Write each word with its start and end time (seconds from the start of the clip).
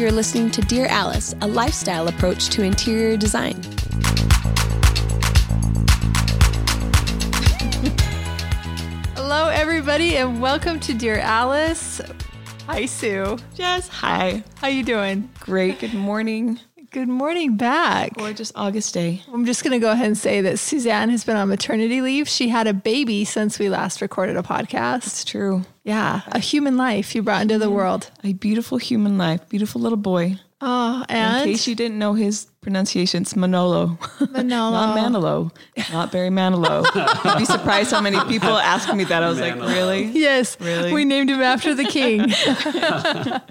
You're 0.00 0.10
listening 0.10 0.50
to 0.52 0.62
Dear 0.62 0.86
Alice, 0.86 1.34
a 1.42 1.46
lifestyle 1.46 2.08
approach 2.08 2.48
to 2.48 2.62
interior 2.62 3.18
design. 3.18 3.62
Hello, 9.14 9.50
everybody, 9.50 10.16
and 10.16 10.40
welcome 10.40 10.80
to 10.80 10.94
Dear 10.94 11.18
Alice. 11.18 12.00
Hi, 12.66 12.86
Sue. 12.86 13.36
Jess, 13.54 13.88
hi. 13.88 14.42
How 14.54 14.68
you 14.68 14.84
doing? 14.84 15.28
Great. 15.38 15.80
Good 15.80 15.92
morning. 15.92 16.58
Good 16.92 17.08
morning 17.08 17.56
back. 17.56 18.14
Gorgeous 18.14 18.50
August 18.56 18.94
day. 18.94 19.22
I'm 19.32 19.44
just 19.46 19.62
going 19.62 19.70
to 19.70 19.78
go 19.78 19.92
ahead 19.92 20.08
and 20.08 20.18
say 20.18 20.40
that 20.40 20.58
Suzanne 20.58 21.08
has 21.10 21.22
been 21.22 21.36
on 21.36 21.48
maternity 21.48 22.00
leave. 22.00 22.28
She 22.28 22.48
had 22.48 22.66
a 22.66 22.72
baby 22.74 23.24
since 23.24 23.60
we 23.60 23.68
last 23.68 24.00
recorded 24.00 24.36
a 24.36 24.42
podcast. 24.42 25.06
It's 25.06 25.24
true. 25.24 25.64
Yeah, 25.84 26.22
a 26.26 26.40
human 26.40 26.76
life 26.76 27.14
you 27.14 27.22
brought 27.22 27.42
into 27.42 27.58
the 27.58 27.70
world. 27.70 28.10
A 28.24 28.32
beautiful 28.32 28.78
human 28.78 29.16
life, 29.18 29.48
beautiful 29.48 29.80
little 29.80 29.96
boy. 29.98 30.40
Oh, 30.62 31.02
In 31.08 31.44
case 31.44 31.66
you 31.66 31.74
didn't 31.74 31.98
know 31.98 32.12
his 32.12 32.46
pronunciation, 32.60 33.22
it's 33.22 33.34
Manolo. 33.34 33.98
Manolo. 34.30 34.70
not 34.72 34.94
Manolo. 34.94 35.50
Not 35.90 36.12
Barry 36.12 36.28
Manilow. 36.28 36.84
You'd 37.24 37.38
be 37.38 37.44
surprised 37.46 37.90
how 37.90 38.02
many 38.02 38.18
people 38.26 38.50
ask 38.50 38.92
me 38.94 39.04
that. 39.04 39.22
I 39.22 39.28
was 39.30 39.40
like, 39.40 39.54
really? 39.54 40.04
Yes, 40.04 40.58
Really? 40.60 40.92
we 40.92 41.06
named 41.06 41.30
him 41.30 41.40
after 41.40 41.74
the 41.74 41.84
king. 41.84 42.20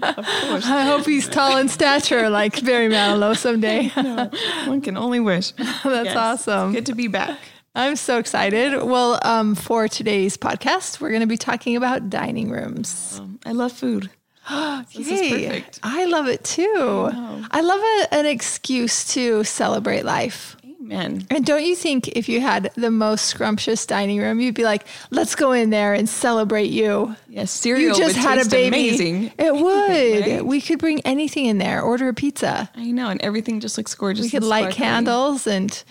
Of 0.02 0.26
course. 0.48 0.66
I 0.66 0.84
hope 0.84 1.06
he's 1.06 1.28
tall 1.28 1.56
in 1.56 1.68
stature 1.68 2.30
like 2.30 2.64
Barry 2.64 2.88
Manilow 2.88 3.36
someday. 3.36 3.90
no, 3.96 4.30
One 4.66 4.80
can 4.80 4.96
only 4.96 5.20
wish. 5.20 5.52
That's 5.52 5.84
Yes. 5.84 6.16
awesome. 6.16 6.72
Good 6.72 6.86
to 6.86 6.94
be 6.94 7.08
back. 7.08 7.38
I'm 7.74 7.96
so 7.96 8.18
excited. 8.18 8.82
Well, 8.82 9.18
um, 9.22 9.54
for 9.54 9.86
today's 9.88 10.36
podcast, 10.36 11.00
we're 11.00 11.10
going 11.10 11.20
to 11.20 11.26
be 11.26 11.36
talking 11.36 11.76
about 11.76 12.10
dining 12.10 12.50
rooms. 12.50 13.18
Um, 13.20 13.38
I 13.46 13.52
love 13.52 13.72
food. 13.72 14.10
This 14.94 15.08
is 15.08 15.30
perfect. 15.30 15.80
I 15.82 16.04
love 16.06 16.26
it 16.28 16.42
too. 16.44 17.10
I, 17.52 17.60
love 17.60 17.80
a, 17.80 18.14
an 18.14 18.26
excuse 18.26 19.04
to 19.14 19.44
celebrate 19.44 20.04
life. 20.04 20.56
Amen. 20.80 21.24
And 21.30 21.44
don't 21.46 21.62
you 21.64 21.76
think 21.76 22.08
if 22.08 22.28
you 22.28 22.40
had 22.40 22.72
the 22.74 22.90
most 22.90 23.26
scrumptious 23.26 23.86
dining 23.86 24.18
room, 24.18 24.40
you'd 24.40 24.56
be 24.56 24.64
like, 24.64 24.86
let's 25.10 25.34
go 25.36 25.52
in 25.52 25.70
there 25.70 25.94
and 25.94 26.08
celebrate 26.08 26.70
you? 26.70 27.14
Yes, 27.28 27.52
cereal 27.52 27.90
You 27.90 27.94
just 27.94 28.16
would 28.16 28.24
had 28.24 28.44
a 28.44 28.48
baby. 28.48 28.88
amazing. 28.88 29.32
It 29.38 29.54
would. 29.64 30.26
Right? 30.26 30.44
We 30.44 30.60
could 30.60 30.80
bring 30.80 31.00
anything 31.02 31.46
in 31.46 31.58
there, 31.58 31.80
order 31.82 32.08
a 32.08 32.14
pizza. 32.14 32.68
I 32.74 32.90
know, 32.90 33.08
and 33.08 33.20
everything 33.22 33.60
just 33.60 33.76
looks 33.78 33.94
gorgeous. 33.94 34.24
We 34.24 34.30
could 34.30 34.42
light 34.42 34.72
candles 34.74 35.46
and 35.46 35.82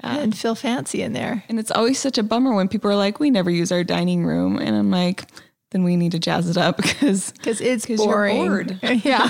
and 0.00 0.36
feel 0.36 0.54
fancy 0.54 1.02
in 1.02 1.12
there. 1.12 1.44
And 1.48 1.58
it's 1.58 1.72
always 1.72 1.98
such 1.98 2.18
a 2.18 2.22
bummer 2.22 2.54
when 2.54 2.68
people 2.68 2.90
are 2.90 2.96
like, 2.96 3.18
"We 3.20 3.30
never 3.30 3.50
use 3.50 3.70
our 3.72 3.82
dining 3.84 4.24
room," 4.24 4.58
and 4.58 4.74
I'm 4.76 4.90
like, 4.92 5.24
"Then 5.70 5.84
we 5.84 5.96
need 5.96 6.12
to 6.12 6.18
jazz 6.18 6.48
it 6.48 6.56
up 6.56 6.76
because 6.82 7.30
Because 7.32 7.60
it's 7.60 7.84
'Cause 7.86 7.98
you're 7.98 8.06
boring. 8.06 8.46
bored. 8.48 8.78
yeah. 9.04 9.28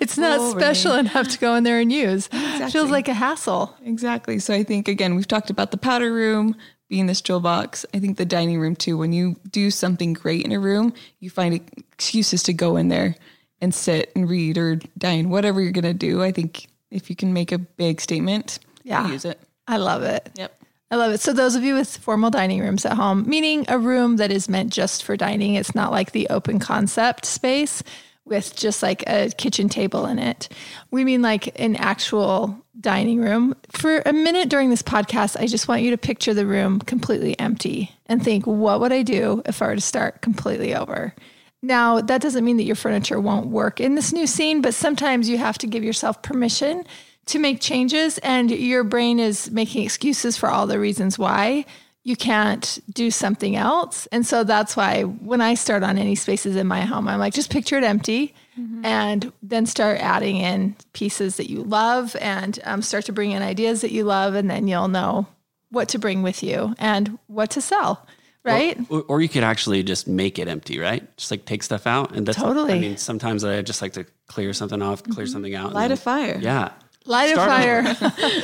it's 0.00 0.16
not 0.18 0.38
Boring. 0.38 0.58
special 0.58 0.94
enough 0.94 1.28
to 1.28 1.38
go 1.38 1.54
in 1.54 1.64
there 1.64 1.80
and 1.80 1.92
use. 1.92 2.28
Feels 2.70 2.90
like 2.90 3.08
a 3.08 3.14
hassle. 3.14 3.74
exactly." 3.84 4.38
So 4.38 4.54
I 4.54 4.62
think 4.62 4.88
again, 4.88 5.14
we've 5.14 5.28
talked 5.28 5.50
about 5.50 5.70
the 5.70 5.76
powder 5.76 6.12
room 6.12 6.56
being 6.88 7.06
this 7.06 7.20
jewel 7.20 7.40
box. 7.40 7.86
I 7.94 7.98
think 7.98 8.18
the 8.18 8.24
dining 8.26 8.60
room 8.60 8.76
too. 8.76 8.98
When 8.98 9.12
you 9.12 9.36
do 9.50 9.70
something 9.70 10.12
great 10.12 10.44
in 10.44 10.52
a 10.52 10.60
room, 10.60 10.92
you 11.20 11.30
find 11.30 11.54
excuses 11.94 12.42
to 12.44 12.52
go 12.52 12.76
in 12.76 12.88
there 12.88 13.14
and 13.60 13.74
sit 13.74 14.10
and 14.14 14.28
read 14.28 14.58
or 14.58 14.76
dine, 14.98 15.30
whatever 15.30 15.60
you're 15.60 15.72
gonna 15.72 15.94
do. 15.94 16.22
I 16.22 16.32
think 16.32 16.66
if 16.90 17.08
you 17.08 17.16
can 17.16 17.32
make 17.32 17.52
a 17.52 17.58
big 17.58 18.00
statement, 18.00 18.58
Yeah. 18.82 19.08
use 19.08 19.24
it. 19.24 19.38
I 19.66 19.76
love 19.78 20.02
it. 20.02 20.28
Yep. 20.36 20.58
I 20.92 20.96
love 20.96 21.12
it. 21.12 21.22
So 21.22 21.32
those 21.32 21.54
of 21.54 21.64
you 21.64 21.74
with 21.74 21.96
formal 21.96 22.28
dining 22.28 22.60
rooms 22.60 22.84
at 22.84 22.92
home, 22.92 23.24
meaning 23.26 23.64
a 23.68 23.78
room 23.78 24.16
that 24.18 24.30
is 24.30 24.46
meant 24.46 24.70
just 24.70 25.04
for 25.04 25.16
dining, 25.16 25.54
it's 25.54 25.74
not 25.74 25.90
like 25.90 26.12
the 26.12 26.28
open 26.28 26.58
concept 26.58 27.24
space 27.24 27.82
with 28.26 28.54
just 28.54 28.82
like 28.82 29.02
a 29.06 29.30
kitchen 29.30 29.70
table 29.70 30.04
in 30.04 30.18
it. 30.18 30.50
We 30.90 31.02
mean 31.04 31.22
like 31.22 31.58
an 31.58 31.76
actual 31.76 32.62
dining 32.78 33.22
room. 33.22 33.56
For 33.70 34.02
a 34.04 34.12
minute 34.12 34.50
during 34.50 34.68
this 34.68 34.82
podcast, 34.82 35.40
I 35.40 35.46
just 35.46 35.66
want 35.66 35.80
you 35.80 35.90
to 35.92 35.96
picture 35.96 36.34
the 36.34 36.44
room 36.44 36.78
completely 36.80 37.38
empty 37.38 37.90
and 38.04 38.22
think, 38.22 38.46
what 38.46 38.80
would 38.80 38.92
I 38.92 39.02
do 39.02 39.42
if 39.46 39.62
I 39.62 39.68
were 39.68 39.76
to 39.76 39.80
start 39.80 40.20
completely 40.20 40.74
over? 40.74 41.14
Now, 41.62 42.02
that 42.02 42.20
doesn't 42.20 42.44
mean 42.44 42.58
that 42.58 42.64
your 42.64 42.76
furniture 42.76 43.18
won't 43.18 43.46
work 43.46 43.80
in 43.80 43.94
this 43.94 44.12
new 44.12 44.26
scene, 44.26 44.60
but 44.60 44.74
sometimes 44.74 45.26
you 45.26 45.38
have 45.38 45.56
to 45.58 45.66
give 45.66 45.82
yourself 45.82 46.20
permission 46.20 46.84
to 47.26 47.38
make 47.38 47.60
changes, 47.60 48.18
and 48.18 48.50
your 48.50 48.84
brain 48.84 49.18
is 49.18 49.50
making 49.50 49.84
excuses 49.84 50.36
for 50.36 50.48
all 50.50 50.66
the 50.66 50.78
reasons 50.78 51.18
why 51.18 51.64
you 52.04 52.16
can't 52.16 52.80
do 52.92 53.12
something 53.12 53.54
else. 53.54 54.08
And 54.10 54.26
so 54.26 54.42
that's 54.42 54.76
why 54.76 55.02
when 55.02 55.40
I 55.40 55.54
start 55.54 55.84
on 55.84 55.98
any 55.98 56.16
spaces 56.16 56.56
in 56.56 56.66
my 56.66 56.80
home, 56.80 57.06
I'm 57.06 57.20
like, 57.20 57.32
just 57.32 57.48
picture 57.50 57.78
it 57.78 57.84
empty 57.84 58.34
and 58.82 59.32
then 59.42 59.64
start 59.66 59.98
adding 59.98 60.36
in 60.36 60.76
pieces 60.92 61.36
that 61.36 61.48
you 61.48 61.62
love 61.62 62.14
and 62.20 62.58
um, 62.64 62.82
start 62.82 63.04
to 63.06 63.12
bring 63.12 63.30
in 63.30 63.40
ideas 63.40 63.80
that 63.80 63.92
you 63.92 64.04
love, 64.04 64.34
and 64.34 64.50
then 64.50 64.66
you'll 64.68 64.88
know 64.88 65.26
what 65.70 65.88
to 65.90 65.98
bring 65.98 66.22
with 66.22 66.42
you 66.42 66.74
and 66.78 67.18
what 67.28 67.50
to 67.52 67.60
sell. 67.60 68.06
Right? 68.44 68.76
Or, 68.90 69.04
or 69.08 69.20
you 69.20 69.28
could 69.28 69.44
actually 69.44 69.84
just 69.84 70.08
make 70.08 70.38
it 70.40 70.48
empty, 70.48 70.80
right? 70.80 71.16
Just 71.16 71.30
like 71.30 71.44
take 71.44 71.62
stuff 71.62 71.86
out, 71.86 72.14
and 72.14 72.26
that's 72.26 72.36
Totally. 72.36 72.74
I 72.74 72.78
mean, 72.80 72.96
sometimes 72.96 73.44
I 73.44 73.62
just 73.62 73.80
like 73.80 73.92
to 73.92 74.04
clear 74.26 74.52
something 74.52 74.82
off, 74.82 75.04
clear 75.04 75.26
something 75.26 75.54
out. 75.54 75.66
and 75.66 75.74
Light 75.74 75.92
a 75.92 75.96
fire. 75.96 76.38
Yeah. 76.42 76.72
Light 77.06 77.32
a 77.32 77.36
fire. 77.36 77.96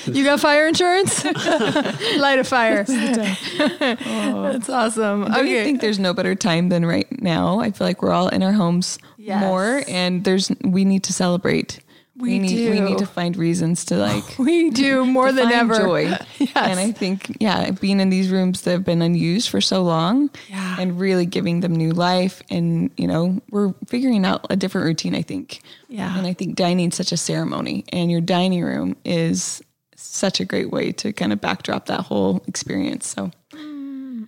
you 0.12 0.24
got 0.24 0.40
fire 0.40 0.66
insurance? 0.66 1.24
Light 2.18 2.38
a 2.38 2.44
fire. 2.44 2.84
That's 3.58 4.68
awesome. 4.68 5.24
Don't 5.26 5.46
you 5.46 5.62
think 5.64 5.80
there's 5.80 5.98
no 5.98 6.12
better 6.12 6.34
time 6.34 6.68
than 6.68 6.84
right 6.84 7.06
now? 7.22 7.60
I 7.60 7.70
feel 7.70 7.86
like 7.86 8.02
we're 8.02 8.10
all 8.12 8.28
in 8.28 8.42
our 8.42 8.52
homes 8.52 8.98
Yes. 9.20 9.40
more, 9.42 9.82
and 9.88 10.24
there's 10.24 10.50
we 10.64 10.84
need 10.86 11.02
to 11.04 11.12
celebrate. 11.12 11.80
We 12.18 12.38
need 12.38 12.70
we 12.70 12.80
need 12.80 12.98
to 12.98 13.06
find 13.06 13.36
reasons 13.36 13.84
to 13.86 13.96
like 13.96 14.38
we 14.38 14.70
do 14.70 15.04
more 15.06 15.30
than 15.32 15.52
ever. 15.52 15.76
joy. 15.78 16.00
Yes. 16.38 16.50
And 16.56 16.80
I 16.80 16.90
think 16.92 17.36
yeah, 17.40 17.70
being 17.70 18.00
in 18.00 18.10
these 18.10 18.30
rooms 18.30 18.62
that 18.62 18.72
have 18.72 18.84
been 18.84 19.02
unused 19.02 19.48
for 19.50 19.60
so 19.60 19.82
long, 19.82 20.28
Yeah. 20.48 20.76
and 20.78 20.98
really 20.98 21.26
giving 21.26 21.60
them 21.60 21.74
new 21.76 21.92
life, 21.92 22.42
and 22.50 22.90
you 22.96 23.06
know 23.06 23.40
we're 23.50 23.72
figuring 23.86 24.24
out 24.24 24.46
a 24.50 24.56
different 24.56 24.86
routine. 24.86 25.14
I 25.14 25.22
think. 25.22 25.60
Yeah. 25.88 26.16
And 26.18 26.26
I 26.26 26.32
think 26.32 26.56
dining's 26.56 26.96
such 26.96 27.12
a 27.12 27.16
ceremony, 27.16 27.84
and 27.92 28.10
your 28.10 28.20
dining 28.20 28.64
room 28.64 28.96
is 29.04 29.62
such 29.96 30.40
a 30.40 30.44
great 30.44 30.70
way 30.70 30.92
to 30.92 31.12
kind 31.12 31.32
of 31.32 31.40
backdrop 31.40 31.86
that 31.86 32.00
whole 32.00 32.42
experience. 32.46 33.06
So 33.06 33.30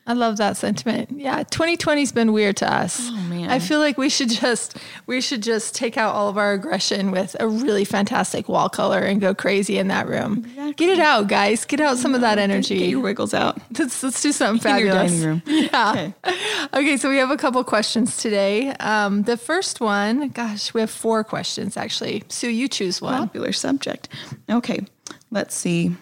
I 0.06 0.14
love 0.14 0.38
that 0.38 0.56
sentiment. 0.56 1.10
Yeah, 1.12 1.44
2020's 1.44 2.10
been 2.10 2.32
weird 2.32 2.56
to 2.58 2.72
us. 2.72 2.98
Oh, 3.00 3.16
man. 3.28 3.48
I 3.50 3.58
feel 3.60 3.78
like 3.78 3.96
we 3.96 4.08
should 4.08 4.30
just 4.30 4.76
we 5.06 5.20
should 5.20 5.42
just 5.42 5.74
take 5.74 5.96
out 5.96 6.14
all 6.14 6.28
of 6.28 6.36
our 6.38 6.52
aggression 6.52 7.10
with 7.10 7.36
a 7.38 7.46
really 7.46 7.84
fantastic 7.84 8.48
wall 8.48 8.68
color 8.68 8.98
and 8.98 9.20
go 9.20 9.34
crazy 9.34 9.78
in 9.78 9.88
that 9.88 10.08
room. 10.08 10.46
Get 10.76 10.88
it 10.88 10.98
out, 10.98 11.28
guys. 11.28 11.64
Get 11.64 11.80
out 11.80 11.96
some 11.98 12.14
of 12.14 12.22
that 12.22 12.38
energy. 12.38 12.78
get 12.78 12.88
your 12.88 13.00
wiggles 13.00 13.34
out. 13.34 13.58
Let's, 13.78 14.02
let's 14.02 14.20
do 14.22 14.32
something 14.32 14.60
fabulous. 14.60 15.12
In 15.12 15.18
your 15.20 15.34
dining 15.34 15.42
room. 15.46 15.68
Yeah. 15.72 15.90
Okay. 15.90 16.14
Okay, 16.72 16.96
so 16.96 17.08
we 17.08 17.18
have 17.18 17.30
a 17.30 17.36
couple 17.36 17.62
questions 17.62 18.16
today. 18.16 18.70
Um, 18.80 19.22
the 19.24 19.36
first 19.36 19.80
one, 19.80 20.30
gosh, 20.30 20.72
we 20.74 20.80
have 20.80 20.90
four 20.90 21.22
questions 21.22 21.76
actually. 21.76 22.24
Sue, 22.28 22.48
you 22.48 22.66
choose 22.68 23.00
one. 23.02 23.14
popular 23.14 23.52
subject. 23.52 24.08
Okay, 24.50 24.80
let's 25.30 25.54
see. 25.54 25.94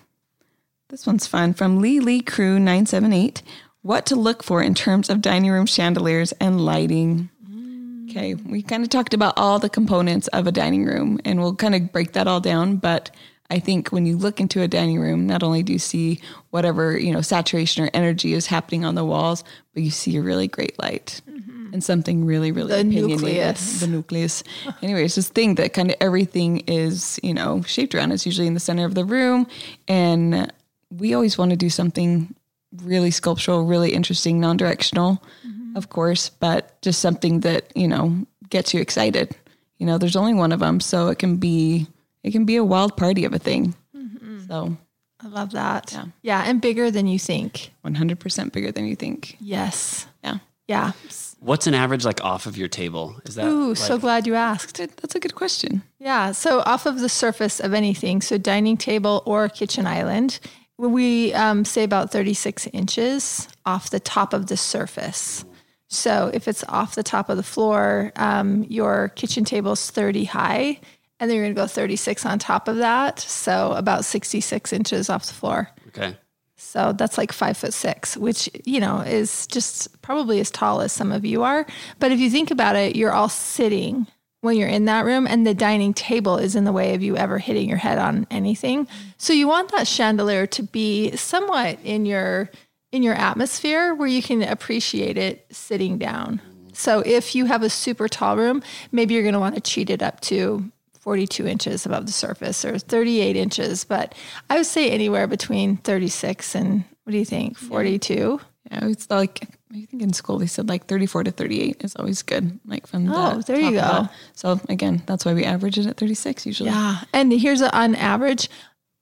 This 0.88 1.06
one's 1.06 1.26
fun 1.26 1.52
from 1.52 1.80
Lee 1.80 2.00
Lee 2.00 2.22
Crew 2.22 2.58
978. 2.58 3.42
What 3.82 4.06
to 4.06 4.16
look 4.16 4.42
for 4.42 4.62
in 4.62 4.74
terms 4.74 5.08
of 5.08 5.22
dining 5.22 5.50
room 5.50 5.66
chandeliers 5.66 6.32
and 6.32 6.60
lighting? 6.60 7.30
Mm. 7.48 8.10
Okay, 8.10 8.34
we 8.34 8.62
kind 8.62 8.82
of 8.82 8.90
talked 8.90 9.14
about 9.14 9.34
all 9.36 9.58
the 9.58 9.70
components 9.70 10.28
of 10.28 10.46
a 10.46 10.52
dining 10.52 10.84
room 10.84 11.20
and 11.24 11.40
we'll 11.40 11.54
kind 11.54 11.74
of 11.74 11.92
break 11.92 12.12
that 12.12 12.26
all 12.26 12.40
down. 12.40 12.76
But 12.76 13.10
I 13.50 13.58
think 13.60 13.88
when 13.88 14.04
you 14.04 14.16
look 14.16 14.40
into 14.40 14.60
a 14.60 14.68
dining 14.68 14.98
room, 14.98 15.26
not 15.26 15.42
only 15.42 15.62
do 15.62 15.72
you 15.72 15.78
see 15.78 16.20
whatever, 16.50 16.98
you 16.98 17.12
know, 17.12 17.22
saturation 17.22 17.84
or 17.84 17.90
energy 17.94 18.34
is 18.34 18.46
happening 18.46 18.84
on 18.84 18.94
the 18.94 19.04
walls, 19.04 19.42
but 19.72 19.82
you 19.82 19.90
see 19.90 20.16
a 20.16 20.22
really 20.22 20.48
great 20.48 20.78
light 20.78 21.22
mm-hmm. 21.28 21.72
and 21.72 21.82
something 21.82 22.26
really, 22.26 22.52
really 22.52 22.74
The 22.74 22.84
nucleus. 22.84 23.80
The 23.80 23.86
nucleus. 23.86 24.42
Anyway, 24.82 25.04
it's 25.04 25.14
this 25.14 25.30
thing 25.30 25.54
that 25.54 25.72
kind 25.72 25.90
of 25.90 25.96
everything 26.00 26.58
is, 26.66 27.18
you 27.22 27.32
know, 27.32 27.62
shaped 27.62 27.94
around. 27.94 28.12
It's 28.12 28.26
usually 28.26 28.46
in 28.46 28.54
the 28.54 28.60
center 28.60 28.84
of 28.84 28.94
the 28.94 29.04
room. 29.04 29.46
And 29.86 30.52
we 30.90 31.14
always 31.14 31.38
want 31.38 31.50
to 31.52 31.56
do 31.56 31.70
something 31.70 32.34
really 32.76 33.10
sculptural, 33.10 33.64
really 33.64 33.92
interesting, 33.92 34.40
non 34.40 34.56
directional, 34.56 35.22
mm-hmm. 35.46 35.76
of 35.76 35.88
course, 35.90 36.28
but 36.28 36.80
just 36.82 37.00
something 37.00 37.40
that, 37.40 37.74
you 37.76 37.88
know, 37.88 38.26
gets 38.50 38.74
you 38.74 38.80
excited. 38.80 39.36
You 39.78 39.86
know, 39.86 39.98
there's 39.98 40.16
only 40.16 40.34
one 40.34 40.52
of 40.52 40.60
them, 40.60 40.80
so 40.80 41.08
it 41.08 41.18
can 41.18 41.36
be 41.36 41.86
it 42.22 42.32
can 42.32 42.44
be 42.44 42.56
a 42.56 42.64
wild 42.64 42.96
party 42.96 43.24
of 43.24 43.32
a 43.32 43.38
thing. 43.38 43.74
Mm-hmm. 43.96 44.46
So 44.46 44.76
I 45.20 45.28
love 45.28 45.52
that. 45.52 45.92
Yeah. 45.92 46.04
yeah, 46.22 46.44
and 46.46 46.60
bigger 46.60 46.90
than 46.90 47.06
you 47.06 47.18
think. 47.18 47.70
100% 47.84 48.52
bigger 48.52 48.72
than 48.72 48.86
you 48.86 48.96
think. 48.96 49.36
Yes. 49.40 50.06
Yeah. 50.22 50.38
Yeah. 50.66 50.92
What's 51.40 51.66
an 51.66 51.74
average 51.74 52.04
like 52.04 52.22
off 52.22 52.46
of 52.46 52.56
your 52.56 52.68
table? 52.68 53.16
Is 53.24 53.36
that 53.36 53.46
Ooh, 53.46 53.70
like, 53.70 53.76
so 53.78 53.98
glad 53.98 54.26
you 54.26 54.34
asked. 54.34 54.76
That's 54.76 55.14
a 55.14 55.20
good 55.20 55.34
question. 55.34 55.82
Yeah. 55.98 56.32
So 56.32 56.60
off 56.60 56.84
of 56.86 57.00
the 57.00 57.08
surface 57.08 57.58
of 57.58 57.72
anything, 57.72 58.20
so 58.20 58.36
dining 58.38 58.76
table 58.76 59.22
or 59.24 59.48
kitchen 59.48 59.86
island, 59.86 60.38
we 60.78 61.34
um, 61.34 61.64
say 61.64 61.82
about 61.82 62.12
36 62.12 62.68
inches 62.68 63.48
off 63.66 63.90
the 63.90 64.00
top 64.00 64.32
of 64.32 64.46
the 64.46 64.56
surface. 64.56 65.44
So 65.88 66.30
if 66.32 66.46
it's 66.46 66.64
off 66.68 66.94
the 66.94 67.02
top 67.02 67.28
of 67.28 67.36
the 67.36 67.42
floor, 67.42 68.12
um, 68.16 68.64
your 68.64 69.08
kitchen 69.10 69.44
table's 69.44 69.90
30 69.90 70.24
high, 70.24 70.78
and 71.18 71.28
then 71.28 71.36
you're 71.36 71.46
going 71.46 71.54
to 71.54 71.60
go 71.60 71.66
36 71.66 72.24
on 72.24 72.38
top 72.38 72.68
of 72.68 72.76
that. 72.76 73.18
So 73.18 73.72
about 73.72 74.04
66 74.04 74.72
inches 74.72 75.10
off 75.10 75.26
the 75.26 75.34
floor. 75.34 75.70
Okay. 75.88 76.16
So 76.56 76.92
that's 76.92 77.16
like 77.18 77.32
five 77.32 77.56
foot 77.56 77.72
six, 77.72 78.16
which, 78.16 78.50
you 78.64 78.80
know, 78.80 79.00
is 79.00 79.46
just 79.46 80.00
probably 80.02 80.40
as 80.40 80.50
tall 80.50 80.80
as 80.80 80.92
some 80.92 81.12
of 81.12 81.24
you 81.24 81.42
are. 81.42 81.66
But 81.98 82.12
if 82.12 82.18
you 82.20 82.30
think 82.30 82.50
about 82.50 82.76
it, 82.76 82.96
you're 82.96 83.12
all 83.12 83.28
sitting 83.28 84.06
when 84.48 84.56
you're 84.56 84.66
in 84.66 84.86
that 84.86 85.04
room 85.04 85.26
and 85.26 85.46
the 85.46 85.52
dining 85.52 85.92
table 85.92 86.38
is 86.38 86.56
in 86.56 86.64
the 86.64 86.72
way 86.72 86.94
of 86.94 87.02
you 87.02 87.18
ever 87.18 87.38
hitting 87.38 87.68
your 87.68 87.76
head 87.76 87.98
on 87.98 88.26
anything. 88.30 88.88
So 89.18 89.34
you 89.34 89.46
want 89.46 89.70
that 89.72 89.86
chandelier 89.86 90.46
to 90.46 90.62
be 90.62 91.14
somewhat 91.16 91.78
in 91.84 92.06
your 92.06 92.50
in 92.90 93.02
your 93.02 93.14
atmosphere 93.14 93.94
where 93.94 94.08
you 94.08 94.22
can 94.22 94.42
appreciate 94.42 95.18
it 95.18 95.44
sitting 95.50 95.98
down. 95.98 96.40
So 96.72 97.00
if 97.00 97.34
you 97.34 97.44
have 97.44 97.62
a 97.62 97.68
super 97.68 98.08
tall 98.08 98.38
room, 98.38 98.62
maybe 98.90 99.12
you're 99.12 99.22
going 99.22 99.34
to 99.34 99.40
want 99.40 99.56
to 99.56 99.60
cheat 99.60 99.90
it 99.90 100.02
up 100.02 100.20
to 100.22 100.64
42 101.00 101.46
inches 101.46 101.84
above 101.84 102.06
the 102.06 102.12
surface 102.12 102.64
or 102.64 102.78
38 102.78 103.36
inches, 103.36 103.84
but 103.84 104.14
I 104.48 104.56
would 104.56 104.64
say 104.64 104.90
anywhere 104.90 105.26
between 105.26 105.76
36 105.76 106.54
and 106.54 106.84
what 107.04 107.12
do 107.12 107.18
you 107.18 107.26
think? 107.26 107.58
42? 107.58 108.40
Yeah, 108.70 108.86
it's 108.86 109.10
like 109.10 109.57
I 109.72 109.84
think 109.84 110.02
in 110.02 110.12
school 110.12 110.38
they 110.38 110.46
said 110.46 110.68
like 110.68 110.86
34 110.86 111.24
to 111.24 111.30
38 111.30 111.84
is 111.84 111.94
always 111.96 112.22
good. 112.22 112.58
Like 112.64 112.86
from 112.86 113.04
the 113.06 113.12
Oh, 113.14 113.42
there 113.42 113.58
you 113.60 113.76
top 113.78 113.90
of 113.90 113.96
go. 113.96 114.02
that. 114.02 114.12
So 114.34 114.60
again, 114.68 115.02
that's 115.06 115.24
why 115.24 115.34
we 115.34 115.44
average 115.44 115.78
it 115.78 115.86
at 115.86 115.96
36 115.98 116.46
usually. 116.46 116.70
Yeah. 116.70 117.00
And 117.12 117.32
here's 117.32 117.60
a, 117.60 117.74
on 117.76 117.94
average, 117.96 118.48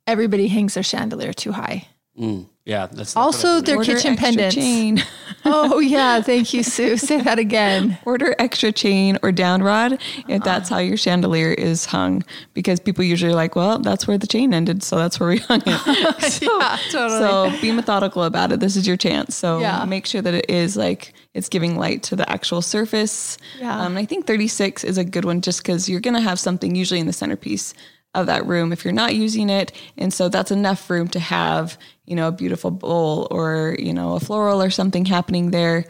everybody 0.07 0.49
hangs 0.49 0.75
their 0.75 0.83
chandelier 0.83 1.33
too 1.33 1.53
high. 1.53 1.87
Mm, 2.19 2.49
yeah. 2.67 2.87
That's 2.93 3.17
Also, 3.17 3.61
their 3.63 3.77
Order 3.77 3.95
kitchen 3.95 4.13
extra 4.13 4.27
pendants. 4.27 4.55
chain. 4.55 5.03
Oh, 5.49 5.79
yeah. 5.79 6.21
Thank 6.23 6.53
you, 6.53 6.65
Sue. 6.65 6.97
Say 7.09 7.21
that 7.21 7.39
again. 7.39 7.97
Order 8.05 8.35
extra 8.37 8.73
chain 8.73 9.17
or 9.23 9.31
down 9.31 9.63
rod 9.63 10.03
if 10.27 10.43
that's 10.43 10.69
how 10.69 10.79
your 10.79 10.97
chandelier 10.97 11.53
is 11.53 11.85
hung. 11.87 12.25
Because 12.53 12.81
people 12.81 13.05
usually 13.05 13.31
are 13.31 13.37
like, 13.37 13.55
well, 13.55 13.79
that's 13.79 14.09
where 14.09 14.19
the 14.19 14.27
chain 14.27 14.53
ended, 14.53 14.83
so 14.83 14.97
that's 14.97 15.21
where 15.21 15.29
we 15.29 15.39
hung 15.51 15.63
it. 15.65 16.33
so, 16.33 16.59
Yeah, 16.59 16.79
totally. 16.91 17.21
so 17.21 17.61
be 17.61 17.71
methodical 17.71 18.25
about 18.25 18.51
it. 18.51 18.59
This 18.59 18.75
is 18.75 18.89
your 18.89 18.97
chance. 18.97 19.37
So 19.37 19.61
Yeah. 19.61 19.85
make 19.85 20.05
sure 20.05 20.21
that 20.21 20.35
it 20.35 20.51
is 20.51 20.77
like 20.77 21.13
it's 21.33 21.49
giving 21.49 21.77
light 21.79 22.03
to 22.05 22.17
the 22.17 22.29
actual 22.29 22.61
surface. 22.61 23.39
Yeah. 23.61 23.73
Um, 23.83 23.93
and 23.93 23.99
I 24.01 24.05
think 24.05 24.27
36 24.27 24.83
is 24.83 24.99
a 24.99 25.05
good 25.05 25.25
one 25.25 25.43
just 25.43 25.63
because 25.63 25.89
you're 25.89 26.01
going 26.01 26.15
to 26.15 26.21
have 26.21 26.41
something 26.41 26.75
usually 26.75 26.99
in 26.99 27.07
the 27.07 27.13
centerpiece 27.13 27.73
of 28.17 28.27
that 28.27 28.45
room 28.47 28.73
if 28.73 28.85
you're 28.85 28.93
not 28.95 29.15
using 29.15 29.49
it. 29.49 29.71
And 29.97 30.13
so 30.13 30.29
that's 30.29 30.51
enough 30.51 30.91
room 30.91 31.07
to 31.09 31.21
have, 31.21 31.79
you 32.06 32.17
know, 32.17 32.29
a 32.29 32.32
beautiful 32.32 32.70
bowl 32.70 33.29
or, 33.31 33.76
you 33.79 33.93
know, 33.93 34.14
a 34.14 34.20
floral 34.20 34.62
or 34.62 34.70
something 34.70 35.05
happening 35.05 35.50
there. 35.50 35.85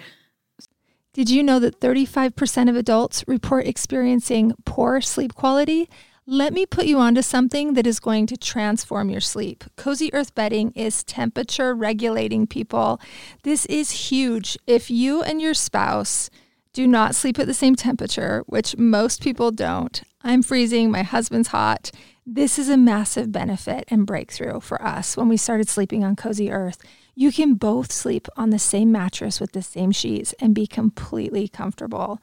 Did 1.12 1.30
you 1.30 1.42
know 1.42 1.58
that 1.60 1.80
35% 1.80 2.68
of 2.68 2.76
adults 2.76 3.24
report 3.26 3.66
experiencing 3.66 4.52
poor 4.64 5.00
sleep 5.00 5.34
quality? 5.34 5.88
Let 6.26 6.52
me 6.52 6.66
put 6.66 6.86
you 6.86 6.98
onto 6.98 7.22
something 7.22 7.74
that 7.74 7.86
is 7.86 8.00
going 8.00 8.26
to 8.26 8.36
transform 8.36 9.10
your 9.10 9.20
sleep. 9.20 9.64
Cozy 9.76 10.12
Earth 10.12 10.34
bedding 10.34 10.72
is 10.72 11.04
temperature 11.04 11.72
regulating, 11.72 12.46
people. 12.48 13.00
This 13.44 13.64
is 13.66 14.10
huge. 14.10 14.58
If 14.66 14.90
you 14.90 15.22
and 15.22 15.40
your 15.40 15.54
spouse 15.54 16.28
do 16.72 16.86
not 16.86 17.14
sleep 17.14 17.38
at 17.38 17.46
the 17.46 17.54
same 17.54 17.76
temperature, 17.76 18.42
which 18.46 18.76
most 18.76 19.22
people 19.22 19.52
don't, 19.52 20.02
I'm 20.22 20.42
freezing, 20.42 20.90
my 20.90 21.02
husband's 21.02 21.48
hot. 21.48 21.92
This 22.28 22.58
is 22.58 22.68
a 22.68 22.76
massive 22.76 23.30
benefit 23.30 23.84
and 23.86 24.04
breakthrough 24.04 24.58
for 24.58 24.82
us 24.82 25.16
when 25.16 25.28
we 25.28 25.36
started 25.36 25.68
sleeping 25.68 26.02
on 26.02 26.16
Cozy 26.16 26.50
Earth. 26.50 26.78
You 27.14 27.30
can 27.30 27.54
both 27.54 27.92
sleep 27.92 28.26
on 28.36 28.50
the 28.50 28.58
same 28.58 28.90
mattress 28.90 29.38
with 29.38 29.52
the 29.52 29.62
same 29.62 29.92
sheets 29.92 30.34
and 30.40 30.52
be 30.52 30.66
completely 30.66 31.46
comfortable. 31.46 32.20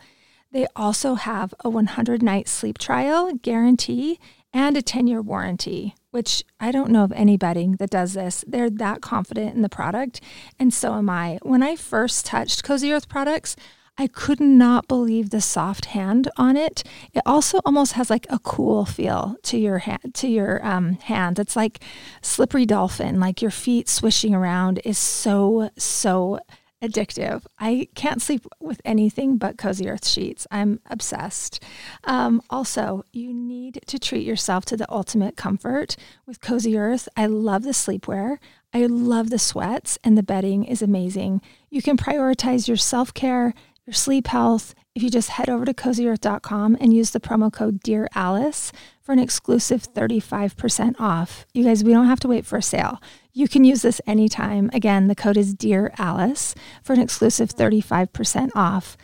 They 0.52 0.68
also 0.76 1.14
have 1.14 1.54
a 1.62 1.70
100 1.70 2.22
night 2.22 2.50
sleep 2.50 2.80
trial 2.80 3.32
guarantee 3.42 4.20
and 4.52 4.76
a 4.76 4.82
10 4.82 5.08
year 5.08 5.22
warranty, 5.22 5.96
which 6.12 6.44
I 6.60 6.74
don't 6.74 6.92
know 6.92 7.06
of 7.06 7.14
any 7.14 7.38
bedding 7.38 7.78
that 7.78 7.90
does 7.90 8.12
this. 8.12 8.44
They're 8.46 8.70
that 8.70 9.02
confident 9.02 9.56
in 9.56 9.62
the 9.62 9.70
product, 9.70 10.20
and 10.60 10.74
so 10.74 10.96
am 10.96 11.10
I. 11.10 11.40
When 11.44 11.64
I 11.64 11.78
first 11.78 12.26
touched 12.26 12.62
Cozy 12.66 12.92
Earth 12.92 13.08
products, 13.08 13.56
I 13.98 14.08
could 14.08 14.40
not 14.40 14.88
believe 14.88 15.30
the 15.30 15.42
soft 15.42 15.86
hand 15.86 16.30
on 16.36 16.58
it. 16.58 16.84
It 17.14 17.22
also 17.26 17.60
almost 17.64 17.94
has 17.94 18.10
like 18.10 18.26
a 18.30 18.40
cool 18.40 18.86
feel 18.86 19.36
to 19.44 19.58
your 19.58 19.80
hand. 19.80 20.14
To 20.16 20.28
your 20.28 20.66
um, 20.66 20.94
hand, 20.94 21.38
it's 21.38 21.56
like 21.56 21.84
slippery 22.22 22.66
dolphin. 22.66 23.20
Like 23.20 23.42
your 23.42 23.52
feet 23.52 23.88
swishing 23.88 24.34
around 24.34 24.82
is 24.84 24.98
so 24.98 25.70
so 25.78 26.40
addictive. 26.84 27.44
I 27.60 27.88
can't 27.96 28.22
sleep 28.22 28.46
with 28.60 28.82
anything 28.84 29.38
but 29.38 29.58
Cozy 29.58 29.88
Earth 29.88 30.06
sheets. 30.06 30.46
I'm 30.52 30.82
obsessed. 30.90 31.64
Um, 32.04 32.42
also, 32.50 33.06
you 33.14 33.34
need 33.34 33.80
to 33.88 33.98
treat 33.98 34.26
yourself 34.26 34.66
to 34.66 34.78
the 34.78 34.92
ultimate 34.92 35.38
comfort 35.38 35.96
with 36.26 36.42
Cozy 36.42 36.78
Earth. 36.78 37.08
I 37.16 37.28
love 37.28 37.64
the 37.64 37.72
sleepwear. 37.72 38.38
I 38.74 38.88
love 38.88 39.30
the 39.30 39.40
sweats, 39.40 39.98
and 40.04 40.18
the 40.18 40.24
bedding 40.24 40.66
is 40.66 40.82
amazing. 40.82 41.42
You 41.70 41.82
can 41.82 41.96
prioritize 41.96 42.68
your 42.68 42.78
self 42.78 43.14
care, 43.14 43.54
your 43.86 43.94
sleep 43.94 44.28
health, 44.28 44.74
if 44.96 45.04
you 45.04 45.10
just 45.10 45.32
head 45.32 45.50
over 45.50 45.66
to 45.66 45.74
cozyearth.com 45.74 46.78
and 46.80 46.94
use 46.94 47.12
the 47.12 47.20
promo 47.20 47.52
code 47.52 47.82
Dear 47.82 48.08
Alice 48.16 48.72
for 49.02 49.12
an 49.12 49.20
exclusive 49.20 49.92
35% 49.94 50.96
off. 51.00 51.46
You 51.54 51.66
guys, 51.66 51.84
we 51.84 51.92
don't 51.92 52.08
have 52.08 52.20
to 52.22 52.28
wait 52.28 52.46
for 52.46 52.58
a 52.58 52.62
sale. 52.62 53.02
You 53.34 53.48
can 53.48 53.66
use 53.66 53.82
this 53.82 54.00
anytime. 54.08 54.70
Again, 54.72 55.08
the 55.08 55.16
code 55.16 55.36
is 55.36 55.54
Dear 55.54 55.92
Alice 55.98 56.56
for 56.84 56.94
an 56.94 57.02
exclusive 57.02 57.50
35% 57.50 58.52
off. 58.56 58.96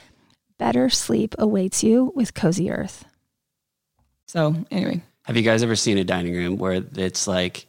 Better 0.57 0.89
sleep 0.89 1.35
awaits 1.37 1.83
you 1.83 2.13
with 2.15 2.33
Cozy 2.33 2.71
Earth. 2.71 3.05
So 4.27 4.65
anyway, 4.71 5.01
Have 5.23 5.35
you 5.35 5.43
guys 5.43 5.63
ever 5.63 5.75
seen 5.75 5.97
a 5.97 6.03
dining 6.03 6.33
room 6.33 6.57
where 6.57 6.83
it's 6.95 7.27
like, 7.27 7.65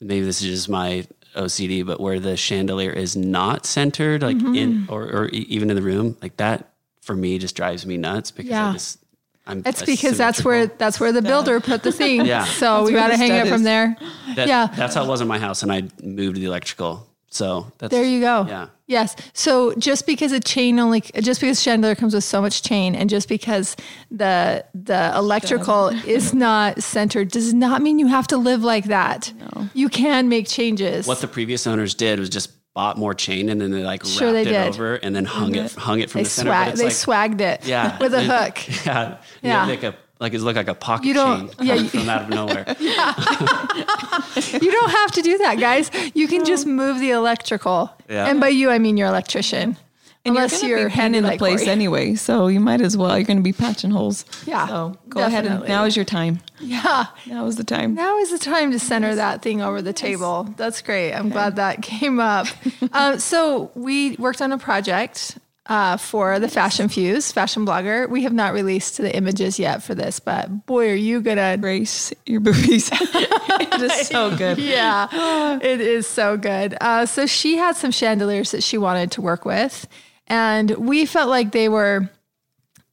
maybe 0.00 0.24
this 0.24 0.42
is 0.42 0.48
just 0.48 0.68
my 0.68 1.06
OCD, 1.36 1.84
but 1.86 2.00
where 2.00 2.18
the 2.20 2.36
chandelier 2.36 2.90
is 2.90 3.16
not 3.16 3.66
centered, 3.66 4.22
like 4.22 4.36
Mm-hmm. 4.36 4.54
in 4.54 4.86
or, 4.88 5.02
or 5.04 5.28
even 5.28 5.70
in 5.70 5.76
the 5.76 5.82
room, 5.82 6.16
like 6.22 6.36
that 6.38 6.70
for 7.02 7.14
me 7.14 7.38
just 7.38 7.54
drives 7.56 7.86
me 7.86 7.96
nuts 7.96 8.30
because 8.30 8.50
Yeah. 8.50 8.70
I 8.70 8.72
just, 8.74 8.98
I'm. 9.46 9.62
It's 9.64 9.82
because 9.82 10.18
that's 10.18 10.44
where 10.44 10.66
that's 10.66 11.00
where 11.00 11.10
the 11.12 11.22
builder 11.22 11.58
put 11.60 11.82
the 11.82 11.92
thing. 11.92 12.26
Yeah. 12.26 12.44
So 12.44 12.84
we 12.84 12.92
got 12.92 13.08
to 13.08 13.16
hang 13.16 13.32
it 13.32 13.48
from 13.48 13.62
there. 13.62 13.96
That- 14.36 14.46
yeah. 14.48 14.66
That's 14.66 14.94
how 14.94 15.04
it 15.04 15.08
was 15.08 15.20
in 15.20 15.28
my 15.28 15.38
house, 15.38 15.62
and 15.62 15.72
I 15.72 15.84
moved 16.02 16.36
the 16.36 16.44
electrical. 16.44 17.06
So 17.30 17.70
that's 17.78 17.90
There 17.90 18.04
you 18.04 18.20
go. 18.20 18.46
Yeah. 18.48 18.68
Yes. 18.86 19.14
So 19.34 19.74
just 19.74 20.06
because 20.06 20.32
a 20.32 20.40
chain 20.40 20.78
only, 20.78 21.02
just 21.20 21.40
because 21.40 21.60
chandelier 21.60 21.94
comes 21.94 22.14
with 22.14 22.24
so 22.24 22.40
much 22.40 22.62
chain, 22.62 22.94
and 22.94 23.10
just 23.10 23.28
because 23.28 23.76
the 24.10 24.64
the 24.74 25.12
electrical 25.14 25.88
is 25.88 26.32
not 26.46 26.82
centered, 26.82 27.30
does 27.30 27.52
not 27.52 27.82
mean 27.82 27.98
you 27.98 28.06
have 28.06 28.26
to 28.28 28.38
live 28.38 28.64
like 28.64 28.84
that. 28.86 29.32
No. 29.54 29.68
You 29.74 29.90
can 29.90 30.28
make 30.30 30.48
changes. 30.48 31.06
What 31.06 31.20
the 31.20 31.28
previous 31.28 31.66
owners 31.66 31.94
did 31.94 32.18
was 32.18 32.30
just 32.30 32.50
bought 32.74 32.96
more 32.96 33.12
chain 33.12 33.48
and 33.48 33.60
then 33.60 33.72
they 33.72 33.82
like 33.82 34.04
Sure 34.06 34.32
wrapped 34.32 34.44
they 34.44 34.50
it 34.50 34.64
did. 34.64 34.68
over 34.68 34.94
and 34.94 35.14
then 35.14 35.24
hung 35.24 35.54
it 35.56 35.64
mm-hmm. 35.72 35.80
hung 35.80 36.00
it 36.00 36.10
from 36.10 36.20
they 36.20 36.24
the 36.24 36.30
center. 36.30 36.50
swag, 36.50 36.74
they 36.76 36.84
like- 36.84 36.92
swagged 36.92 37.40
it. 37.40 37.66
Yeah. 37.66 37.98
With 37.98 38.14
a 38.14 38.22
hook. 38.22 38.58
Yeah. 38.86 39.18
Yeah. 39.42 39.66
yeah. 39.66 39.66
Like 39.66 39.82
a 39.82 39.96
like 40.20 40.34
it 40.34 40.40
looked 40.40 40.56
like 40.56 40.68
a 40.68 40.74
pocket 40.74 41.06
You 41.06 41.14
don't- 41.14 41.56
chain 41.58 41.66
yeah, 41.66 41.74
from, 41.76 41.84
you- 41.84 41.90
from 41.90 42.08
out 42.08 42.22
of 42.22 42.28
nowhere. 42.30 42.64
You 44.62 44.70
don't 44.72 44.90
have 44.90 45.10
to 45.12 45.22
do 45.22 45.38
that, 45.38 45.56
guys. 45.58 45.90
You 46.14 46.28
can 46.28 46.44
just 46.44 46.66
move 46.66 47.00
the 47.00 47.10
electrical. 47.10 47.90
Yeah. 48.08 48.26
And 48.26 48.40
by 48.40 48.48
you, 48.48 48.70
I 48.70 48.78
mean 48.78 48.96
your 48.96 49.08
electrician. 49.08 49.76
and 50.24 50.36
Unless 50.36 50.62
you're, 50.62 50.78
you're, 50.78 50.88
gonna 50.90 51.18
in 51.18 51.24
a 51.24 51.28
like 51.28 51.38
place 51.38 51.60
Corey. 51.60 51.70
anyway, 51.70 52.14
so 52.14 52.46
you 52.48 52.60
might 52.60 52.80
as 52.80 52.96
well. 52.96 53.16
You're 53.16 53.26
going 53.26 53.38
to 53.38 53.42
be 53.42 53.52
patching 53.52 53.90
holes. 53.90 54.24
Yeah, 54.46 54.66
So 54.66 54.96
go 55.08 55.22
ahead 55.24 55.46
and 55.46 55.66
now 55.66 55.84
is 55.84 55.96
your 55.96 56.04
time. 56.04 56.40
Yeah. 56.60 57.06
Now 57.26 57.46
is 57.46 57.56
the 57.56 57.64
time. 57.64 57.94
Now 57.94 58.18
is 58.18 58.30
the 58.30 58.38
time 58.38 58.70
to 58.72 58.78
center 58.78 59.14
that 59.14 59.42
thing 59.42 59.60
over 59.60 59.82
the 59.82 59.92
table. 59.92 60.44
That's 60.56 60.82
great. 60.82 61.12
I'm 61.12 61.28
glad 61.30 61.56
that 61.56 61.82
came 61.82 62.20
up. 62.20 62.46
um, 62.92 63.18
so 63.32 63.70
we 63.74 64.16
worked 64.16 64.40
on 64.42 64.52
a 64.52 64.58
project 64.58 65.38
uh, 65.68 65.96
for 65.96 66.38
the 66.38 66.48
Fashion 66.48 66.88
Fuse, 66.88 67.30
fashion 67.30 67.66
blogger. 67.66 68.08
We 68.08 68.22
have 68.22 68.32
not 68.32 68.52
released 68.54 68.96
the 68.96 69.14
images 69.14 69.58
yet 69.58 69.82
for 69.82 69.94
this, 69.94 70.18
but 70.18 70.66
boy, 70.66 70.90
are 70.90 70.94
you 70.94 71.20
gonna 71.20 71.56
Brace 71.58 72.12
your 72.26 72.40
boobies. 72.40 72.90
it 72.92 73.80
is 73.80 74.08
so 74.08 74.34
good. 74.36 74.58
yeah, 74.58 75.58
it 75.60 75.80
is 75.80 76.06
so 76.06 76.36
good. 76.36 76.76
Uh, 76.80 77.06
so 77.06 77.26
she 77.26 77.56
had 77.56 77.76
some 77.76 77.90
chandeliers 77.90 78.52
that 78.52 78.62
she 78.62 78.78
wanted 78.78 79.12
to 79.12 79.20
work 79.20 79.44
with, 79.44 79.86
and 80.26 80.70
we 80.72 81.04
felt 81.06 81.28
like 81.28 81.52
they 81.52 81.68
were 81.68 82.08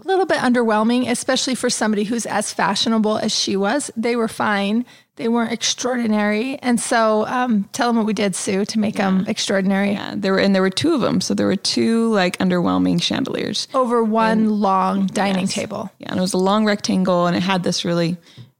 a 0.05 0.07
little 0.07 0.25
bit 0.25 0.37
underwhelming, 0.37 1.09
especially 1.09 1.55
for 1.55 1.69
somebody 1.69 2.03
who's 2.03 2.25
as 2.27 2.53
fashionable 2.53 3.17
as 3.17 3.33
she 3.33 3.57
was. 3.57 3.89
They 3.97 4.15
were 4.15 4.27
fine. 4.27 4.85
They 5.15 5.27
weren't 5.27 5.51
extraordinary. 5.51 6.57
And 6.57 6.79
so 6.79 7.25
um, 7.25 7.67
tell 7.71 7.87
them 7.87 7.97
what 7.97 8.05
we 8.05 8.13
did, 8.13 8.35
Sue, 8.35 8.65
to 8.65 8.79
make 8.79 8.95
them 8.95 9.25
extraordinary. 9.27 9.91
Yeah, 9.91 10.13
there 10.15 10.33
were 10.33 10.39
and 10.39 10.53
there 10.53 10.61
were 10.61 10.69
two 10.69 10.93
of 10.93 11.01
them. 11.01 11.21
So 11.21 11.33
there 11.33 11.47
were 11.47 11.55
two 11.55 12.11
like 12.13 12.37
underwhelming 12.37 13.01
chandeliers. 13.01 13.67
Over 13.73 14.03
one 14.03 14.49
long 14.49 15.07
dining 15.07 15.47
table. 15.47 15.89
Yeah, 15.99 16.09
and 16.11 16.19
it 16.19 16.21
was 16.21 16.33
a 16.33 16.37
long 16.37 16.65
rectangle, 16.65 17.25
and 17.27 17.35
it 17.35 17.43
had 17.43 17.63
this 17.63 17.83
really. 17.83 18.17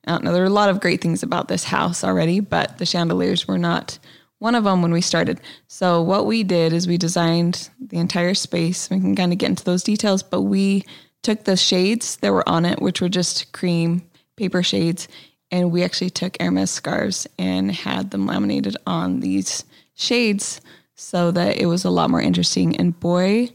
I 0.07 0.11
don't 0.11 0.23
know. 0.23 0.33
There 0.33 0.43
were 0.43 0.47
a 0.47 0.51
lot 0.51 0.69
of 0.69 0.81
great 0.81 1.01
things 1.01 1.23
about 1.23 1.47
this 1.47 1.63
house 1.63 2.03
already, 2.03 2.39
but 2.39 2.77
the 2.77 2.85
chandeliers 2.85 3.47
were 3.47 3.57
not 3.57 3.97
one 4.37 4.53
of 4.53 4.63
them 4.63 4.83
when 4.83 4.91
we 4.91 5.01
started. 5.01 5.41
So 5.67 6.01
what 6.03 6.27
we 6.27 6.43
did 6.43 6.73
is 6.73 6.87
we 6.87 6.97
designed 6.97 7.69
the 7.79 7.97
entire 7.97 8.35
space. 8.35 8.87
We 8.89 8.99
can 8.99 9.15
kind 9.15 9.31
of 9.31 9.39
get 9.39 9.49
into 9.49 9.63
those 9.63 9.83
details, 9.83 10.21
but 10.21 10.43
we 10.43 10.85
took 11.25 11.44
the 11.44 11.58
shades 11.58 12.17
that 12.17 12.32
were 12.32 12.48
on 12.48 12.65
it, 12.65 12.82
which 12.82 13.01
were 13.01 13.10
just 13.10 13.51
cream 13.51 14.03
paper 14.38 14.62
shades, 14.63 15.08
and 15.51 15.72
we 15.72 15.84
actually 15.84 16.10
took 16.10 16.38
Hermes 16.39 16.70
scarves 16.72 17.27
and 17.39 17.72
had 17.72 18.12
them 18.12 18.25
laminated 18.27 18.77
on 18.86 19.20
these 19.22 19.63
shades 19.96 20.62
so 20.96 21.32
that 21.32 21.58
it 21.58 21.65
was 21.65 21.84
a 21.84 21.89
lot 21.89 22.10
more 22.10 22.22
interesting. 22.22 22.75
And 22.77 22.98
boy, 23.00 23.50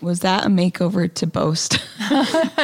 was 0.00 0.20
that 0.20 0.44
a 0.46 0.48
makeover 0.48 1.12
to 1.14 1.26
boast. 1.26 1.78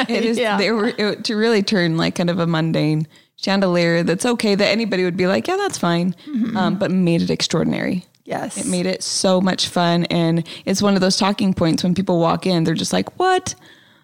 it 0.07 0.23
is 0.25 0.37
Yeah. 0.37 0.57
they 0.57 0.71
were 0.71 0.93
it, 0.97 1.23
to 1.25 1.35
really 1.35 1.61
turn 1.63 1.97
like 1.97 2.15
kind 2.15 2.29
of 2.29 2.39
a 2.39 2.47
mundane 2.47 3.07
chandelier 3.35 4.03
that's 4.03 4.25
okay 4.25 4.55
that 4.55 4.67
anybody 4.67 5.03
would 5.03 5.17
be 5.17 5.27
like, 5.27 5.47
yeah, 5.47 5.57
that's 5.57 5.77
fine. 5.77 6.15
Um, 6.55 6.77
but 6.79 6.91
made 6.91 7.21
it 7.21 7.29
extraordinary. 7.29 8.05
Yes. 8.25 8.57
It 8.57 8.67
made 8.69 8.85
it 8.85 9.03
so 9.03 9.41
much 9.41 9.67
fun. 9.67 10.05
And 10.05 10.47
it's 10.65 10.81
one 10.81 10.95
of 10.95 11.01
those 11.01 11.17
talking 11.17 11.53
points 11.53 11.83
when 11.83 11.93
people 11.95 12.19
walk 12.19 12.45
in, 12.45 12.63
they're 12.63 12.73
just 12.73 12.93
like, 12.93 13.19
what? 13.19 13.55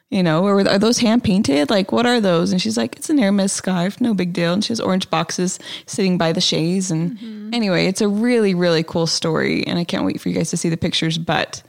You 0.09 0.23
know, 0.23 0.43
or 0.43 0.61
are 0.67 0.79
those 0.79 0.97
hand 0.97 1.23
painted? 1.23 1.69
Like, 1.69 1.91
what 1.91 2.07
are 2.07 2.19
those? 2.19 2.51
And 2.51 2.59
she's 2.59 2.77
like, 2.77 2.95
it's 2.95 3.11
an 3.11 3.19
Hermes 3.19 3.51
scarf, 3.51 4.01
no 4.01 4.15
big 4.15 4.33
deal. 4.33 4.53
And 4.53 4.65
she 4.65 4.69
has 4.69 4.79
orange 4.79 5.07
boxes 5.11 5.59
sitting 5.85 6.17
by 6.17 6.31
the 6.33 6.41
chaise. 6.41 6.89
And 6.89 7.53
anyway, 7.53 7.85
it's 7.85 8.01
a 8.01 8.07
really, 8.07 8.55
really 8.55 8.81
cool 8.81 9.05
story. 9.05 9.63
And 9.67 9.77
I 9.77 9.83
can't 9.83 10.05
wait 10.05 10.19
for 10.19 10.29
you 10.29 10.35
guys 10.35 10.49
to 10.49 10.57
see 10.57 10.69
the 10.69 10.77
pictures. 10.77 11.19
But 11.19 11.61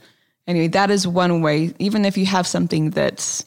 anyway, 0.47 0.69
that 0.69 0.89
is 0.89 1.07
one 1.07 1.41
way, 1.43 1.75
even 1.77 2.03
if 2.03 2.17
you 2.17 2.25
have 2.25 2.47
something 2.47 2.89
that's, 2.89 3.45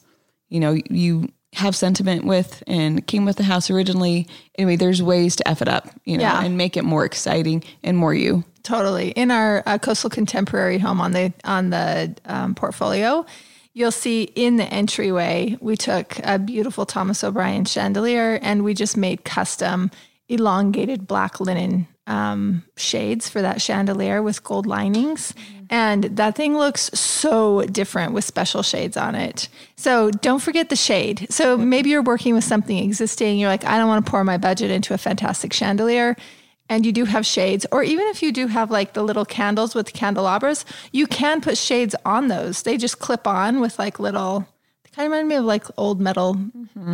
you 0.49 0.61
know, 0.61 0.77
you 0.89 1.29
have 1.55 1.75
sentiment 1.75 2.25
with 2.25 2.63
and 2.69 3.05
came 3.09 3.25
with 3.25 3.37
the 3.37 3.43
house 3.45 3.71
originally. 3.71 4.29
Anyway, 4.59 4.77
there's 4.77 5.03
ways 5.03 5.35
to 5.37 5.49
F 5.49 5.61
it 5.61 5.69
up, 5.69 5.89
you 6.05 6.19
know, 6.19 6.23
Yeah. 6.23 6.45
and 6.45 6.57
make 6.57 6.77
it 6.77 6.85
more 6.85 7.05
exciting 7.05 7.65
and 7.83 7.97
more 7.97 8.15
you. 8.15 8.45
Totally. 8.63 9.11
In 9.11 9.33
our 9.33 9.65
uh, 9.67 9.79
coastal 9.79 10.09
contemporary 10.09 10.79
home 10.79 11.01
on 11.01 11.11
the 11.13 11.33
on 11.45 11.71
the 11.71 12.15
um, 12.27 12.55
portfolio, 12.55 13.27
you'll 13.75 13.93
see 13.93 14.23
in 14.23 14.57
the 14.57 14.65
entryway 14.65 15.59
we 15.61 15.77
took 15.77 16.19
a 16.23 16.39
beautiful 16.39 16.87
Thomas 16.87 17.23
O'Brien 17.23 17.65
chandelier 17.65 18.39
and 18.41 18.65
we 18.65 18.73
just 18.73 18.97
made 18.97 19.25
custom 19.25 19.91
elongated 20.29 21.07
black 21.07 21.41
linen 21.41 21.87
um, 22.07 22.63
shades 22.77 23.29
for 23.29 23.43
that 23.43 23.61
chandelier 23.61 24.23
with 24.23 24.45
gold 24.45 24.67
linings. 24.67 25.35
And 25.71 26.05
that 26.05 26.37
thing 26.37 26.57
looks 26.57 26.91
so 26.93 27.63
different 27.63 28.13
with 28.13 28.25
special 28.25 28.63
shades 28.63 28.97
on 28.97 29.15
it. 29.15 29.49
So 29.77 30.11
don't 30.11 30.41
forget 30.41 30.69
the 30.69 30.77
shade. 30.77 31.27
So 31.31 31.57
maybe 31.57 31.91
you're 31.91 32.03
working 32.03 32.35
with 32.35 32.45
something 32.45 32.77
existing. 32.79 33.39
You're 33.39 33.49
like, 33.49 33.65
I 33.65 33.79
don't 33.79 33.89
want 33.89 34.05
to 34.05 34.11
pour 34.11 34.23
my 34.23 34.37
budget 34.37 34.71
into 34.71 34.95
a 34.95 34.99
fantastic 34.99 35.53
chandelier 35.53 36.17
and 36.75 36.85
you 36.85 36.91
do 36.91 37.05
have 37.05 37.25
shades, 37.25 37.65
or 37.71 37.85
even 37.85 38.05
if 38.09 38.21
you 38.21 38.33
do 38.33 38.49
have 38.49 38.69
like 38.69 38.95
the 38.95 39.05
little 39.05 39.25
candles 39.25 39.77
with 39.77 39.93
candelabras, 39.93 40.65
you 40.91 41.07
can 41.07 41.41
put 41.41 41.57
shades 41.57 41.95
on 42.05 42.27
those. 42.27 42.65
They 42.65 42.77
just 42.77 42.99
clip 42.99 43.29
on 43.29 43.61
with 43.61 43.79
like 43.79 44.01
little, 44.01 44.41
they 44.83 44.91
kind 44.91 45.07
of 45.07 45.13
remind 45.13 45.29
me 45.29 45.37
of 45.37 45.45
like 45.45 45.67
old 45.77 46.01
metal 46.01 46.37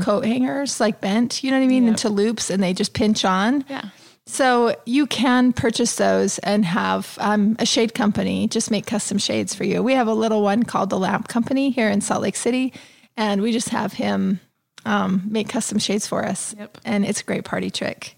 coat 0.03 0.27
hangers, 0.27 0.81
like 0.81 1.01
bent, 1.01 1.43
you 1.43 1.51
know 1.51 1.57
what 1.57 1.65
I 1.65 1.69
mean, 1.69 1.89
into 1.89 2.11
loops, 2.11 2.51
and 2.51 2.63
they 2.63 2.75
just 2.75 2.93
pinch 2.93 3.25
on. 3.25 3.65
Yeah. 3.71 3.89
So 4.27 4.77
you 4.85 5.07
can 5.07 5.55
purchase 5.55 5.97
those 5.97 6.39
and 6.41 6.63
have 6.67 7.17
um, 7.19 7.57
a 7.59 7.65
shade 7.65 7.95
company 7.95 8.47
just 8.49 8.71
make 8.71 8.85
custom 8.85 9.17
shades 9.17 9.55
for 9.55 9.65
you. 9.65 9.83
We 9.83 9.95
have 9.95 10.09
a 10.09 10.15
little 10.15 10.43
one 10.43 10.63
called 10.65 10.91
the 10.91 10.99
Lamp 10.99 11.29
Company 11.29 11.71
here 11.71 11.89
in 11.89 12.03
Salt 12.03 12.21
Lake 12.21 12.37
City, 12.37 12.75
and 13.17 13.41
we 13.41 13.51
just 13.51 13.71
have 13.71 13.95
him 13.95 14.41
um, 14.85 15.23
make 15.25 15.49
custom 15.49 15.79
shades 15.79 16.07
for 16.07 16.23
us. 16.23 16.55
Yep. 16.59 16.79
And 16.85 17.07
it's 17.07 17.23
a 17.23 17.25
great 17.25 17.45
party 17.45 17.71
trick. 17.71 18.15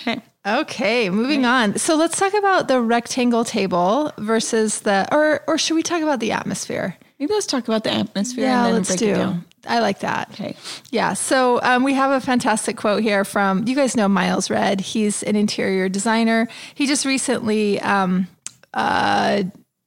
Okay. 0.00 0.20
Okay, 0.46 1.08
moving 1.08 1.46
on. 1.46 1.78
So 1.78 1.96
let's 1.96 2.18
talk 2.18 2.34
about 2.34 2.68
the 2.68 2.80
rectangle 2.80 3.44
table 3.44 4.12
versus 4.18 4.80
the, 4.80 5.08
or 5.10 5.42
or 5.46 5.56
should 5.56 5.74
we 5.74 5.82
talk 5.82 6.02
about 6.02 6.20
the 6.20 6.32
atmosphere? 6.32 6.96
Maybe 7.18 7.32
let's 7.32 7.46
talk 7.46 7.66
about 7.66 7.84
the 7.84 7.92
atmosphere 7.92 8.44
Yeah, 8.44 8.58
and 8.58 8.66
then 8.66 8.74
let's 8.74 8.88
break 8.90 8.98
do. 8.98 9.10
it 9.10 9.14
down. 9.14 9.44
I 9.66 9.78
like 9.80 10.00
that. 10.00 10.28
Okay. 10.32 10.54
Yeah. 10.90 11.14
So 11.14 11.60
um, 11.62 11.82
we 11.84 11.94
have 11.94 12.10
a 12.10 12.20
fantastic 12.20 12.76
quote 12.76 13.02
here 13.02 13.24
from 13.24 13.66
you 13.66 13.74
guys 13.74 13.96
know 13.96 14.08
Miles 14.08 14.50
Redd. 14.50 14.82
He's 14.82 15.22
an 15.22 15.36
interior 15.36 15.88
designer. 15.88 16.48
He 16.74 16.86
just 16.86 17.06
recently 17.06 17.80
um, 17.80 18.26
uh, 18.74 19.44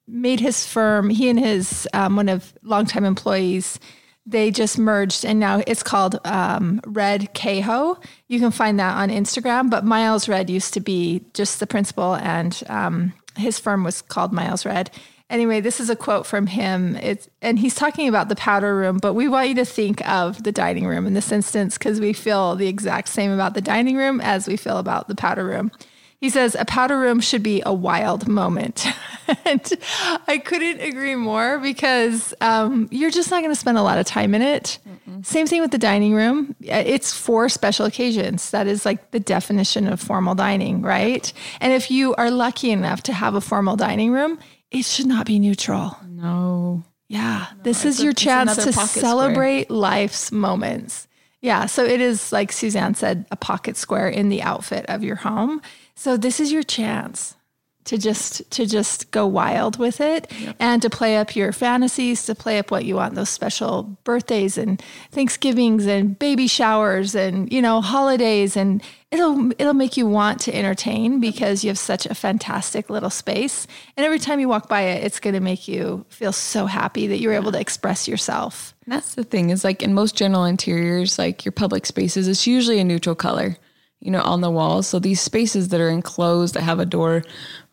made 0.08 0.40
his 0.40 0.66
firm. 0.66 1.12
He 1.12 1.30
and 1.30 1.38
his 1.40 1.88
um, 1.94 2.16
one 2.16 2.30
of 2.30 2.54
longtime 2.64 3.06
employees. 3.06 3.80
They 4.30 4.52
just 4.52 4.78
merged, 4.78 5.24
and 5.24 5.40
now 5.40 5.64
it's 5.66 5.84
called 5.84 6.20
um, 6.26 6.82
Redd 6.86 7.34
Kaihoi. 7.34 8.04
You 8.28 8.40
can 8.42 8.52
find 8.52 8.78
that 8.78 8.98
on 8.98 9.10
Instagram. 9.10 9.70
But 9.70 9.86
Miles 9.86 10.28
Redd 10.28 10.50
used 10.50 10.74
to 10.74 10.82
be 10.82 11.24
just 11.34 11.62
the 11.62 11.66
principal, 11.66 12.16
and 12.16 12.62
um, 12.68 13.14
his 13.38 13.58
firm 13.58 13.86
was 13.86 14.02
called 14.02 14.34
Miles 14.34 14.66
Redd. 14.66 14.92
Anyway, 15.30 15.62
this 15.62 15.80
is 15.80 15.90
a 15.90 15.96
quote 15.96 16.26
from 16.26 16.48
him. 16.48 16.98
It's 16.98 17.30
and 17.42 17.58
he's 17.58 17.76
talking 17.76 18.10
about 18.10 18.28
the 18.28 18.36
powder 18.36 18.76
room, 18.76 18.98
but 18.98 19.14
we 19.14 19.30
want 19.30 19.48
you 19.48 19.56
to 19.56 19.66
think 19.66 20.06
of 20.08 20.44
the 20.44 20.52
dining 20.52 20.88
room 20.88 21.08
in 21.08 21.14
this 21.14 21.32
instance 21.32 21.78
because 21.78 22.02
we 22.02 22.12
feel 22.12 22.56
the 22.56 22.68
exact 22.68 23.08
same 23.08 23.32
about 23.32 23.54
the 23.54 23.62
dining 23.62 23.96
room 23.96 24.20
as 24.20 24.46
we 24.46 24.58
feel 24.58 24.78
about 24.78 25.08
the 25.08 25.16
powder 25.16 25.46
room. 25.46 25.72
He 26.20 26.30
says 26.30 26.56
a 26.60 26.66
powder 26.66 27.00
room 27.00 27.20
should 27.20 27.44
be 27.44 27.62
a 27.66 27.74
wild 27.74 28.28
moment. 28.28 28.88
and 29.46 29.74
I 30.28 30.40
couldn't 30.40 30.82
agree 30.82 31.16
more 31.16 31.60
because 31.60 32.34
um, 32.42 32.88
you're 32.92 33.12
just 33.12 33.30
not 33.30 33.42
going 33.42 33.52
to 33.52 33.60
spend 33.60 33.78
a 33.78 33.84
lot 33.84 34.00
of 34.00 34.06
time 34.06 34.34
in 34.34 34.42
it. 34.42 34.80
Same 35.22 35.48
thing 35.48 35.62
with 35.62 35.72
the 35.72 35.78
dining 35.78 36.14
room. 36.14 36.56
It's 36.62 37.14
for 37.14 37.50
special 37.50 37.86
occasions. 37.86 38.52
That 38.52 38.68
is 38.68 38.86
like 38.86 39.12
the 39.12 39.20
definition 39.20 39.88
of 39.88 40.00
formal 40.00 40.36
dining, 40.36 40.82
right? 40.82 41.32
And 41.60 41.74
if 41.74 41.90
you 41.90 42.14
are 42.16 42.32
lucky 42.32 42.72
enough 42.72 43.04
to 43.04 43.14
have 43.14 43.36
a 43.36 43.42
formal 43.42 43.76
dining 43.76 44.12
room, 44.12 44.40
it 44.72 44.86
should 44.86 45.08
not 45.08 45.26
be 45.26 45.40
neutral. 45.40 45.98
No. 46.08 46.84
Yeah, 47.08 47.48
this 47.64 47.86
is 47.86 48.04
your 48.04 48.12
chance 48.12 48.56
to 48.56 48.72
pocket 48.74 48.90
square. 48.90 49.02
celebrate 49.02 49.72
life's 49.72 50.32
moments. 50.32 51.08
Yeah, 51.42 51.68
so 51.68 51.86
it 51.86 52.02
is 52.02 52.32
like 52.32 52.52
Suzanne 52.52 52.96
said, 52.96 53.26
a 53.32 53.36
pocket 53.36 53.78
square 53.78 54.10
in 54.10 54.30
the 54.30 54.42
outfit 54.42 54.86
of 54.88 55.04
your 55.04 55.16
home. 55.16 55.62
So 55.98 56.16
this 56.16 56.40
is 56.40 56.52
your 56.52 56.62
chance 56.62 57.36
to 57.86 57.98
just 57.98 58.50
to 58.52 58.68
just 58.68 59.10
go 59.12 59.26
wild 59.26 59.80
with 59.80 60.00
it 60.00 60.32
and 60.60 60.82
to 60.82 60.90
play 60.90 61.18
up 61.18 61.36
your 61.36 61.52
fantasies, 61.52 62.26
to 62.26 62.36
play 62.36 62.60
up 62.60 62.70
what 62.70 62.86
you 62.86 62.96
want 62.96 63.16
those 63.16 63.30
special 63.30 63.98
birthdays 64.04 64.60
and 64.60 64.82
Thanksgivings 65.12 65.88
and 65.88 66.20
baby 66.20 66.48
showers 66.48 67.16
and 67.16 67.52
you 67.52 67.64
know 67.64 67.82
holidays. 67.82 68.56
And 68.56 68.84
it'll 69.10 69.52
it'll 69.54 69.74
make 69.74 69.98
you 69.98 70.06
want 70.06 70.40
to 70.42 70.56
entertain 70.56 71.20
because 71.20 71.64
you 71.64 71.70
have 71.70 71.80
such 71.80 72.06
a 72.06 72.14
fantastic 72.14 72.92
little 72.92 73.10
space. 73.10 73.66
And 73.96 74.06
every 74.06 74.20
time 74.20 74.40
you 74.40 74.48
walk 74.50 74.70
by 74.70 74.82
it 74.82 75.04
it's 75.04 75.20
going 75.20 75.34
to 75.34 75.40
make 75.40 75.68
you 75.68 76.06
feel 76.10 76.32
so 76.32 76.68
happy 76.68 77.08
that 77.08 77.20
you're 77.20 77.34
able 77.34 77.54
to 77.54 77.60
express 77.60 78.08
yourself. 78.08 78.76
And 78.86 78.94
that's 78.94 79.16
the 79.16 79.24
thing 79.24 79.50
is 79.50 79.64
like 79.64 79.82
in 79.82 79.96
most 79.96 80.16
general 80.16 80.46
interiors, 80.46 81.18
like 81.18 81.44
your 81.44 81.54
public 81.54 81.88
spaces, 81.88 82.28
it's 82.28 82.46
usually 82.46 82.80
a 82.80 82.84
neutral 82.84 83.16
color, 83.16 83.58
you 84.00 84.12
know, 84.12 84.22
on 84.22 84.42
the 84.42 84.52
walls. 84.52 84.88
So 84.88 85.00
these 85.00 85.22
spaces 85.22 85.70
that 85.70 85.82
are 85.82 85.90
enclosed 85.90 86.54
that 86.54 86.62
have 86.62 86.80
a 86.80 86.86
door 86.86 87.24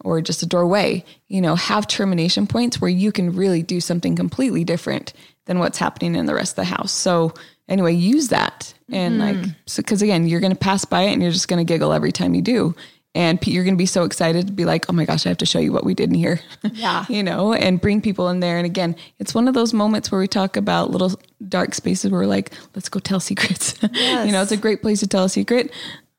or 0.05 0.21
just 0.21 0.43
a 0.43 0.47
doorway, 0.47 1.05
you 1.29 1.41
know, 1.41 1.55
have 1.55 1.87
termination 1.87 2.47
points 2.47 2.81
where 2.81 2.91
you 2.91 3.13
can 3.13 3.35
really 3.35 3.63
do 3.63 3.81
something 3.81 4.17
completely 4.17 4.65
different 4.65 5.13
than 5.47 5.59
what's 5.59 5.79
happening 5.79 6.15
in 6.15 6.27
the 6.27 6.35
rest 6.35 6.53
of 6.53 6.57
the 6.57 6.65
house. 6.65 6.93
So 6.93 7.35
anyway, 7.69 7.93
use 7.95 8.29
that. 8.29 8.73
And 8.91 9.21
mm-hmm. 9.21 9.43
like, 9.43 9.51
so, 9.67 9.83
cause 9.83 10.03
again, 10.03 10.27
you're 10.27 10.41
going 10.41 10.53
to 10.53 10.59
pass 10.59 10.85
by 10.85 11.03
it 11.03 11.13
and 11.13 11.23
you're 11.23 11.33
just 11.33 11.49
going 11.49 11.65
to 11.65 11.71
giggle 11.71 11.93
every 11.93 12.13
time 12.13 12.35
you 12.35 12.43
do. 12.43 12.75
And 13.17 13.39
you're 13.47 13.63
going 13.63 13.77
to 13.77 13.79
be 13.79 13.87
so 13.87 14.03
excited 14.03 14.49
to 14.49 14.53
be 14.53 14.65
like, 14.65 14.87
oh 14.91 14.93
my 14.93 15.05
gosh, 15.05 15.25
I 15.25 15.29
have 15.29 15.39
to 15.39 15.47
show 15.47 15.61
you 15.61 15.73
what 15.73 15.85
we 15.85 15.95
did 15.95 16.09
in 16.09 16.17
here. 16.17 16.41
Yeah. 16.73 17.05
you 17.09 17.23
know, 17.23 17.53
and 17.53 17.81
bring 17.81 18.01
people 18.01 18.29
in 18.29 18.41
there. 18.41 18.57
And 18.57 18.67
again, 18.67 18.97
it's 19.21 19.33
one 19.33 19.47
of 19.47 19.55
those 19.55 19.73
moments 19.73 20.11
where 20.11 20.21
we 20.21 20.27
talk 20.27 20.57
about 20.57 20.91
little 20.91 21.13
dark 21.49 21.75
spaces 21.75 22.11
where 22.11 22.23
we're 22.23 22.27
like, 22.27 22.53
let's 22.75 22.89
go 22.89 22.99
tell 22.99 23.21
secrets. 23.21 23.81
you 23.83 24.33
know, 24.33 24.43
it's 24.43 24.51
a 24.51 24.57
great 24.57 24.83
place 24.83 24.99
to 24.99 25.07
tell 25.07 25.25
a 25.25 25.29
secret. 25.29 25.71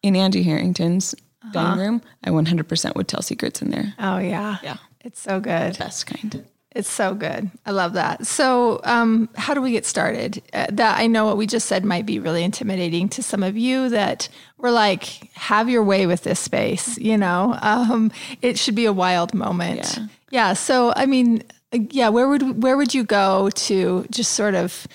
In 0.05 0.15
Angie 0.15 0.43
Harrington's 0.43 1.15
dining 1.51 1.79
room, 1.79 2.01
I 2.23 2.29
100% 2.29 2.95
would 2.95 3.07
tell 3.07 3.23
secrets 3.23 3.63
in 3.63 3.71
there. 3.71 3.95
Oh 3.97 4.19
yeah. 4.19 4.57
Yeah. 4.61 4.77
It's 5.03 5.19
so 5.19 5.39
good. 5.39 5.79
Best 5.79 6.05
kind. 6.05 6.45
It's 6.75 6.87
so 6.87 7.15
good. 7.15 7.49
I 7.65 7.71
love 7.71 7.93
that. 7.93 8.27
So, 8.27 8.81
um, 8.83 9.29
how 9.33 9.55
do 9.55 9.63
we 9.63 9.71
get 9.71 9.83
started? 9.83 10.43
Uh, 10.53 10.67
that 10.73 10.99
I 10.99 11.07
know 11.07 11.25
what 11.25 11.37
we 11.37 11.47
just 11.47 11.67
said 11.67 11.83
might 11.83 12.05
be 12.05 12.19
really 12.19 12.43
intimidating 12.43 13.09
to 13.09 13.23
some 13.23 13.41
of 13.41 13.57
you 13.57 13.89
that 13.89 14.29
were 14.59 14.69
like, 14.69 15.31
have 15.33 15.69
your 15.69 15.83
way 15.83 16.05
with 16.05 16.21
this 16.21 16.39
space. 16.39 16.99
You 16.99 17.17
know, 17.17 17.57
um, 17.63 18.11
it 18.43 18.59
should 18.59 18.75
be 18.75 18.85
a 18.85 18.93
wild 18.93 19.33
moment. 19.33 19.97
Yeah. 19.97 20.07
yeah. 20.29 20.53
So, 20.53 20.93
I 20.95 21.07
mean, 21.07 21.41
uh, 21.73 21.79
yeah, 21.89 22.09
where 22.09 22.27
would 22.29 22.61
where 22.61 22.77
would 22.77 22.93
you 22.93 23.03
go 23.03 23.49
to 23.49 24.05
just 24.11 24.33
sort 24.33 24.53
of 24.53 24.85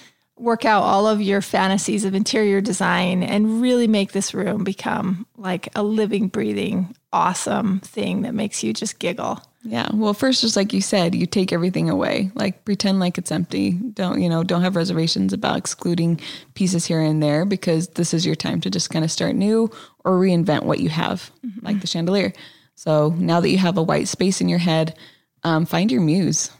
work 0.40 0.64
out 0.64 0.82
all 0.82 1.06
of 1.06 1.20
your 1.20 1.40
fantasies 1.40 2.04
of 2.04 2.14
interior 2.14 2.60
design 2.60 3.22
and 3.22 3.60
really 3.60 3.86
make 3.86 4.12
this 4.12 4.34
room 4.34 4.64
become 4.64 5.26
like 5.36 5.68
a 5.74 5.82
living, 5.82 6.28
breathing, 6.28 6.94
awesome 7.12 7.80
thing 7.80 8.22
that 8.22 8.34
makes 8.34 8.62
you 8.62 8.72
just 8.72 8.98
giggle? 8.98 9.42
Yeah. 9.62 9.88
Well, 9.92 10.14
first, 10.14 10.40
just 10.40 10.56
like 10.56 10.72
you 10.72 10.80
said, 10.80 11.14
you 11.14 11.26
take 11.26 11.52
everything 11.52 11.90
away. 11.90 12.30
Like 12.34 12.64
pretend 12.64 12.98
like 12.98 13.18
it's 13.18 13.30
empty. 13.30 13.72
Don't, 13.72 14.22
you 14.22 14.28
know, 14.28 14.42
don't 14.42 14.62
have 14.62 14.76
reservations 14.76 15.32
about 15.32 15.58
excluding 15.58 16.20
pieces 16.54 16.86
here 16.86 17.00
and 17.00 17.22
there 17.22 17.44
because 17.44 17.88
this 17.88 18.14
is 18.14 18.24
your 18.24 18.34
time 18.34 18.60
to 18.62 18.70
just 18.70 18.88
kind 18.88 19.04
of 19.04 19.10
start 19.10 19.34
new 19.34 19.70
or 20.04 20.18
reinvent 20.18 20.62
what 20.62 20.80
you 20.80 20.88
have, 20.88 21.30
like 21.60 21.80
the 21.80 21.86
chandelier. 21.86 22.32
So 22.74 23.10
now 23.18 23.40
that 23.40 23.50
you 23.50 23.58
have 23.58 23.76
a 23.76 23.82
white 23.82 24.08
space 24.08 24.40
in 24.40 24.48
your 24.48 24.58
head, 24.58 24.96
um, 25.42 25.66
find 25.66 25.92
your 25.92 26.00
muse. 26.00 26.50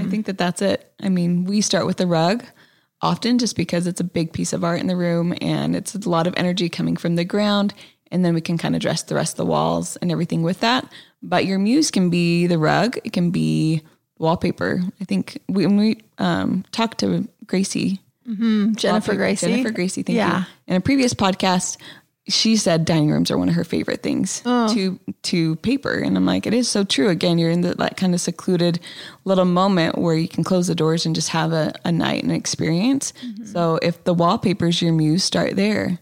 I 0.00 0.04
think 0.04 0.24
that 0.24 0.38
that's 0.38 0.62
it. 0.62 0.90
I 1.02 1.10
mean, 1.10 1.44
we 1.44 1.60
start 1.60 1.84
with 1.84 1.98
the 1.98 2.06
rug 2.06 2.42
often 3.02 3.38
just 3.38 3.56
because 3.56 3.86
it's 3.86 4.00
a 4.00 4.04
big 4.04 4.32
piece 4.32 4.52
of 4.52 4.62
art 4.64 4.80
in 4.80 4.86
the 4.86 4.96
room 4.96 5.34
and 5.40 5.74
it's 5.74 5.94
a 5.94 6.08
lot 6.08 6.26
of 6.26 6.34
energy 6.36 6.68
coming 6.68 6.96
from 6.96 7.16
the 7.16 7.24
ground. 7.24 7.72
And 8.12 8.24
then 8.24 8.34
we 8.34 8.40
can 8.40 8.58
kind 8.58 8.74
of 8.74 8.80
dress 8.82 9.02
the 9.04 9.14
rest 9.14 9.34
of 9.34 9.36
the 9.38 9.46
walls 9.46 9.96
and 9.96 10.10
everything 10.10 10.42
with 10.42 10.60
that. 10.60 10.90
But 11.22 11.46
your 11.46 11.58
muse 11.58 11.90
can 11.90 12.10
be 12.10 12.46
the 12.46 12.58
rug, 12.58 12.98
it 13.04 13.12
can 13.12 13.30
be 13.30 13.82
wallpaper. 14.18 14.82
I 15.00 15.04
think 15.04 15.38
we, 15.48 15.64
when 15.66 15.76
we 15.76 16.00
um, 16.18 16.64
talked 16.72 16.98
to 17.00 17.28
Gracie, 17.46 18.00
Jennifer 18.26 19.14
Gracie. 19.16 19.46
Jennifer 19.46 19.70
Gracie, 19.70 20.02
thank 20.02 20.16
Yeah. 20.16 20.40
you. 20.40 20.44
In 20.68 20.76
a 20.76 20.80
previous 20.80 21.14
podcast, 21.14 21.76
she 22.28 22.56
said 22.56 22.84
dining 22.84 23.10
rooms 23.10 23.30
are 23.30 23.38
one 23.38 23.48
of 23.48 23.54
her 23.54 23.64
favorite 23.64 24.02
things 24.02 24.42
Oh. 24.44 24.72
to 24.74 24.98
to 25.22 25.56
paper, 25.56 25.94
and 25.94 26.16
I'm 26.16 26.26
like, 26.26 26.46
it 26.46 26.54
is 26.54 26.68
so 26.68 26.84
true. 26.84 27.08
Again, 27.08 27.38
you're 27.38 27.50
in 27.50 27.62
the, 27.62 27.74
that 27.76 27.96
kind 27.96 28.14
of 28.14 28.20
secluded 28.20 28.78
little 29.24 29.44
moment 29.44 29.98
where 29.98 30.14
you 30.14 30.28
can 30.28 30.44
close 30.44 30.66
the 30.68 30.74
doors 30.74 31.06
and 31.06 31.14
just 31.14 31.30
have 31.30 31.52
a, 31.52 31.72
a 31.84 31.90
night 31.92 32.22
and 32.22 32.32
experience. 32.32 33.12
Mm-hmm. 33.24 33.46
So 33.46 33.78
if 33.82 34.04
the 34.04 34.14
wallpaper's 34.14 34.80
your 34.80 34.92
muse, 34.92 35.24
start 35.24 35.56
there. 35.56 35.98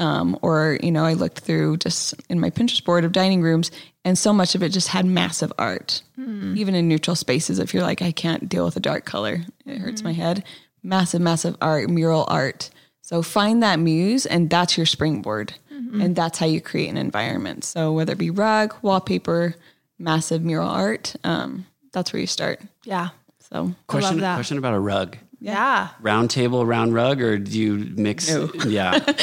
Um, 0.00 0.38
or 0.42 0.78
you 0.80 0.92
know, 0.92 1.04
I 1.04 1.14
looked 1.14 1.40
through 1.40 1.78
just 1.78 2.14
in 2.28 2.38
my 2.38 2.50
Pinterest 2.50 2.84
board 2.84 3.04
of 3.04 3.10
dining 3.12 3.42
rooms, 3.42 3.70
and 4.04 4.16
so 4.16 4.32
much 4.32 4.54
of 4.54 4.62
it 4.62 4.68
just 4.70 4.88
had 4.88 5.04
massive 5.06 5.52
art, 5.58 6.02
Hmm. 6.14 6.56
even 6.56 6.74
in 6.76 6.86
neutral 6.88 7.16
spaces. 7.16 7.58
If 7.58 7.74
you're 7.74 7.82
like, 7.82 8.00
I 8.00 8.12
can't 8.12 8.48
deal 8.48 8.64
with 8.64 8.76
a 8.76 8.80
dark 8.80 9.04
color, 9.04 9.44
it 9.66 9.78
hurts 9.78 10.00
Mm-hmm. 10.02 10.08
my 10.08 10.12
head. 10.12 10.44
Massive, 10.84 11.20
massive 11.20 11.56
art, 11.60 11.90
mural 11.90 12.24
art. 12.28 12.70
So 13.08 13.22
find 13.22 13.62
that 13.62 13.78
muse, 13.78 14.26
and 14.26 14.50
that's 14.50 14.76
your 14.76 14.84
springboard, 14.86 15.54
Mm-hmm. 15.72 16.00
and 16.02 16.14
that's 16.16 16.38
how 16.38 16.44
you 16.44 16.60
create 16.60 16.90
an 16.90 16.98
environment. 16.98 17.64
So 17.64 17.92
whether 17.94 18.12
it 18.12 18.18
be 18.18 18.28
rug, 18.28 18.74
wallpaper, 18.82 19.54
massive 19.98 20.42
mural 20.42 20.68
art, 20.68 21.14
um, 21.24 21.64
that's 21.92 22.12
where 22.12 22.20
you 22.20 22.26
start. 22.26 22.60
Yeah. 22.84 23.08
So 23.38 23.72
Question, 23.86 24.20
that. 24.20 24.34
question 24.34 24.58
about 24.58 24.74
a 24.74 24.78
rug. 24.78 25.16
Yeah. 25.40 25.88
Round 26.02 26.28
table, 26.28 26.66
round 26.66 26.92
rug, 26.92 27.22
or 27.22 27.38
do 27.38 27.58
you 27.58 27.74
mix? 27.96 28.28
Yeah. 28.66 28.98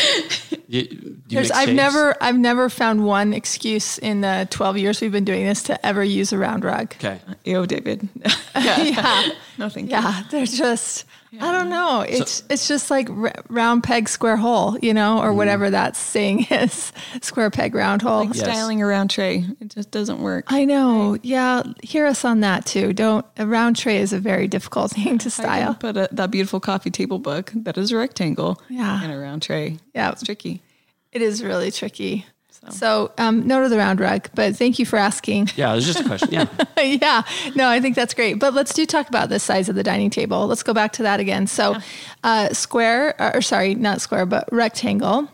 You- 0.68 0.88
do 0.88 1.36
you 1.36 1.40
mix 1.42 1.52
I've 1.52 1.66
shapes? 1.68 1.76
never 1.78 2.16
I've 2.24 2.40
never 2.40 2.70
found 2.70 3.06
one 3.06 3.34
excuse 3.34 4.00
in 4.00 4.22
the 4.22 4.48
12 4.50 4.78
years 4.80 5.00
we've 5.02 5.12
been 5.12 5.24
doing 5.26 5.46
this 5.46 5.62
to 5.64 5.86
ever 5.86 6.04
use 6.04 6.34
a 6.34 6.40
round 6.40 6.64
rug. 6.64 6.94
Okay. 6.96 7.20
Ew, 7.44 7.68
David. 7.68 8.10
yeah. 8.56 9.30
no, 9.60 9.70
thank 9.70 9.92
you. 9.92 9.96
Yeah, 9.98 10.24
they're 10.32 10.48
just 10.48 11.06
I 11.42 11.52
don't 11.52 11.70
know. 11.70 12.02
It's 12.02 12.44
it's 12.50 12.68
just 12.68 12.90
like 12.92 13.10
r- 13.10 13.34
round 13.50 13.84
peg 13.84 14.10
square 14.10 14.38
hole, 14.38 14.78
you 14.82 14.94
know, 14.94 15.16
Mm-hmm. 15.18 15.26
or 15.28 15.34
whatever 15.34 15.70
that 15.70 15.96
saying 15.96 16.46
is. 16.52 16.92
Square 17.22 17.52
peg 17.52 17.76
round 17.76 18.02
hole. 18.02 18.26
Yes. 18.26 18.40
Styling 18.40 18.82
a 18.82 18.86
round 18.86 19.10
tray, 19.10 19.46
it 19.60 19.70
just 19.70 19.92
doesn't 19.92 20.20
work. 20.20 20.46
I 20.48 20.66
know. 20.66 21.18
Yeah, 21.24 21.64
hear 21.84 22.06
us 22.06 22.26
on 22.26 22.40
that 22.42 22.66
too. 22.66 22.94
Don't 22.94 23.26
a 23.38 23.46
round 23.48 23.76
tray 23.76 23.98
is 23.98 24.14
a 24.14 24.20
very 24.20 24.48
difficult 24.48 24.92
thing 24.98 25.18
to 25.20 25.30
style. 25.30 25.76
can 25.76 25.94
put 25.94 26.16
that 26.16 26.32
beautiful 26.32 26.60
coffee 26.60 26.92
table 26.92 27.20
book 27.20 27.52
that 27.56 27.78
is 27.78 27.92
a 27.92 27.98
rectangle 27.98 28.62
Yeah. 28.70 29.04
in 29.04 29.10
a 29.12 29.18
round 29.20 29.42
tray. 29.42 29.78
Yeah. 29.94 30.12
It's 30.12 30.24
tricky. 30.24 30.62
It 31.12 31.22
is 31.22 31.44
really 31.44 31.72
tricky. 31.72 32.26
So, 32.70 33.12
um, 33.18 33.48
no 33.48 33.62
to 33.62 33.70
the 33.70 33.78
round 33.78 34.00
rug, 34.00 34.30
but 34.34 34.56
thank 34.56 34.80
you 34.80 34.86
for 34.86 34.98
asking. 34.98 35.50
Yeah, 35.56 35.72
it 35.72 35.76
was 35.76 35.86
just 35.86 36.00
a 36.00 36.04
question. 36.04 36.30
Yeah. 36.32 36.48
yeah, 36.78 37.24
no, 37.56 37.68
I 37.68 37.80
think 37.80 37.96
that's 37.96 38.14
great. 38.14 38.36
But 38.36 38.54
let's 38.54 38.74
do 38.74 38.86
talk 38.86 39.08
about 39.08 39.30
the 39.30 39.40
size 39.40 39.70
of 39.70 39.76
the 39.76 39.84
dining 39.84 40.10
table. 40.10 40.48
Let's 40.48 40.64
go 40.64 40.74
back 40.74 40.94
to 40.94 41.04
that 41.04 41.20
again. 41.20 41.48
So, 41.48 41.76
uh, 42.24 42.54
square, 42.54 43.16
or 43.20 43.42
sorry, 43.42 43.76
not 43.76 44.02
square, 44.02 44.26
but 44.26 44.52
rectangle 44.52 45.30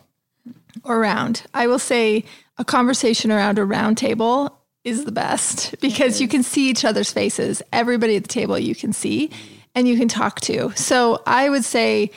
or 0.84 1.00
round. 1.00 1.44
I 1.54 1.68
will 1.68 1.80
say 1.80 2.26
a 2.58 2.66
conversation 2.66 3.32
around 3.32 3.60
a 3.60 3.66
round 3.66 3.98
table 3.98 4.58
is 4.84 5.06
the 5.06 5.12
best 5.12 5.76
because 5.80 6.20
you 6.20 6.28
can 6.28 6.44
see 6.44 6.70
each 6.70 6.84
other's 6.84 7.12
faces. 7.12 7.62
Everybody 7.72 8.16
at 8.16 8.24
the 8.24 8.30
table 8.30 8.58
you 8.58 8.76
can 8.76 8.94
see 8.94 9.30
and 9.76 9.88
you 9.88 9.98
can 9.98 10.08
talk 10.08 10.42
to. 10.42 10.72
So, 10.76 11.22
I 11.26 11.50
would 11.50 11.64
say 11.64 12.12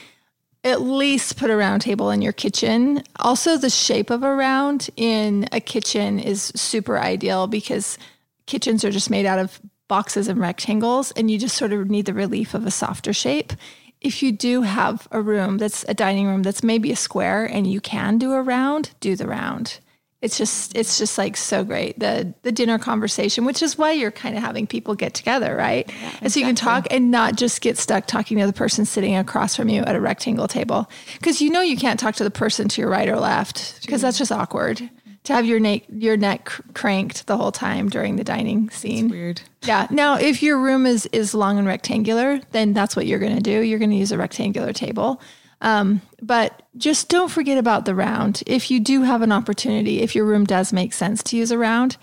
at 0.65 0.81
least 0.81 1.37
put 1.37 1.51
a 1.51 1.57
round 1.57 1.83
table 1.83 2.11
in 2.11 2.23
your 2.23 2.33
kitchen. 2.33 3.03
Also, 3.21 3.57
the 3.57 3.71
shape 3.71 4.11
of 4.11 4.23
a 4.23 4.35
round 4.35 4.89
in 4.97 5.47
a 5.53 5.61
kitchen 5.61 6.19
is 6.19 6.53
super 6.57 6.99
ideal 6.99 7.47
because 7.47 7.99
kitchens 8.47 8.85
are 8.85 8.91
just 8.91 9.11
made 9.11 9.27
out 9.27 9.39
of 9.39 9.61
boxes 9.87 10.27
and 10.27 10.41
rectangles, 10.41 11.13
and 11.13 11.31
you 11.31 11.39
just 11.39 11.57
sort 11.57 11.73
of 11.73 11.91
need 11.91 12.07
the 12.07 12.15
relief 12.15 12.55
of 12.55 12.67
a 12.67 12.71
softer 12.71 13.13
shape. 13.13 13.53
If 14.01 14.23
you 14.23 14.33
do 14.33 14.63
have 14.63 15.07
a 15.13 15.21
room 15.21 15.59
that's 15.59 15.85
a 15.89 15.95
dining 15.95 16.27
room 16.27 16.43
that's 16.43 16.63
maybe 16.63 16.91
a 16.91 16.97
square 16.97 17.45
and 17.45 17.67
you 17.67 17.81
can 17.81 18.19
do 18.19 18.33
a 18.33 18.43
round, 18.43 18.91
do 19.01 19.17
the 19.17 19.27
round. 19.27 19.81
It's 20.25 20.39
just 20.39 20.75
it's 20.75 20.97
just 20.97 21.19
like 21.19 21.37
so 21.37 21.65
great. 21.65 21.99
The 21.99 22.33
the 22.43 22.51
dinner 22.51 22.79
conversation, 22.79 23.45
which 23.45 23.63
is 23.63 23.77
why 23.77 23.93
you're 23.93 24.11
kind 24.11 24.37
of 24.39 24.43
having 24.43 24.67
people 24.67 24.95
get 24.95 25.13
together, 25.13 25.55
right? 25.55 25.93
and 26.23 26.33
so 26.33 26.41
you 26.41 26.47
can 26.47 26.55
talk 26.55 26.87
and 26.91 27.11
not 27.11 27.37
just 27.37 27.61
get 27.61 27.77
stuck 27.77 28.07
talking 28.07 28.39
to 28.39 28.47
the 28.47 28.55
person 28.55 28.87
sitting 28.87 29.15
across 29.15 29.55
from 29.55 29.69
you 29.69 29.83
at 29.83 29.95
a 29.95 30.01
rectangle 30.01 30.49
table. 30.49 30.89
Because 31.13 31.43
you 31.43 31.51
know 31.51 31.61
you 31.61 31.77
can't 31.77 32.01
talk 32.01 32.15
to 32.15 32.25
the 32.25 32.31
person 32.31 32.69
to 32.69 32.81
your 32.81 32.89
right 32.89 33.07
or 33.07 33.21
left 33.21 33.83
because 33.83 34.01
that's 34.01 34.17
just 34.17 34.33
awkward. 34.33 34.89
To 35.25 35.33
have 35.35 35.45
your 35.45 35.61
neck 35.61 35.83
your 35.91 36.17
neck 36.17 36.51
cranked 36.73 37.27
the 37.27 37.37
whole 37.37 37.53
time 37.53 37.91
during 37.91 38.17
the 38.17 38.25
dining 38.25 38.71
scene. 38.71 39.11
Weird. 39.11 39.43
Yeah. 39.63 39.87
Now, 39.91 40.17
if 40.17 40.43
your 40.43 40.59
room 40.59 40.87
is 40.87 41.05
is 41.13 41.35
long 41.35 41.59
and 41.59 41.69
rectangular, 41.69 42.41
then 42.53 42.73
that's 42.73 42.97
what 42.97 43.07
you're 43.07 43.19
going 43.19 43.37
to 43.37 43.43
do. 43.43 43.61
You're 43.61 43.79
going 43.79 43.91
to 43.91 43.97
use 43.97 44.11
a 44.11 44.17
rectangular 44.17 44.73
table. 44.73 45.21
Um, 45.61 46.03
but 46.27 46.63
just 46.77 47.09
don't 47.09 47.31
forget 47.31 47.59
about 47.59 47.85
the 47.85 47.95
round. 47.95 48.43
If 48.47 48.71
you 48.71 48.81
do 48.81 49.03
have 49.03 49.23
an 49.23 49.33
opportunity, 49.33 50.01
if 50.03 50.15
your 50.15 50.25
room 50.25 50.45
does 50.45 50.73
make 50.73 50.93
sense 50.93 51.23
to 51.25 51.37
use 51.37 51.51
a 51.51 51.59
round, 51.59 51.97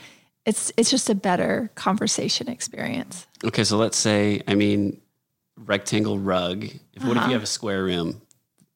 it's 0.46 0.72
it's 0.78 0.90
just 0.90 1.10
a 1.10 1.16
better 1.16 1.72
conversation 1.76 2.48
experience. 2.50 3.28
Okay, 3.44 3.64
so 3.64 3.78
let's 3.78 3.98
say, 3.98 4.42
I 4.48 4.56
mean, 4.56 5.00
rectangle 5.58 6.20
rug. 6.20 6.64
If, 6.66 7.04
What 7.04 7.12
if 7.12 7.18
Uh-huh. 7.18 7.28
you 7.28 7.34
have 7.34 7.44
a 7.44 7.48
square 7.48 7.84
room? 7.84 8.22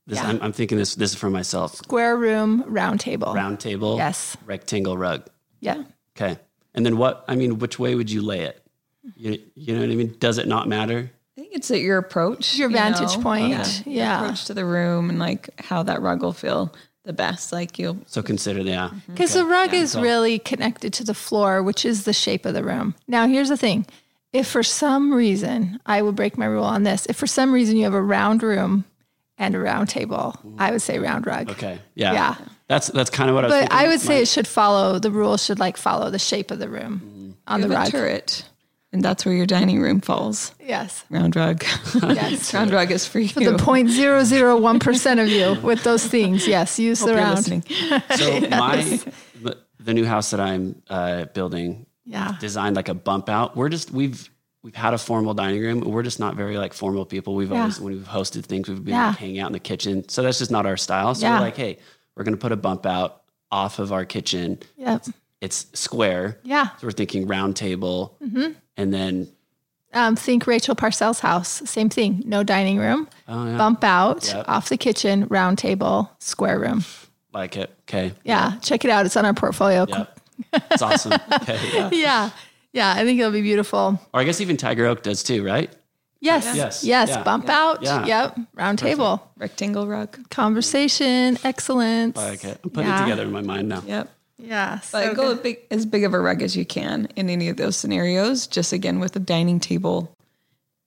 This, 0.07 0.19
Yeah. 0.19 0.27
I'm, 0.29 0.39
I'm 0.41 0.53
thinking 0.53 0.77
this. 0.77 0.95
This 0.95 1.11
is 1.13 1.17
for 1.17 1.29
myself. 1.29 1.75
Square 1.75 2.17
room, 2.17 2.63
round 2.67 2.99
table. 2.99 3.33
Round 3.33 3.59
table. 3.59 3.97
Yes. 3.97 4.37
Rectangle 4.45 4.97
rug. 4.97 5.27
Yeah. 5.61 5.83
Okay. 6.15 6.37
And 6.75 6.85
then 6.85 6.97
what? 6.97 7.25
I 7.27 7.35
mean, 7.35 7.57
which 7.59 7.79
way 7.79 7.95
would 7.95 8.11
you 8.11 8.21
lay 8.21 8.41
it? 8.41 8.61
You, 9.17 9.39
you 9.55 9.73
know 9.73 9.81
what 9.81 9.89
I 9.91 9.95
mean? 9.95 10.15
Does 10.19 10.37
it 10.37 10.47
not 10.47 10.67
matter? 10.67 11.11
I 11.37 11.41
think 11.41 11.53
it's 11.53 11.69
at 11.69 11.81
your 11.81 11.97
approach, 11.97 12.55
Your 12.57 12.69
you 12.69 12.75
vantage 12.75 13.17
know? 13.17 13.23
point. 13.23 13.83
your 13.85 13.95
Yeah. 13.95 14.21
approach 14.23 14.45
to 14.45 14.53
the 14.53 14.63
room 14.65 15.09
and 15.09 15.19
like 15.19 15.49
how 15.59 15.83
that 15.83 16.01
rug 16.01 16.21
will 16.23 16.31
feel 16.33 16.73
the 17.03 17.11
best. 17.13 17.51
Like 17.51 17.77
you'll 17.77 17.97
So 18.07 18.23
consider, 18.23 18.61
yeah. 18.61 18.87
Mm-hmm. 18.87 19.11
Because 19.13 19.33
the 19.33 19.45
rug 19.45 19.73
is 19.73 19.91
so- 19.91 20.01
really 20.01 20.39
connected 20.39 20.93
to 20.93 21.03
the 21.03 21.13
floor, 21.13 21.61
which 21.61 21.83
is 21.85 22.05
the 22.05 22.13
shape 22.13 22.45
of 22.45 22.53
the 22.53 22.63
room. 22.63 22.95
Now, 23.07 23.27
here's 23.27 23.49
the 23.49 23.57
thing. 23.57 23.85
If 24.31 24.47
for 24.47 24.63
some 24.63 25.13
reason, 25.13 25.79
I 25.85 26.01
would 26.01 26.15
break 26.15 26.37
my 26.37 26.45
rule 26.45 26.63
on 26.65 26.83
this. 26.83 27.05
If 27.07 27.15
for 27.17 27.27
some 27.27 27.53
reason 27.53 27.77
you 27.77 27.83
have 27.83 27.93
a 27.93 28.01
round 28.01 28.41
room 28.43 28.85
and 29.37 29.55
a 29.55 29.59
round 29.59 29.89
table, 29.89 30.35
I 30.57 30.71
would 30.71 30.81
say 30.81 30.99
round 30.99 31.25
rug. 31.27 31.49
Okay. 31.51 31.79
Yeah. 31.95 32.13
Yeah. 32.13 32.35
That's 32.67 32.87
that's 32.87 33.09
kind 33.09 33.29
of 33.29 33.35
what 33.35 33.43
I 33.45 33.47
was 33.47 33.53
But 33.53 33.59
thinking. 33.69 33.77
I 33.77 33.87
would 33.89 33.99
say 34.01 34.15
My- 34.15 34.21
it 34.21 34.27
should 34.29 34.47
follow, 34.47 34.99
the 34.99 35.11
rule 35.11 35.35
should 35.37 35.59
like 35.59 35.75
follow 35.77 36.09
the 36.09 36.19
shape 36.19 36.49
of 36.51 36.59
the 36.59 36.69
room 36.69 37.01
mm-hmm. 37.05 37.31
on 37.53 37.61
you 37.61 37.67
the 37.67 37.75
have 37.75 37.81
a 37.81 37.85
rug. 37.85 37.91
turret, 37.91 38.43
and 38.95 39.03
that's 39.03 39.25
where 39.25 39.35
your 39.35 39.45
dining 39.45 39.81
room 39.81 39.99
falls. 39.99 40.55
Yes. 40.59 41.03
Round 41.09 41.35
rug. 41.35 41.63
Yes. 42.01 42.53
round 42.53 42.71
rug 42.71 42.91
is 42.91 43.05
for 43.05 43.19
you. 43.19 43.27
The 43.27 43.57
0.001% 43.57 45.21
of 45.21 45.27
you 45.27 45.61
with 45.61 45.83
those 45.83 46.05
things. 46.07 46.47
Yes. 46.47 46.79
Use 46.79 46.99
Hope 47.01 47.09
the 47.09 47.13
you're 47.15 47.21
round. 47.23 47.35
listening. 47.37 47.63
So 48.15 48.39
my 48.49 48.99
the 49.79 49.93
new 49.93 50.05
house 50.05 50.31
that 50.31 50.39
I'm 50.39 50.81
uh, 50.89 51.25
building, 51.25 51.85
Yeah. 52.05 52.37
designed 52.39 52.75
like 52.77 52.87
a 52.89 52.93
bump 52.93 53.27
out. 53.29 53.55
We're 53.57 53.69
just 53.69 53.91
we've 53.91 54.29
we've 54.63 54.73
had 54.75 54.93
a 54.93 54.97
formal 54.97 55.33
dining 55.33 55.61
room. 55.61 55.81
We're 55.81 56.01
just 56.03 56.19
not 56.21 56.35
very 56.35 56.57
like 56.57 56.73
formal 56.73 57.05
people. 57.05 57.35
We've 57.35 57.51
Yeah. 57.51 57.59
always 57.59 57.79
when 57.81 57.93
we've 57.95 58.07
hosted 58.07 58.45
things, 58.45 58.69
we've 58.69 58.83
been 58.83 58.93
Yeah. 58.93 59.07
like, 59.09 59.17
hanging 59.17 59.39
out 59.39 59.47
in 59.47 59.53
the 59.53 59.59
kitchen. 59.59 60.07
So 60.07 60.23
that's 60.23 60.39
just 60.39 60.51
not 60.51 60.65
our 60.65 60.77
style. 60.77 61.13
So 61.15 61.25
Yeah. 61.27 61.33
we're 61.35 61.41
like, 61.45 61.57
hey, 61.57 61.77
we're 62.15 62.23
gonna 62.23 62.37
put 62.37 62.53
a 62.53 62.57
bump 62.57 62.85
out 62.85 63.23
off 63.51 63.77
of 63.79 63.91
our 63.91 64.05
kitchen. 64.05 64.59
Yep. 64.77 65.05
It's 65.41 65.67
square. 65.73 66.39
Yeah. 66.43 66.69
So 66.79 66.87
we're 66.87 66.91
thinking 66.91 67.27
round 67.27 67.55
table, 67.55 68.17
Mm-hmm. 68.23 68.51
and 68.77 68.93
then 68.93 69.27
Um, 69.93 70.15
think 70.15 70.45
Rachel 70.47 70.75
Parcell's 70.75 71.19
house. 71.21 71.61
Same 71.69 71.89
thing. 71.89 72.21
No 72.25 72.43
dining 72.43 72.77
room. 72.79 73.07
oh 73.27 73.45
yeah, 73.45 73.57
Bump 73.57 73.83
out 73.83 74.27
Yep. 74.27 74.45
off 74.47 74.69
the 74.69 74.77
kitchen, 74.77 75.27
round 75.29 75.57
table, 75.57 76.09
square 76.19 76.59
room. 76.59 76.83
like 77.33 77.57
it. 77.57 77.69
Okay. 77.83 78.13
Yeah, 78.23 78.57
check 78.61 78.83
it 78.85 78.89
out. 78.91 79.05
It's 79.05 79.15
on 79.17 79.25
our 79.25 79.33
portfolio. 79.33 79.85
Yeah. 79.89 80.05
It's 80.71 80.81
awesome. 80.81 81.13
Okay. 81.41 81.59
Yeah. 81.73 81.89
Yeah. 81.91 82.29
Yeah, 82.73 82.93
I 82.93 83.03
think 83.05 83.19
it'll 83.19 83.31
be 83.31 83.41
beautiful. 83.41 83.99
Or 84.13 84.19
I 84.19 84.23
guess 84.25 84.41
even 84.41 84.57
Tiger 84.57 84.85
Oak 84.85 85.01
does 85.03 85.21
too, 85.23 85.45
right? 85.45 85.69
Yes. 86.21 86.55
Yes. 86.55 86.83
Yes. 86.83 87.09
Yeah. 87.09 87.23
Bump 87.23 87.47
out. 87.49 87.81
Yeah. 87.83 88.05
Yep. 88.05 88.39
Round 88.53 88.79
table. 88.79 89.31
Rectangle 89.37 89.87
rug. 89.87 90.17
Conversation. 90.29 91.37
Excellence. 91.43 92.17
I 92.17 92.29
like 92.31 92.43
it. 92.43 92.59
I'm 92.63 92.69
putting 92.69 92.89
Yeah. 92.89 92.99
it 92.99 93.03
together 93.03 93.23
in 93.23 93.31
my 93.31 93.41
mind 93.41 93.69
now. 93.69 93.83
Yep. 93.85 94.09
Yeah. 94.45 94.79
But 94.91 95.03
so 95.03 95.13
go 95.13 95.33
good. 95.33 95.43
big, 95.43 95.59
as 95.71 95.85
big 95.85 96.03
of 96.03 96.13
a 96.13 96.19
rug 96.19 96.41
as 96.41 96.55
you 96.55 96.65
can 96.65 97.07
in 97.15 97.29
any 97.29 97.49
of 97.49 97.57
those 97.57 97.75
scenarios. 97.75 98.47
Just 98.47 98.73
again 98.73 98.99
with 98.99 99.13
the 99.13 99.19
dining 99.19 99.59
table, 99.59 100.15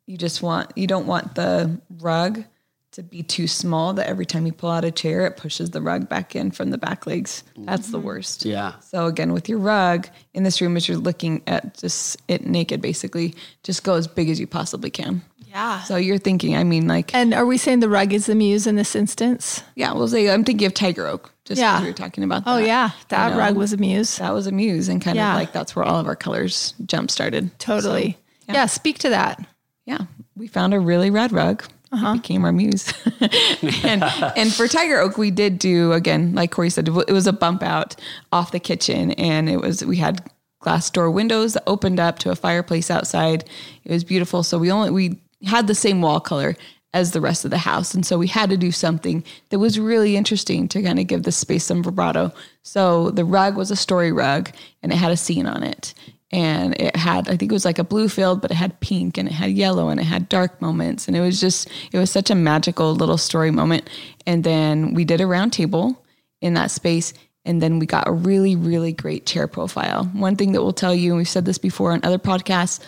you 0.07 0.17
just 0.17 0.43
want 0.43 0.73
you 0.77 0.87
don't 0.87 1.07
want 1.07 1.35
the 1.35 1.81
rug 1.99 2.45
to 2.93 3.03
be 3.03 3.23
too 3.23 3.47
small 3.47 3.93
that 3.93 4.07
every 4.07 4.27
time 4.27 4.47
you 4.47 4.53
pull 4.53 4.71
out 4.71 4.85
a 4.85 4.91
chair, 4.91 5.27
it 5.27 5.37
pushes 5.37 5.71
the 5.71 5.83
rug 5.83 6.09
back 6.09 6.35
in 6.35 6.51
from 6.51 6.71
the 6.71 6.79
back 6.79 7.07
legs. 7.07 7.45
That's 7.57 7.91
the 7.91 7.99
mm-hmm. 7.99 8.07
worst. 8.07 8.45
Yeah. 8.45 8.79
So 8.81 9.07
again, 9.07 9.33
with 9.33 9.49
your 9.49 9.59
rug 9.59 10.09
in 10.35 10.43
this 10.43 10.61
room, 10.61 10.77
as 10.77 10.89
you're 10.89 10.97
looking 10.97 11.43
at 11.47 11.79
just 11.79 12.21
it 12.29 12.47
naked, 12.47 12.81
basically, 12.81 13.35
just 13.63 13.85
go 13.85 13.95
as 13.95 14.09
big 14.09 14.31
as 14.31 14.41
you 14.41 14.47
possibly 14.47 14.91
can. 14.91 15.23
Yeah. 15.49 15.83
So 15.85 15.97
you're 15.97 16.19
thinking, 16.19 16.55
I 16.57 16.65
mean, 16.65 16.87
like, 16.87 17.15
And 17.15 17.33
are 17.33 17.47
we 17.47 17.57
saying 17.57 17.81
the 17.81 17.89
rug 17.89 18.13
is 18.13 18.27
the 18.27 18.35
muse 18.35 18.67
in 18.67 18.77
this 18.77 18.95
instance? 18.95 19.63
yeah, 19.77 19.93
we'll 19.93 20.09
say 20.09 20.29
I'm 20.31 20.45
thinking 20.45 20.67
of 20.67 20.75
tiger 20.75 21.07
oak. 21.07 21.33
Just 21.45 21.59
Yeah. 21.61 21.73
because 21.77 21.83
we 21.85 21.91
were 21.91 21.97
talking 21.97 22.25
about. 22.25 22.43
Oh 22.47 22.59
yeah, 22.59 22.91
that 23.09 23.29
You 23.29 23.33
know? 23.35 23.39
rug 23.39 23.57
was 23.57 23.73
a 23.73 23.79
muse. 23.79 24.19
that 24.19 24.35
was 24.35 24.47
a 24.47 24.53
muse, 24.53 24.89
and 24.89 25.01
kind 25.01 25.17
Yeah. 25.17 25.33
of 25.33 25.39
like 25.39 25.53
that's 25.53 25.75
where 25.75 25.85
all 25.85 25.99
of 25.99 26.07
our 26.07 26.17
colors 26.17 26.75
jump 26.87 27.11
started. 27.11 27.59
Totally. 27.59 28.19
So, 28.47 28.53
yeah. 28.53 28.67
Speak 28.67 28.99
to 29.01 29.09
that. 29.11 29.45
yeah, 29.87 30.01
we 30.37 30.47
found 30.47 30.75
a 30.75 30.81
really 30.81 31.09
red 31.11 31.33
rug. 31.33 31.65
Uh-huh. 31.91 32.13
Became 32.15 32.45
our 32.45 32.53
muse. 32.53 32.93
and, 33.83 34.05
and 34.37 34.53
for 34.53 34.69
Tiger 34.69 34.99
Oak, 35.01 35.17
we 35.17 35.31
did 35.31 35.59
do 35.59 35.93
again, 35.95 36.35
like 36.35 36.51
Corey 36.51 36.69
said, 36.69 36.87
it 36.89 37.13
was 37.13 37.27
a 37.27 37.33
bump 37.33 37.63
out 37.63 37.97
off 38.31 38.53
the 38.53 38.61
kitchen, 38.61 39.13
and 39.13 39.49
it 39.49 39.57
was 39.63 39.83
we 39.83 39.97
had 39.97 40.21
glass 40.61 40.91
door 40.91 41.11
windows 41.11 41.55
that 41.55 41.63
opened 41.67 41.99
up 41.99 42.19
to 42.19 42.31
a 42.31 42.37
fireplace 42.37 42.91
outside. 42.91 43.49
It 43.85 43.91
was 43.93 44.05
beautiful. 44.05 44.43
So 44.43 44.59
we 44.59 44.71
only 44.71 44.91
we 44.91 45.17
had 45.45 45.67
the 45.67 45.75
same 45.75 46.03
wall 46.03 46.21
color 46.21 46.57
as 46.95 47.13
the 47.13 47.21
rest 47.21 47.45
of 47.45 47.51
the 47.51 47.59
house, 47.59 47.95
and 47.95 48.05
so 48.05 48.19
we 48.19 48.27
had 48.27 48.49
to 48.49 48.57
do 48.57 48.73
something 48.73 49.23
that 49.51 49.59
was 49.59 49.79
really 49.79 50.17
interesting 50.17 50.67
to 50.69 50.83
kind 50.83 50.99
of 50.99 51.07
give 51.07 51.23
the 51.23 51.33
space 51.33 51.65
some 51.65 51.83
vibrato. 51.83 52.33
So 52.63 53.11
the 53.11 53.27
rug 53.27 53.57
was 53.57 53.71
a 53.71 53.77
story 53.77 54.11
rug, 54.11 54.51
and 54.83 54.91
it 54.91 54.97
had 54.97 55.13
a 55.13 55.17
scene 55.17 55.47
on 55.47 55.63
it. 55.63 55.95
And 56.31 56.79
it 56.79 56.95
had 56.95 57.27
i 57.29 57.37
think 57.37 57.51
it 57.51 57.55
was 57.55 57.65
like 57.65 57.79
a 57.79 57.85
blue 57.85 58.07
field 58.07 58.43
but 58.43 58.51
it 58.51 58.57
had 58.57 58.81
pink 58.81 59.17
and 59.17 59.27
it 59.29 59.33
had 59.33 59.51
yellow 59.51 59.89
and 59.89 59.99
it 59.99 60.05
had 60.05 60.29
dark 60.29 60.61
moments. 60.61 61.09
And 61.09 61.17
it 61.17 61.21
was 61.21 61.41
just 61.41 61.71
it 61.91 61.99
was 61.99 62.11
such 62.11 62.31
a 62.31 62.35
magical 62.35 62.95
little 62.95 63.17
story 63.17 63.51
moment. 63.51 63.89
And 64.27 64.45
then 64.45 64.93
we 64.93 65.05
did 65.05 65.23
a 65.23 65.27
round 65.27 65.55
table 65.55 66.05
in 66.43 66.55
that 66.55 66.71
space 66.71 67.15
and 67.47 67.63
then 67.63 67.79
we 67.79 67.87
got 67.87 68.07
a 68.07 68.13
really 68.13 68.57
really 68.57 68.93
great 68.93 69.25
chair 69.25 69.47
profile. 69.47 70.05
One 70.13 70.37
thing 70.37 70.53
that 70.53 70.63
we'll 70.63 70.75
tell 70.75 70.95
you 70.95 71.13
and 71.13 71.19
we've 71.19 71.29
said 71.29 71.47
this 71.47 71.59
before 71.59 71.93
on 71.93 72.01
other 72.03 72.19
podcasts 72.19 72.81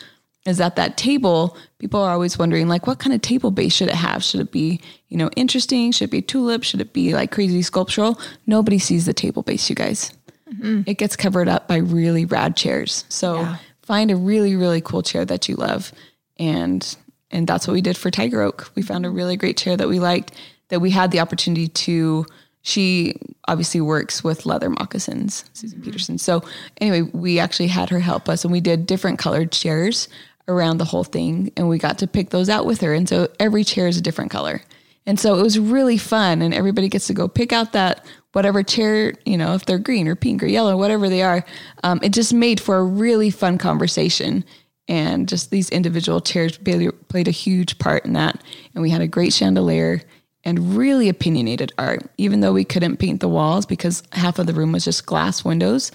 is 0.46 0.59
that 0.59 0.76
that 0.76 0.96
table 0.96 1.57
people 1.79 2.00
are 2.00 2.12
always 2.12 2.38
wondering 2.38 2.66
like 2.68 2.87
what 2.87 2.98
kind 2.98 3.14
of 3.14 3.20
table 3.20 3.50
base 3.50 3.72
should 3.72 3.88
it 3.88 3.94
have 3.94 4.24
should 4.24 4.40
it 4.40 4.50
be 4.50 4.81
you 5.09 5.16
know 5.16 5.29
interesting 5.37 5.92
should 5.92 6.09
it 6.09 6.11
be 6.11 6.22
tulip 6.22 6.62
should 6.62 6.81
it 6.81 6.92
be 6.92 7.12
like 7.12 7.31
crazy 7.31 7.62
sculptural 7.62 8.18
nobody 8.46 8.79
sees 8.79 9.05
the 9.05 9.12
table 9.12 9.42
base 9.42 9.68
you 9.68 9.76
guys 9.76 10.12
mm-hmm. 10.53 10.83
it 10.87 10.98
gets 10.98 11.16
covered 11.16 11.48
up 11.48 11.68
by 11.68 11.76
really 11.76 12.24
rad 12.24 12.57
chairs. 12.57 13.05
So 13.09 13.40
Yeah. 13.40 13.57
find 13.83 14.11
a 14.11 14.16
really 14.16 14.57
really 14.57 14.81
cool 14.81 15.03
chair 15.03 15.24
that 15.24 15.48
you 15.48 15.57
love, 15.57 15.92
and 16.38 16.96
and 17.31 17.46
that's 17.46 17.66
what 17.66 17.74
we 17.74 17.81
did 17.81 17.96
for 17.96 18.11
Tiger 18.11 18.42
Oak. 18.42 18.70
We 18.74 18.83
found 18.83 19.05
a 19.05 19.09
mm-hmm. 19.09 19.16
really 19.16 19.37
great 19.37 19.57
chair 19.57 19.76
that 19.76 19.88
we 19.88 19.98
liked 19.98 20.33
that 20.68 20.81
we 20.81 20.90
had 20.90 21.11
the 21.11 21.20
opportunity 21.20 21.68
to. 21.68 22.26
She 22.62 23.14
obviously 23.48 23.81
works 23.81 24.22
with 24.22 24.44
leather 24.44 24.68
moccasins, 24.68 25.46
Susan 25.55 25.79
mm-hmm. 25.79 25.85
Petersen. 25.87 26.18
So 26.18 26.42
anyway, 26.79 27.09
we 27.14 27.38
actually 27.38 27.68
had 27.68 27.88
her 27.88 28.00
help 28.00 28.29
us, 28.29 28.44
and 28.44 28.53
we 28.53 28.61
did 28.61 28.87
different 28.87 29.18
colored 29.18 29.50
chairs 29.50 30.09
around 30.50 30.78
the 30.78 30.84
whole 30.84 31.04
thing, 31.04 31.52
and 31.56 31.68
we 31.68 31.78
got 31.78 31.98
to 31.98 32.06
pick 32.06 32.30
those 32.30 32.48
out 32.48 32.66
with 32.66 32.80
her. 32.80 32.92
And 32.92 33.08
so 33.08 33.28
every 33.38 33.64
chair 33.64 33.88
is 33.88 33.96
a 33.96 34.02
different 34.02 34.30
color. 34.30 34.62
And 35.06 35.18
so 35.18 35.38
it 35.38 35.42
was 35.42 35.58
really 35.58 35.96
fun, 35.96 36.42
and 36.42 36.52
everybody 36.52 36.88
gets 36.88 37.06
to 37.06 37.14
go 37.14 37.28
pick 37.28 37.52
out 37.52 37.72
that 37.72 38.04
whatever 38.32 38.62
chair, 38.62 39.14
you 39.24 39.36
know, 39.36 39.54
if 39.54 39.64
they're 39.64 39.78
green 39.78 40.06
or 40.06 40.14
pink 40.14 40.42
or 40.42 40.46
yellow, 40.46 40.76
whatever 40.76 41.08
they 41.08 41.22
are. 41.22 41.44
Um, 41.82 42.00
it 42.02 42.12
just 42.12 42.32
made 42.32 42.60
for 42.60 42.76
a 42.76 42.84
really 42.84 43.30
fun 43.30 43.58
conversation. 43.58 44.44
And 44.88 45.28
just 45.28 45.50
these 45.50 45.70
individual 45.70 46.20
chairs 46.20 46.58
played, 46.58 46.90
played 47.08 47.28
a 47.28 47.32
huge 47.32 47.78
part 47.78 48.04
in 48.04 48.12
that. 48.14 48.42
And 48.74 48.82
we 48.82 48.90
had 48.90 49.00
a 49.00 49.08
great 49.08 49.32
chandelier 49.32 50.02
and 50.44 50.76
really 50.76 51.08
opinionated 51.08 51.72
art, 51.78 52.10
even 52.18 52.40
though 52.40 52.52
we 52.52 52.64
couldn't 52.64 52.96
paint 52.96 53.20
the 53.20 53.28
walls 53.28 53.66
because 53.66 54.02
half 54.12 54.38
of 54.38 54.46
the 54.46 54.54
room 54.54 54.72
was 54.72 54.84
just 54.84 55.06
glass 55.06 55.44
windows. 55.44 55.92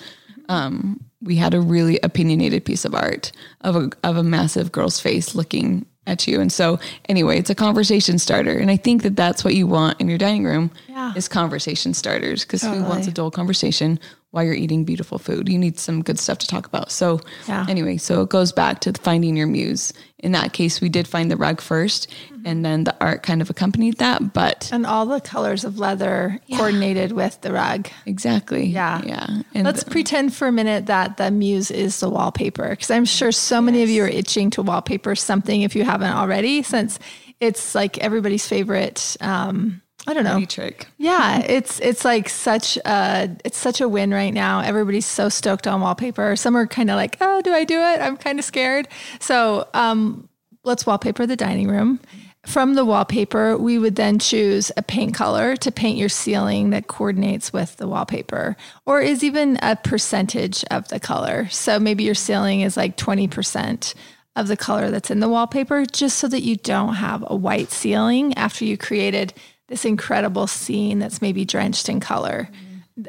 Um, 0.50 1.04
we 1.22 1.36
had 1.36 1.54
a 1.54 1.62
really 1.62 2.00
opinionated 2.04 2.66
piece 2.66 2.86
of 2.86 2.94
art 2.94 3.32
of 3.62 3.76
a, 3.76 3.90
of 4.04 4.18
a 4.18 4.24
massive 4.24 4.72
girl's 4.72 5.00
face 5.00 5.34
looking 5.36 5.86
at 6.08 6.28
you. 6.28 6.40
And 6.40 6.52
so, 6.52 6.80
anyway, 7.10 7.40
it's 7.40 7.50
a 7.50 7.56
conversation 7.56 8.20
starter. 8.20 8.56
And 8.58 8.70
I 8.70 8.78
think 8.78 9.02
that 9.02 9.16
that's 9.16 9.44
what 9.44 9.56
you 9.56 9.66
want 9.66 10.00
in 10.00 10.08
your 10.08 10.20
dining 10.20 10.44
room 10.46 10.70
Yeah. 10.88 11.14
is 11.16 11.28
conversation 11.28 11.96
starters 11.96 12.44
because 12.46 12.62
who 12.62 12.84
wants 12.84 13.08
a 13.08 13.12
dull 13.12 13.32
conversation 13.32 14.00
while 14.36 14.44
you're 14.44 14.54
eating 14.54 14.84
beautiful 14.84 15.18
food? 15.18 15.48
You 15.48 15.58
need 15.58 15.80
some 15.80 16.04
good 16.04 16.20
stuff 16.20 16.38
to 16.40 16.48
talk 16.48 16.68
about. 16.68 16.92
So, 16.92 17.22
Yeah. 17.48 17.66
anyway, 17.70 17.96
so 17.96 18.22
it 18.22 18.28
goes 18.30 18.52
back 18.52 18.82
to 18.82 18.92
finding 18.92 19.38
your 19.38 19.48
muse. 19.48 19.94
In 20.20 20.34
that 20.34 20.52
case, 20.52 20.82
we 20.82 20.90
did 20.90 21.08
find 21.08 21.32
the 21.32 21.38
rug 21.38 21.62
1st 21.62 22.08
and 22.44 22.66
then 22.66 22.84
the 22.84 22.94
art 23.00 23.24
kind 23.24 23.42
of 23.42 23.50
accompanied 23.50 23.98
that. 24.00 24.34
But 24.34 24.70
And 24.74 24.86
all 24.86 25.06
the 25.06 25.22
colors 25.22 25.64
of 25.64 25.80
leather 25.80 26.40
coordinated 26.54 27.14
with 27.14 27.40
the 27.42 27.54
rug. 27.54 27.88
exactly. 28.06 28.66
Yeah. 28.66 29.02
Yeah. 29.06 29.28
And 29.54 29.64
Let's 29.64 29.84
pretend 29.86 30.34
for 30.36 30.48
a 30.48 30.52
minute 30.52 30.88
that 30.88 31.16
the 31.18 31.32
muse 31.32 31.72
is 31.72 32.00
the 32.02 32.10
wallpaper 32.10 32.70
because 32.72 32.92
I'm 32.92 33.06
sure 33.06 33.32
so 33.32 33.62
many 33.62 33.84
of 33.84 33.90
you 33.90 34.04
are 34.04 34.08
itching 34.10 34.50
to 34.52 34.62
wallpaper 34.62 35.16
something 35.16 35.62
if 35.62 35.76
you 35.78 35.86
haven't 35.86 36.12
already, 36.14 36.62
since 36.62 37.00
it's 37.40 37.74
like 37.76 37.98
everybody's 38.00 38.48
favorite. 38.48 39.16
Um, 39.22 39.82
I 40.08 40.14
don't 40.14 40.24
know. 40.24 40.44
Trick. 40.46 40.88
Yeah, 40.98 41.40
it's 41.48 41.80
it's 41.80 42.06
like 42.06 42.30
such 42.30 42.78
a 42.78 43.36
it's 43.44 43.58
such 43.58 43.82
a 43.82 43.90
win 43.90 44.12
right 44.12 44.34
now. 44.34 44.60
Everybody's 44.62 45.06
so 45.06 45.30
stoked 45.30 45.68
on 45.68 45.82
wallpaper. 45.82 46.36
Some 46.36 46.56
are 46.56 46.68
kind 46.68 46.90
of 46.90 46.96
like, 46.96 47.18
oh, 47.22 47.42
do 47.42 47.54
I 47.54 47.64
do 47.64 47.80
it? 47.80 48.02
I'm 48.02 48.18
kind 48.18 48.40
of 48.40 48.46
scared. 48.46 48.88
So 49.20 49.68
um, 49.74 50.30
let's 50.64 50.86
wallpaper 50.86 51.26
the 51.26 51.36
dining 51.36 51.68
room. 51.68 52.00
From 52.46 52.76
the 52.76 52.86
wallpaper, 52.86 53.58
we 53.58 53.80
would 53.80 53.96
then 53.96 54.20
choose 54.20 54.72
a 54.78 54.84
paint 54.84 55.16
color 55.16 55.56
to 55.58 55.72
paint 55.72 55.98
your 55.98 56.10
ceiling 56.10 56.70
that 56.70 56.86
coordinates 56.86 57.52
with 57.52 57.76
the 57.78 57.88
wallpaper, 57.88 58.56
or 58.86 59.02
is 59.02 59.24
even 59.24 59.58
a 59.64 59.76
percentage 59.76 60.64
of 60.70 60.88
the 60.90 61.00
color. 61.00 61.48
So 61.50 61.80
maybe 61.80 62.04
your 62.04 62.14
ceiling 62.14 62.62
is 62.62 62.78
like 62.78 62.98
20% 62.98 63.96
of 64.36 64.48
the 64.48 64.58
color 64.58 64.92
that's 64.92 65.10
in 65.10 65.22
the 65.22 65.30
wallpaper, 65.30 65.86
just 65.86 66.20
so 66.20 66.28
that 66.28 66.44
you 66.44 66.56
don't 66.56 66.96
have 66.96 67.24
a 67.26 67.36
white 67.36 67.72
ceiling 67.72 68.36
after 68.36 68.64
you 68.64 68.78
created 68.78 69.34
this 69.68 69.86
incredible 69.86 70.48
scene 70.48 71.00
that's 71.00 71.22
maybe 71.22 71.46
drenched 71.46 71.90
in 71.90 72.00
color. 72.00 72.50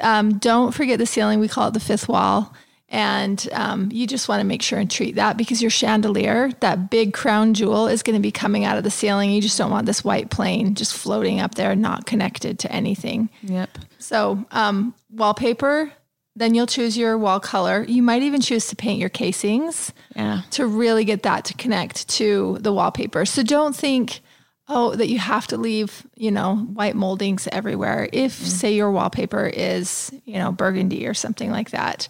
Um, 0.00 0.38
don't 0.38 0.72
forget 0.72 0.98
the 0.98 1.06
ceiling. 1.06 1.38
We 1.40 1.48
call 1.48 1.68
it 1.68 1.74
the 1.74 1.80
fifth 1.80 2.08
wall. 2.08 2.54
And 2.88 3.48
um, 3.52 3.88
you 3.92 4.06
just 4.06 4.28
want 4.28 4.40
to 4.40 4.46
make 4.46 4.62
sure 4.62 4.78
and 4.78 4.88
treat 4.90 5.16
that 5.16 5.36
because 5.36 5.60
your 5.60 5.70
chandelier, 5.72 6.52
that 6.60 6.88
big 6.88 7.12
crown 7.12 7.52
jewel, 7.52 7.88
is 7.88 8.04
going 8.04 8.14
to 8.14 8.22
be 8.22 8.30
coming 8.30 8.64
out 8.64 8.78
of 8.78 8.84
the 8.84 8.90
ceiling. 8.92 9.30
You 9.32 9.42
just 9.42 9.58
don't 9.58 9.72
want 9.72 9.86
this 9.86 10.04
white 10.04 10.30
plane 10.30 10.76
just 10.76 10.94
floating 10.96 11.40
up 11.40 11.56
there, 11.56 11.74
not 11.74 12.06
connected 12.06 12.60
to 12.60 12.70
anything. 12.72 13.28
Yep. 13.42 13.78
So, 13.98 14.44
um, 14.52 14.94
wallpaper, 15.10 15.90
then 16.36 16.54
you'll 16.54 16.66
choose 16.68 16.96
your 16.96 17.18
wall 17.18 17.40
color. 17.40 17.84
You 17.88 18.02
might 18.04 18.22
even 18.22 18.40
choose 18.40 18.68
to 18.68 18.76
paint 18.76 19.00
your 19.00 19.08
casings 19.08 19.92
Yeah. 20.14 20.42
to 20.52 20.66
really 20.66 21.04
get 21.04 21.24
that 21.24 21.44
to 21.46 21.54
connect 21.54 22.06
to 22.10 22.58
the 22.60 22.72
wallpaper. 22.72 23.24
So 23.26 23.42
don't 23.42 23.74
think, 23.74 24.20
oh, 24.68 24.94
that 24.94 25.08
you 25.08 25.18
have 25.18 25.46
to 25.48 25.56
leave, 25.56 26.06
you 26.16 26.30
know, 26.30 26.56
white 26.56 26.96
moldings 26.96 27.48
everywhere. 27.52 28.08
If, 28.12 28.34
mm-hmm. 28.34 28.46
say, 28.46 28.74
your 28.74 28.90
wallpaper 28.90 29.46
is, 29.46 30.12
you 30.24 30.38
know, 30.38 30.52
burgundy 30.52 31.06
or 31.06 31.14
something 31.14 31.50
like 31.50 31.70
that, 31.70 32.08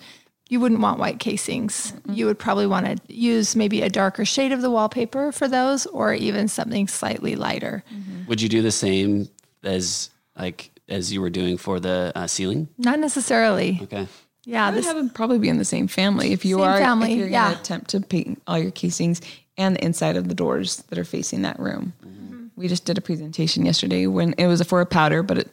you 0.48 0.60
wouldn't 0.60 0.80
want 0.80 0.98
white 0.98 1.18
casings. 1.18 1.92
You 2.08 2.26
would 2.26 2.38
probably 2.38 2.66
want 2.66 2.86
to 2.86 3.12
use 3.12 3.56
maybe 3.56 3.82
a 3.82 3.88
darker 3.88 4.24
shade 4.24 4.52
of 4.52 4.62
the 4.62 4.70
wallpaper 4.70 5.32
for 5.32 5.48
those 5.48 5.86
or 5.86 6.14
even 6.14 6.48
something 6.48 6.86
slightly 6.86 7.34
lighter. 7.34 7.82
Mm-hmm. 7.92 8.26
Would 8.28 8.40
you 8.40 8.48
do 8.48 8.62
the 8.62 8.70
same 8.70 9.28
as 9.64 10.10
like 10.38 10.70
as 10.88 11.12
you 11.12 11.20
were 11.20 11.30
doing 11.30 11.56
for 11.56 11.80
the 11.80 12.12
uh, 12.14 12.26
ceiling? 12.28 12.68
Not 12.78 13.00
necessarily. 13.00 13.80
Okay. 13.82 14.06
Yeah, 14.44 14.66
I 14.66 14.70
would 14.70 14.78
this 14.78 14.86
have 14.86 15.14
probably 15.14 15.40
be 15.40 15.48
in 15.48 15.58
the 15.58 15.64
same 15.64 15.88
family 15.88 16.32
if 16.32 16.44
you 16.44 16.58
Same 16.58 16.64
are 16.64 16.78
family, 16.78 17.12
if 17.12 17.18
you're 17.18 17.28
yeah. 17.28 17.48
gonna 17.48 17.60
attempt 17.60 17.90
to 17.90 18.00
paint 18.00 18.40
all 18.46 18.56
your 18.56 18.70
casings 18.70 19.20
and 19.58 19.74
the 19.74 19.84
inside 19.84 20.16
of 20.16 20.28
the 20.28 20.34
doors 20.34 20.84
that 20.88 20.98
are 20.98 21.04
facing 21.04 21.42
that 21.42 21.58
room. 21.58 21.92
Mm-hmm. 22.06 22.35
We 22.56 22.68
just 22.68 22.84
did 22.84 22.98
a 22.98 23.02
presentation 23.02 23.66
yesterday 23.66 24.06
when 24.06 24.34
it 24.38 24.46
was 24.46 24.62
for 24.62 24.80
a 24.80 24.86
powder, 24.86 25.22
but 25.22 25.38
it 25.38 25.48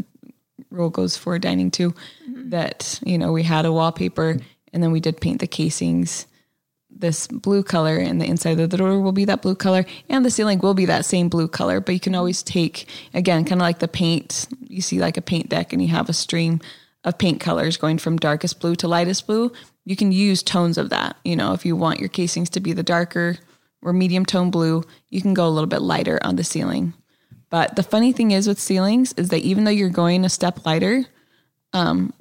rule 0.71 0.89
goes 0.89 1.15
for 1.15 1.37
dining 1.37 1.69
too. 1.69 1.91
Mm-hmm. 1.91 2.49
That 2.49 2.99
you 3.05 3.17
know 3.17 3.31
we 3.31 3.43
had 3.43 3.65
a 3.65 3.73
wallpaper 3.73 4.37
and 4.71 4.81
then 4.81 4.91
we 4.91 4.99
did 4.99 5.21
paint 5.21 5.39
the 5.39 5.47
casings 5.47 6.27
this 6.95 7.27
blue 7.27 7.63
color 7.63 7.97
and 7.97 8.21
the 8.21 8.25
inside 8.25 8.59
of 8.59 8.69
the 8.69 8.77
door 8.77 8.99
will 9.01 9.11
be 9.11 9.25
that 9.25 9.41
blue 9.41 9.55
color 9.55 9.85
and 10.09 10.25
the 10.25 10.31
ceiling 10.31 10.59
will 10.59 10.73
be 10.73 10.85
that 10.85 11.05
same 11.05 11.27
blue 11.27 11.47
color 11.47 11.79
but 11.79 11.93
you 11.93 11.99
can 11.99 12.15
always 12.15 12.43
take 12.43 12.87
again 13.13 13.43
kind 13.43 13.61
of 13.61 13.65
like 13.65 13.79
the 13.79 13.87
paint 13.87 14.47
you 14.67 14.81
see 14.81 14.99
like 14.99 15.17
a 15.17 15.21
paint 15.21 15.49
deck 15.49 15.73
and 15.73 15.81
you 15.81 15.87
have 15.87 16.09
a 16.09 16.13
stream 16.13 16.61
of 17.03 17.17
paint 17.17 17.39
colors 17.39 17.77
going 17.77 17.97
from 17.97 18.17
darkest 18.17 18.59
blue 18.59 18.75
to 18.75 18.87
lightest 18.87 19.27
blue 19.27 19.51
you 19.85 19.95
can 19.95 20.11
use 20.11 20.43
tones 20.43 20.77
of 20.77 20.89
that 20.89 21.17
you 21.25 21.35
know 21.35 21.53
if 21.53 21.65
you 21.65 21.75
want 21.75 21.99
your 21.99 22.09
casings 22.09 22.49
to 22.49 22.59
be 22.59 22.73
the 22.73 22.83
darker 22.83 23.37
or 23.83 23.93
medium 23.93 24.25
tone 24.25 24.49
blue 24.49 24.83
you 25.09 25.21
can 25.21 25.33
go 25.33 25.47
a 25.47 25.49
little 25.49 25.67
bit 25.67 25.81
lighter 25.81 26.19
on 26.23 26.35
the 26.35 26.43
ceiling 26.43 26.93
but 27.49 27.75
the 27.75 27.83
funny 27.83 28.13
thing 28.13 28.31
is 28.31 28.47
with 28.47 28.59
ceilings 28.59 29.13
is 29.13 29.29
that 29.29 29.41
even 29.41 29.63
though 29.63 29.71
you're 29.71 29.89
going 29.89 30.25
a 30.25 30.29
step 30.29 30.65
lighter 30.65 31.05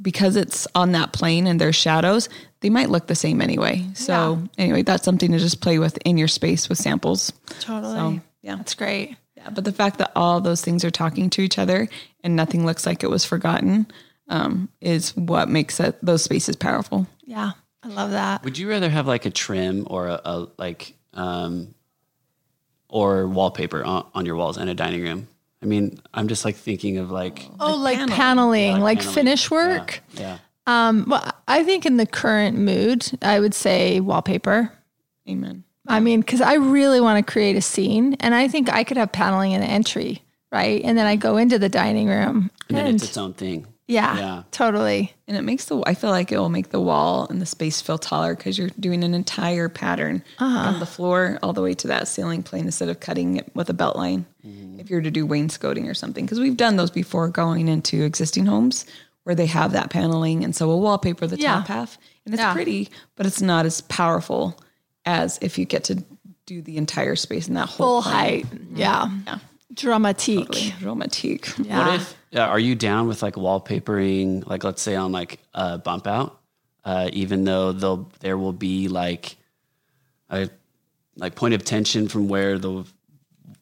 because 0.00 0.36
it's 0.36 0.66
on 0.74 0.92
that 0.92 1.12
plane 1.12 1.46
and 1.46 1.60
there's 1.60 1.76
shadows, 1.76 2.28
they 2.60 2.70
might 2.70 2.90
look 2.90 3.06
the 3.06 3.14
same 3.14 3.40
anyway. 3.40 3.86
So 3.94 4.42
anyway, 4.56 4.82
that's 4.82 5.04
something 5.04 5.32
to 5.32 5.38
just 5.38 5.60
play 5.60 5.78
with 5.78 5.98
in 6.04 6.18
your 6.18 6.28
space 6.28 6.68
with 6.68 6.78
samples. 6.78 7.32
totally. 7.60 7.94
So, 7.94 8.20
yeah. 8.42 8.56
That's 8.56 8.74
great. 8.74 9.16
Yeah, 9.36 9.50
but 9.50 9.64
the 9.64 9.72
fact 9.72 9.98
that 9.98 10.12
all 10.16 10.40
those 10.40 10.62
things 10.62 10.84
are 10.84 10.90
talking 10.90 11.30
to 11.30 11.42
each 11.42 11.58
other 11.58 11.88
and 12.22 12.36
nothing 12.36 12.66
looks 12.66 12.86
like 12.86 13.02
it 13.02 13.10
was 13.10 13.24
forgotten 13.24 13.86
um, 14.28 14.68
is 14.80 15.16
what 15.16 15.48
makes 15.48 15.80
it, 15.80 15.96
those 16.02 16.24
spaces 16.24 16.56
powerful. 16.56 17.06
Yeah. 17.24 17.52
I 17.82 17.88
love 17.88 18.12
that. 18.12 18.44
Would 18.44 18.58
you 18.58 18.68
rather 18.68 18.88
have 18.88 19.06
like 19.06 19.26
a 19.26 19.30
trim 19.30 19.86
or 19.90 20.08
a, 20.08 20.20
a 20.24 20.48
like 20.56 20.94
um 21.14 21.74
or 22.88 23.26
wallpaper 23.26 23.82
on, 23.84 24.06
on 24.14 24.26
your 24.26 24.36
walls 24.36 24.58
in 24.58 24.68
a 24.68 24.74
dining 24.74 25.02
room? 25.02 25.28
I 25.62 25.66
mean, 25.66 26.00
I'm 26.12 26.28
just 26.28 26.44
like 26.44 26.56
thinking 26.56 26.98
of 26.98 27.10
like 27.10 27.46
Oh, 27.60 27.76
like 27.76 27.96
paneling. 27.98 28.16
paneling, 28.16 28.80
like, 28.80 28.98
paneling. 28.98 29.14
finish 29.14 29.50
work. 29.50 30.00
Yeah. 30.14 30.38
Um, 30.66 31.06
well, 31.08 31.32
I 31.48 31.64
think 31.64 31.86
in 31.86 31.96
the 31.96 32.06
current 32.06 32.58
mood, 32.58 33.08
I 33.22 33.40
would 33.40 33.54
say 33.54 34.00
wallpaper. 34.00 34.72
Amen. 35.28 35.64
I 35.88 36.00
mean, 36.00 36.20
because 36.20 36.40
I 36.40 36.54
really 36.54 37.00
want 37.00 37.24
to 37.24 37.32
create 37.32 37.56
a 37.56 37.60
scene, 37.60 38.16
and 38.20 38.34
I 38.34 38.46
think 38.48 38.72
I 38.72 38.84
could 38.84 38.96
have 38.96 39.10
paneling 39.10 39.52
in 39.52 39.60
the 39.60 39.66
entry, 39.66 40.22
right? 40.52 40.80
And 40.84 40.96
then 40.96 41.06
I 41.06 41.16
go 41.16 41.36
into 41.36 41.58
the 41.58 41.68
dining 41.68 42.06
room, 42.08 42.50
And 42.68 42.78
then 42.78 42.94
it's 42.94 43.02
its 43.04 43.16
own 43.16 43.34
thing. 43.34 43.66
Yeah, 43.88 44.16
Yeah. 44.18 44.42
totally. 44.52 45.12
And 45.28 45.36
it 45.36 45.42
makes 45.42 45.64
the, 45.66 45.82
I 45.86 45.94
feel 45.94 46.10
like 46.10 46.30
it 46.32 46.38
will 46.38 46.48
make 46.48 46.70
the 46.70 46.80
wall 46.80 47.26
and 47.28 47.40
the 47.40 47.46
space 47.46 47.80
feel 47.80 47.98
taller 47.98 48.34
because 48.34 48.56
you're 48.58 48.70
doing 48.80 49.02
an 49.04 49.12
entire 49.14 49.68
pattern 49.68 50.22
uh-huh. 50.38 50.70
from 50.70 50.80
the 50.80 50.86
floor 50.86 51.38
all 51.42 51.52
the 51.52 51.62
way 51.62 51.74
to 51.74 51.88
that 51.88 52.08
ceiling 52.08 52.42
plane 52.42 52.64
instead 52.66 52.88
of 52.88 53.00
cutting 53.00 53.36
it 53.36 53.50
with 53.54 53.68
a 53.70 53.74
belt 53.74 53.96
line. 53.96 54.24
Mm-hmm. 54.46 54.80
If 54.80 54.88
you 54.90 54.96
were 54.96 55.02
to 55.02 55.10
do 55.10 55.26
wainscoting 55.26 55.88
or 55.88 55.94
something, 55.94 56.24
because 56.24 56.40
we've 56.40 56.56
done 56.56 56.76
those 56.76 56.90
before 56.90 57.28
going 57.28 57.68
into 57.68 58.02
existing 58.02 58.46
homes 58.46 58.86
where 59.24 59.34
they 59.34 59.46
have 59.46 59.72
that 59.72 59.90
paneling. 59.90 60.42
And 60.44 60.54
so 60.56 60.66
we'll 60.66 60.80
wallpaper 60.80 61.26
the 61.26 61.38
Yeah. 61.38 61.54
top 61.58 61.66
half 61.68 61.98
and 62.24 62.34
it's 62.34 62.40
Yeah. 62.40 62.52
pretty, 62.52 62.88
but 63.16 63.26
it's 63.26 63.40
not 63.42 63.66
as 63.66 63.80
powerful 63.82 64.58
as 65.04 65.38
if 65.42 65.58
you 65.58 65.64
get 65.64 65.84
to 65.84 66.02
do 66.46 66.60
the 66.62 66.76
entire 66.76 67.14
space 67.16 67.46
in 67.48 67.54
that 67.54 67.68
whole 67.68 68.02
Full 68.02 68.10
plane. 68.10 68.14
height, 68.14 68.46
mm-hmm. 68.46 68.76
yeah, 68.76 69.08
Yeah. 69.26 69.38
dramatique. 69.74 70.72
Romantique. 70.82 71.52
Yeah. 71.58 71.86
What 71.86 71.94
if 72.00 72.16
are 72.34 72.58
you 72.58 72.74
down 72.74 73.08
with 73.08 73.22
like 73.22 73.34
wallpapering 73.34 74.46
like 74.46 74.64
let's 74.64 74.82
say 74.82 74.94
on 74.96 75.12
like 75.12 75.38
a 75.54 75.78
bump 75.78 76.06
out 76.06 76.38
uh, 76.84 77.08
even 77.12 77.44
though 77.44 77.72
they'll 77.72 78.10
there 78.20 78.36
will 78.38 78.52
be 78.52 78.88
like 78.88 79.36
a 80.30 80.48
like 81.16 81.34
point 81.34 81.54
of 81.54 81.64
tension 81.64 82.08
from 82.08 82.28
where 82.28 82.58
the 82.58 82.84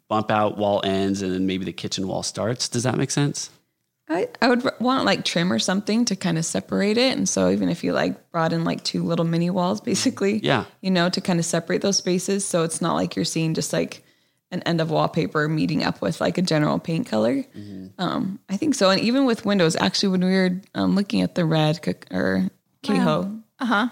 bump 0.09 0.31
out 0.31 0.57
wall 0.57 0.81
ends 0.85 1.23
and 1.23 1.33
then 1.33 1.47
maybe 1.47 1.65
the 1.65 1.73
kitchen 1.73 2.07
wall 2.09 2.23
starts 2.23 2.69
does 2.69 2.83
that 2.85 2.97
make 2.97 3.11
sense 3.11 3.51
I, 4.09 4.29
I 4.43 4.49
would 4.49 4.69
want 4.81 5.05
like 5.05 5.25
trim 5.25 5.53
or 5.53 5.61
something 5.61 6.05
to 6.07 6.17
kind 6.17 6.37
of 6.37 6.45
separate 6.45 6.99
it. 6.99 7.17
And 7.17 7.29
so 7.29 7.49
even 7.49 7.69
if 7.69 7.85
you 7.85 7.93
like 7.93 8.33
brought 8.33 8.53
in 8.53 8.65
like 8.65 8.83
two 8.83 9.05
little 9.05 9.25
mini 9.25 9.51
walls, 9.51 9.81
basically, 9.93 10.39
Yeah. 10.39 10.65
you 10.81 10.91
know, 10.91 11.09
to 11.11 11.21
kind 11.21 11.39
of 11.39 11.45
separate 11.45 11.81
those 11.81 11.99
spaces. 11.99 12.45
So 12.45 12.65
it's 12.65 12.81
not 12.83 12.95
like 12.95 13.15
you're 13.15 13.25
seeing 13.25 13.55
just 13.55 13.73
like 13.73 14.03
an 14.51 14.63
end 14.65 14.81
of 14.81 14.91
wallpaper 14.91 15.49
meeting 15.49 15.83
up 15.85 16.03
with 16.03 16.21
like 16.21 16.37
a 16.39 16.43
general 16.43 16.79
paint 16.79 17.07
color. 17.07 17.45
Um, 17.99 18.39
I 18.49 18.57
think 18.57 18.75
so. 18.75 18.91
And 18.91 19.01
even 19.01 19.25
with 19.27 19.45
windows, 19.45 19.77
actually, 19.77 20.09
when 20.11 20.25
we 20.25 20.33
were 20.33 20.61
um, 20.75 20.95
looking 20.97 21.21
at 21.23 21.35
the 21.35 21.45
red 21.45 21.81
K- 21.83 21.95
or 22.11 22.51
Kaihoi, 22.83 23.43
uh 23.61 23.65
huh, 23.65 23.89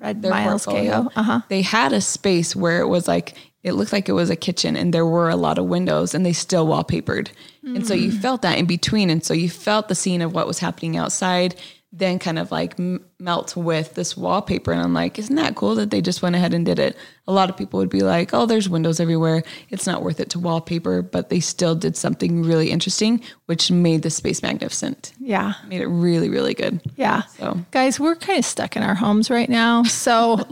Red 0.00 0.22
their 0.22 0.30
Miles 0.30 0.64
portfolio, 0.64 1.02
KO. 1.04 1.10
Uh 1.14 1.22
huh. 1.22 1.40
they 1.48 1.62
had 1.62 1.92
a 1.92 2.00
space 2.00 2.56
where 2.56 2.80
it 2.80 2.88
was 2.88 3.06
like 3.08 3.34
it 3.62 3.72
looked 3.72 3.92
like 3.92 4.08
it 4.08 4.12
was 4.12 4.30
a 4.30 4.36
kitchen 4.36 4.76
and 4.76 4.94
there 4.94 5.04
were 5.06 5.28
a 5.28 5.36
lot 5.36 5.58
of 5.58 5.66
windows 5.66 6.14
and 6.14 6.24
they 6.24 6.32
still 6.32 6.66
wallpapered 6.66 7.28
and 7.64 7.86
so 7.86 7.92
you 7.92 8.10
felt 8.10 8.40
that 8.42 8.56
in 8.56 8.64
between 8.66 9.10
and 9.10 9.22
so 9.24 9.34
you 9.34 9.50
felt 9.50 9.88
the 9.88 9.94
scene 9.94 10.22
of 10.22 10.32
what 10.32 10.46
was 10.46 10.58
happening 10.58 10.96
outside 10.96 11.54
then 11.92 12.18
kind 12.18 12.38
of 12.38 12.50
like 12.50 12.78
m- 12.80 13.04
melt 13.20 13.56
with 13.56 13.94
this 13.94 14.16
wallpaper 14.16 14.70
and 14.72 14.80
i'm 14.80 14.94
like 14.94 15.18
isn't 15.18 15.34
that 15.36 15.54
cool 15.56 15.74
that 15.74 15.90
they 15.90 16.00
just 16.00 16.22
went 16.22 16.36
ahead 16.36 16.54
and 16.54 16.64
did 16.64 16.78
it 16.78 16.96
a 17.26 17.32
lot 17.32 17.50
of 17.50 17.56
people 17.56 17.78
would 17.78 17.90
be 17.90 18.00
like 18.00 18.32
oh 18.32 18.46
there's 18.46 18.68
windows 18.68 19.00
everywhere 19.00 19.42
it's 19.70 19.86
not 19.86 20.02
worth 20.02 20.20
it 20.20 20.30
to 20.30 20.38
wallpaper 20.38 21.02
but 21.02 21.28
they 21.28 21.40
still 21.40 21.74
did 21.74 21.96
something 21.96 22.42
really 22.42 22.70
interesting 22.70 23.20
which 23.46 23.70
made 23.72 24.02
the 24.02 24.10
space 24.10 24.40
magnificent 24.42 25.12
Yeah. 25.18 25.54
made 25.66 25.80
it 25.80 25.86
really 25.88 26.28
really 26.28 26.54
good 26.54 26.80
Yeah. 26.96 27.22
So- 27.38 27.58
Guys, 27.72 27.98
we're 28.00 28.14
kind 28.16 28.38
of 28.38 28.44
stuck 28.44 28.76
in 28.76 28.82
our 28.82 28.94
homes 28.94 29.30
right 29.30 29.48
now. 29.48 29.82
So 29.84 30.46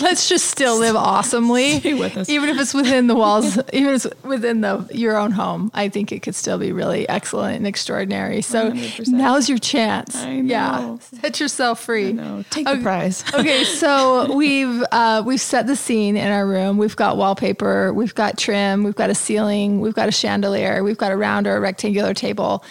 let's 0.00 0.28
just 0.28 0.46
still 0.50 0.78
live 0.78 0.96
awesomely. 0.96 1.80
Stay 1.80 1.94
with 1.94 2.16
us. 2.16 2.28
Even 2.28 2.48
if 2.48 2.58
it's 2.58 2.74
within 2.74 3.06
the 3.06 3.14
walls, 3.14 3.58
even 3.72 3.94
if 3.94 4.06
it's 4.06 4.22
within 4.24 4.60
the 4.60 4.88
your 4.92 5.16
own 5.16 5.32
home, 5.32 5.70
I 5.74 5.88
think 5.88 6.12
it 6.12 6.22
could 6.22 6.34
still 6.34 6.58
be 6.58 6.72
really 6.72 7.08
excellent 7.08 7.56
and 7.56 7.66
extraordinary. 7.66 8.42
So 8.42 8.70
100%. 8.70 9.08
now's 9.08 9.48
your 9.48 9.58
chance. 9.58 10.22
Yeah. 10.24 10.96
Set 10.98 11.40
yourself 11.40 11.80
free. 11.80 11.91
No 12.12 12.44
take 12.50 12.66
the 12.66 12.78
prize 12.78 13.24
okay, 13.34 13.64
so 13.64 14.34
we've 14.34 14.82
uh, 14.90 15.22
we've 15.24 15.40
set 15.40 15.66
the 15.66 15.76
scene 15.76 16.16
in 16.16 16.30
our 16.30 16.46
room. 16.46 16.78
We've 16.78 16.96
got 16.96 17.16
wallpaper, 17.16 17.92
we've 17.92 18.14
got 18.14 18.38
trim, 18.38 18.84
we've 18.84 18.94
got 18.94 19.10
a 19.10 19.14
ceiling, 19.14 19.80
we've 19.80 19.94
got 19.94 20.08
a 20.08 20.12
chandelier, 20.12 20.82
we've 20.82 20.98
got 20.98 21.12
a 21.12 21.16
round 21.16 21.46
or 21.46 21.56
a 21.56 21.60
rectangular 21.60 22.14
table. 22.14 22.64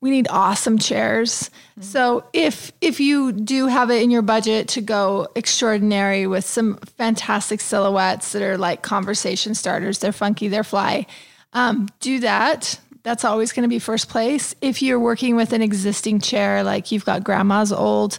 We 0.00 0.10
need 0.10 0.28
awesome 0.30 0.78
chairs. 0.78 1.50
So 1.80 2.24
if 2.32 2.72
if 2.80 3.00
you 3.00 3.32
do 3.32 3.66
have 3.66 3.90
it 3.90 4.02
in 4.02 4.10
your 4.10 4.22
budget 4.22 4.68
to 4.68 4.80
go 4.80 5.28
extraordinary 5.34 6.26
with 6.26 6.44
some 6.44 6.76
fantastic 6.96 7.60
silhouettes 7.60 8.32
that 8.32 8.42
are 8.42 8.56
like 8.56 8.82
conversation 8.82 9.54
starters, 9.54 9.98
they're 9.98 10.12
funky, 10.12 10.48
they're 10.48 10.64
fly. 10.64 11.06
Um, 11.52 11.88
do 12.00 12.20
that. 12.20 12.78
That's 13.02 13.24
always 13.24 13.52
going 13.52 13.62
to 13.62 13.68
be 13.68 13.78
first 13.78 14.08
place. 14.08 14.54
If 14.60 14.82
you're 14.82 15.00
working 15.00 15.34
with 15.34 15.52
an 15.52 15.62
existing 15.62 16.20
chair, 16.20 16.62
like 16.62 16.92
you've 16.92 17.04
got 17.04 17.24
grandma's 17.24 17.72
old 17.72 18.18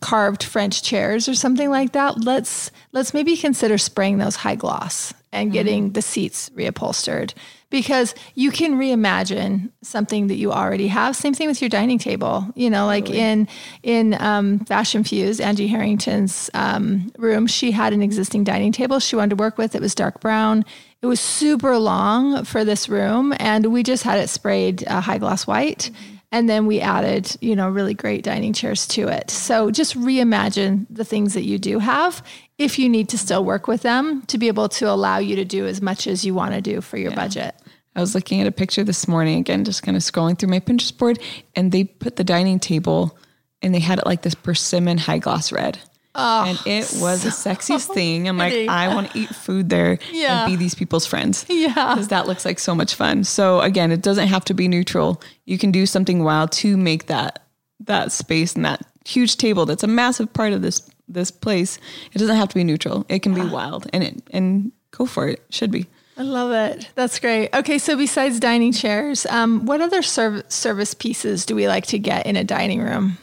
carved 0.00 0.42
French 0.42 0.82
chairs 0.82 1.28
or 1.28 1.34
something 1.34 1.70
like 1.70 1.92
that, 1.92 2.24
let's 2.24 2.70
let's 2.92 3.14
maybe 3.14 3.36
consider 3.36 3.78
spraying 3.78 4.18
those 4.18 4.36
high 4.36 4.56
gloss 4.56 5.14
and 5.32 5.52
getting 5.52 5.92
the 5.92 6.02
seats 6.02 6.50
reupholstered 6.50 7.34
because 7.68 8.14
you 8.34 8.50
can 8.50 8.78
reimagine 8.78 9.70
something 9.82 10.28
that 10.28 10.36
you 10.36 10.52
already 10.52 10.88
have. 10.88 11.16
Same 11.16 11.34
thing 11.34 11.48
with 11.48 11.60
your 11.60 11.68
dining 11.68 11.98
table. 11.98 12.46
You 12.54 12.70
know, 12.70 12.86
like 12.86 13.10
in 13.10 13.48
in 13.82 14.14
um, 14.20 14.60
Fashion 14.60 15.04
Fuse, 15.04 15.40
Angie 15.40 15.66
Harrington's 15.66 16.50
um, 16.54 17.10
room, 17.18 17.46
she 17.46 17.70
had 17.70 17.92
an 17.92 18.02
existing 18.02 18.44
dining 18.44 18.72
table 18.72 18.98
she 18.98 19.16
wanted 19.16 19.30
to 19.30 19.36
work 19.36 19.58
with. 19.58 19.74
It 19.74 19.80
was 19.80 19.94
dark 19.94 20.20
brown. 20.20 20.64
It 21.02 21.06
was 21.06 21.20
super 21.20 21.76
long 21.78 22.44
for 22.44 22.64
this 22.64 22.88
room, 22.88 23.34
and 23.38 23.66
we 23.66 23.82
just 23.82 24.02
had 24.02 24.18
it 24.18 24.28
sprayed 24.28 24.86
uh, 24.86 25.00
high 25.00 25.18
gloss 25.18 25.46
white. 25.46 25.90
And 26.32 26.48
then 26.48 26.66
we 26.66 26.80
added, 26.80 27.36
you 27.40 27.54
know, 27.54 27.68
really 27.68 27.94
great 27.94 28.24
dining 28.24 28.52
chairs 28.52 28.86
to 28.88 29.08
it. 29.08 29.30
So 29.30 29.70
just 29.70 29.96
reimagine 29.96 30.86
the 30.90 31.04
things 31.04 31.34
that 31.34 31.44
you 31.44 31.58
do 31.58 31.78
have 31.78 32.22
if 32.58 32.78
you 32.78 32.88
need 32.88 33.08
to 33.10 33.18
still 33.18 33.44
work 33.44 33.68
with 33.68 33.82
them 33.82 34.22
to 34.26 34.38
be 34.38 34.48
able 34.48 34.68
to 34.70 34.90
allow 34.90 35.18
you 35.18 35.36
to 35.36 35.44
do 35.44 35.66
as 35.66 35.80
much 35.80 36.06
as 36.06 36.24
you 36.24 36.34
want 36.34 36.52
to 36.54 36.60
do 36.60 36.80
for 36.80 36.96
your 36.96 37.12
budget. 37.12 37.54
I 37.94 38.00
was 38.00 38.14
looking 38.14 38.40
at 38.40 38.46
a 38.46 38.52
picture 38.52 38.84
this 38.84 39.08
morning 39.08 39.38
again, 39.38 39.64
just 39.64 39.82
kind 39.82 39.96
of 39.96 40.02
scrolling 40.02 40.38
through 40.38 40.50
my 40.50 40.60
Pinterest 40.60 40.96
board, 40.96 41.18
and 41.54 41.72
they 41.72 41.84
put 41.84 42.16
the 42.16 42.24
dining 42.24 42.60
table 42.60 43.16
and 43.62 43.74
they 43.74 43.80
had 43.80 43.98
it 43.98 44.06
like 44.06 44.22
this 44.22 44.34
persimmon 44.34 44.98
high 44.98 45.18
gloss 45.18 45.50
red. 45.50 45.78
And 46.16 46.58
it 46.66 46.92
was 47.00 47.22
the 47.22 47.30
sexiest 47.30 47.92
thing. 47.94 48.28
I'm 48.28 48.38
like, 48.38 48.68
I 48.68 48.94
want 48.94 49.10
to 49.10 49.18
eat 49.18 49.28
food 49.28 49.68
there 49.68 49.98
Yeah. 50.12 50.44
and 50.44 50.50
be 50.52 50.56
these 50.56 50.74
people's 50.74 51.06
friends. 51.06 51.44
Yeah. 51.48 51.68
Because 51.94 52.08
that 52.08 52.26
looks 52.26 52.44
like 52.44 52.58
so 52.58 52.74
much 52.74 52.94
fun. 52.94 53.24
So 53.24 53.60
again, 53.60 53.92
it 53.92 54.02
doesn't 54.02 54.28
have 54.28 54.44
to 54.46 54.54
be 54.54 54.68
neutral. 54.68 55.20
You 55.44 55.58
can 55.58 55.70
do 55.72 55.86
something 55.86 56.22
wild 56.24 56.52
to 56.52 56.76
make 56.76 57.06
that 57.06 57.42
that 57.80 58.10
space 58.12 58.54
and 58.54 58.64
that 58.64 58.80
huge 59.04 59.36
table 59.36 59.66
that's 59.66 59.84
a 59.84 59.86
massive 59.86 60.32
part 60.32 60.52
of 60.52 60.62
this 60.62 60.88
this 61.08 61.30
place. 61.30 61.78
It 62.12 62.18
doesn't 62.18 62.34
have 62.36 62.48
to 62.48 62.54
be 62.54 62.64
neutral. 62.64 63.06
It 63.08 63.20
can 63.22 63.34
be 63.34 63.42
wild 63.44 63.86
and 63.92 64.02
it 64.02 64.22
and 64.32 64.72
go 64.90 65.06
for 65.06 65.28
it. 65.28 65.42
Should 65.50 65.70
be. 65.70 65.86
I 66.18 66.22
love 66.22 66.50
it. 66.50 66.88
That's 66.94 67.18
great. 67.20 67.54
Okay, 67.54 67.76
so 67.78 67.94
besides 67.94 68.40
dining 68.40 68.72
chairs, 68.72 69.26
um, 69.26 69.66
what 69.66 69.82
other 69.82 70.00
serv- 70.00 70.50
service 70.50 70.94
pieces 70.94 71.44
do 71.44 71.54
we 71.54 71.68
like 71.68 71.84
to 71.88 71.98
get 71.98 72.24
in 72.26 72.36
a 72.36 72.42
dining 72.44 72.80
room? 72.80 73.18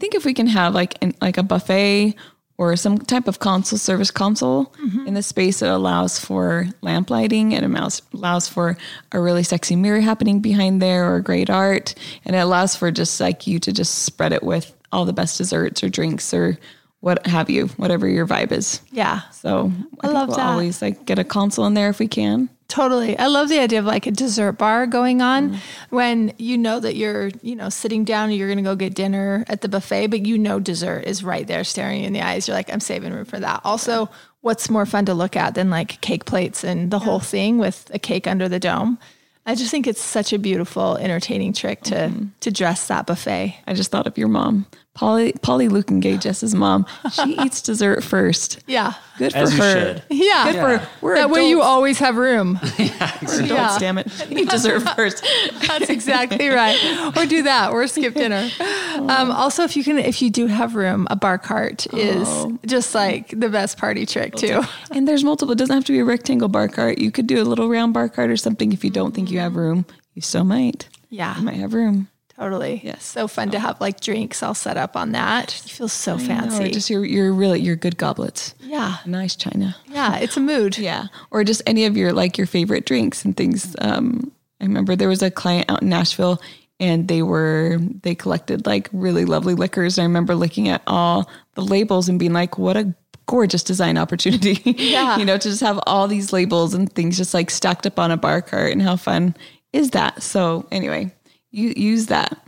I 0.00 0.02
think 0.02 0.14
if 0.14 0.24
we 0.24 0.32
can 0.32 0.46
have 0.46 0.74
like 0.74 0.96
an, 1.02 1.12
like 1.20 1.36
a 1.36 1.42
buffet 1.42 2.14
or 2.56 2.74
some 2.74 2.96
type 2.96 3.28
of 3.28 3.38
console 3.38 3.78
service 3.78 4.10
console 4.10 4.72
mm-hmm. 4.82 5.06
in 5.06 5.12
the 5.12 5.22
space 5.22 5.60
that 5.60 5.68
allows 5.68 6.18
for 6.18 6.68
lamp 6.80 7.10
lighting 7.10 7.54
and 7.54 7.66
allows 7.66 8.00
allows 8.14 8.48
for 8.48 8.78
a 9.12 9.20
really 9.20 9.42
sexy 9.42 9.76
mirror 9.76 10.00
happening 10.00 10.40
behind 10.40 10.80
there 10.80 11.14
or 11.14 11.20
great 11.20 11.50
art. 11.50 11.94
And 12.24 12.34
it 12.34 12.38
allows 12.38 12.74
for 12.74 12.90
just 12.90 13.20
like 13.20 13.46
you 13.46 13.58
to 13.58 13.74
just 13.74 14.04
spread 14.04 14.32
it 14.32 14.42
with 14.42 14.74
all 14.90 15.04
the 15.04 15.12
best 15.12 15.36
desserts 15.36 15.84
or 15.84 15.90
drinks 15.90 16.32
or 16.32 16.58
what 17.00 17.26
have 17.26 17.50
you 17.50 17.66
whatever 17.76 18.08
your 18.08 18.26
vibe 18.26 18.52
is. 18.52 18.80
Yeah, 18.92 19.20
so 19.32 19.70
I, 20.00 20.06
think 20.06 20.14
love 20.14 20.28
we'll 20.28 20.38
that. 20.38 20.46
always 20.46 20.80
like 20.80 21.04
get 21.04 21.18
a 21.18 21.24
console 21.24 21.66
in 21.66 21.74
there 21.74 21.90
if 21.90 21.98
we 21.98 22.08
can 22.08 22.48
Totally. 22.70 23.18
I 23.18 23.26
love 23.26 23.48
the 23.48 23.58
idea 23.58 23.80
of 23.80 23.84
like 23.84 24.06
a 24.06 24.12
dessert 24.12 24.52
bar 24.52 24.86
going 24.86 25.20
on 25.20 25.50
mm. 25.50 25.58
when 25.90 26.32
you 26.38 26.56
know 26.56 26.78
that 26.78 26.94
you're, 26.94 27.30
you 27.42 27.56
know, 27.56 27.68
sitting 27.68 28.04
down 28.04 28.30
and 28.30 28.38
you're 28.38 28.46
going 28.46 28.58
to 28.58 28.62
go 28.62 28.76
get 28.76 28.94
dinner 28.94 29.44
at 29.48 29.60
the 29.60 29.68
buffet, 29.68 30.06
but 30.06 30.24
you 30.24 30.38
know 30.38 30.60
dessert 30.60 31.00
is 31.00 31.24
right 31.24 31.48
there 31.48 31.64
staring 31.64 32.02
you 32.02 32.06
in 32.06 32.12
the 32.12 32.22
eyes. 32.22 32.46
You're 32.46 32.56
like, 32.56 32.72
I'm 32.72 32.78
saving 32.78 33.12
room 33.12 33.24
for 33.24 33.40
that. 33.40 33.60
Also, 33.64 34.08
what's 34.42 34.70
more 34.70 34.86
fun 34.86 35.04
to 35.06 35.14
look 35.14 35.34
at 35.34 35.56
than 35.56 35.68
like 35.68 36.00
cake 36.00 36.26
plates 36.26 36.62
and 36.62 36.92
the 36.92 37.00
whole 37.00 37.18
thing 37.18 37.58
with 37.58 37.90
a 37.92 37.98
cake 37.98 38.28
under 38.28 38.48
the 38.48 38.60
dome? 38.60 39.00
I 39.46 39.56
just 39.56 39.72
think 39.72 39.88
it's 39.88 40.00
such 40.00 40.32
a 40.32 40.38
beautiful, 40.38 40.96
entertaining 40.96 41.52
trick 41.52 41.82
to 41.84 41.94
mm-hmm. 41.94 42.26
to 42.38 42.50
dress 42.52 42.86
that 42.86 43.06
buffet. 43.06 43.58
I 43.66 43.74
just 43.74 43.90
thought 43.90 44.06
of 44.06 44.16
your 44.16 44.28
mom. 44.28 44.66
Polly 44.92 45.32
Polly 45.40 45.68
Lukengay, 45.68 46.20
Jess's 46.20 46.54
mom, 46.54 46.84
she 47.12 47.34
eats 47.44 47.62
dessert 47.62 48.02
first. 48.02 48.60
Yeah. 48.66 48.94
Good 49.18 49.32
for 49.32 49.38
As 49.38 49.52
you 49.54 49.62
her. 49.62 49.72
should. 49.72 50.02
Yeah. 50.10 50.52
Good 50.52 50.54
for 50.82 50.88
we're 51.00 51.14
that 51.14 51.30
way 51.30 51.48
you 51.48 51.58
adults. 51.58 51.68
always 51.68 51.98
have 52.00 52.16
room. 52.16 52.58
We're 52.78 52.86
adults, 52.86 53.48
Yeah. 53.48 53.76
damn 53.78 53.98
it. 53.98 54.08
Eat 54.30 54.48
dessert 54.48 54.80
first. 54.96 55.24
That's 55.66 55.90
exactly 55.90 56.48
right. 56.48 56.76
Or 57.16 57.24
do 57.26 57.42
that, 57.44 57.70
or 57.72 57.86
skip 57.86 58.14
dinner. 58.14 58.48
Um, 58.96 59.30
also, 59.30 59.62
if 59.62 59.76
you 59.76 59.84
can, 59.84 59.98
if 59.98 60.20
you 60.22 60.30
do 60.30 60.46
have 60.46 60.74
room, 60.74 61.06
a 61.10 61.16
bar 61.16 61.38
cart 61.38 61.86
is 61.94 62.46
just 62.66 62.94
like 62.94 63.28
the 63.28 63.48
best 63.48 63.78
party 63.78 64.06
trick 64.06 64.34
too. 64.34 64.62
And 64.90 65.06
there's 65.06 65.22
multiple. 65.22 65.52
It 65.52 65.58
doesn't 65.58 65.74
have 65.74 65.84
to 65.84 65.92
be 65.92 66.00
a 66.00 66.04
rectangle 66.04 66.48
bar 66.48 66.68
cart. 66.68 66.98
You 66.98 67.10
could 67.12 67.26
do 67.26 67.40
a 67.40 67.44
little 67.44 67.68
round 67.68 67.94
bar 67.94 68.08
cart 68.08 68.30
or 68.30 68.36
something. 68.36 68.72
If 68.72 68.84
you 68.84 68.90
don't 68.90 69.14
think 69.14 69.30
you 69.30 69.38
have 69.38 69.54
room, 69.54 69.84
you 70.14 70.22
still 70.22 70.44
might. 70.44 70.88
Yeah, 71.10 71.36
You 71.38 71.42
might 71.44 71.56
have 71.56 71.74
room. 71.74 72.08
Totally. 72.40 72.80
Yes. 72.82 73.04
so 73.04 73.28
fun 73.28 73.50
to 73.50 73.60
have 73.60 73.80
like 73.80 74.00
drinks 74.00 74.42
all 74.42 74.54
set 74.54 74.76
up 74.76 74.96
on 74.96 75.12
that. 75.12 75.62
You 75.66 75.70
feel 75.74 75.88
so 75.88 76.14
Or 76.14 76.18
fancy. 76.18 76.70
just 76.70 76.90
your 76.90 77.04
your 77.04 77.32
really 77.32 77.60
your 77.60 77.76
good 77.76 77.96
goblets. 77.98 78.54
yeah, 78.60 78.96
Nice 79.06 79.36
china. 79.36 79.76
yeah, 79.86 80.16
it's 80.18 80.36
a 80.36 80.40
mood. 80.40 80.76
Yeah. 80.90 81.06
Or 81.30 81.44
just 81.44 81.62
any 81.66 81.84
of 81.84 81.96
your 81.96 82.12
like 82.12 82.38
your 82.38 82.46
favorite 82.46 82.86
drinks 82.86 83.24
and 83.24 83.36
things. 83.36 83.76
Um, 83.80 84.32
I 84.60 84.64
remember 84.64 84.96
there 84.96 85.08
was 85.08 85.22
a 85.22 85.30
client 85.30 85.70
out 85.70 85.82
in 85.82 85.88
Nashville 85.88 86.40
and 86.78 87.06
they 87.08 87.22
were 87.22 87.78
they 88.02 88.14
collected 88.14 88.66
like 88.66 88.88
really 88.92 89.24
lovely 89.26 89.54
liquors. 89.54 89.98
And 89.98 90.04
I 90.04 90.06
remember 90.06 90.34
looking 90.34 90.68
at 90.68 90.82
all 90.86 91.28
the 91.54 91.62
labels 91.62 92.08
and 92.08 92.18
being 92.18 92.32
like, 92.32 92.56
what 92.58 92.76
a 92.76 92.94
gorgeous 93.26 93.62
design 93.62 93.96
opportunity. 93.98 94.58
Yeah. 94.78 95.18
you 95.18 95.24
know, 95.24 95.36
to 95.38 95.48
just 95.48 95.60
have 95.60 95.78
all 95.86 96.08
these 96.08 96.32
labels 96.32 96.74
and 96.74 96.90
things 96.92 97.16
just 97.16 97.34
like 97.34 97.50
stacked 97.50 97.86
up 97.86 97.98
on 97.98 98.10
a 98.10 98.16
bar 98.16 98.40
cart 98.42 98.72
and 98.72 98.82
how 98.82 98.96
fun 98.96 99.36
is 99.72 99.90
that? 99.90 100.22
So 100.22 100.66
anyway, 100.72 101.12
you 101.50 101.72
use 101.76 102.06
that. 102.06 102.38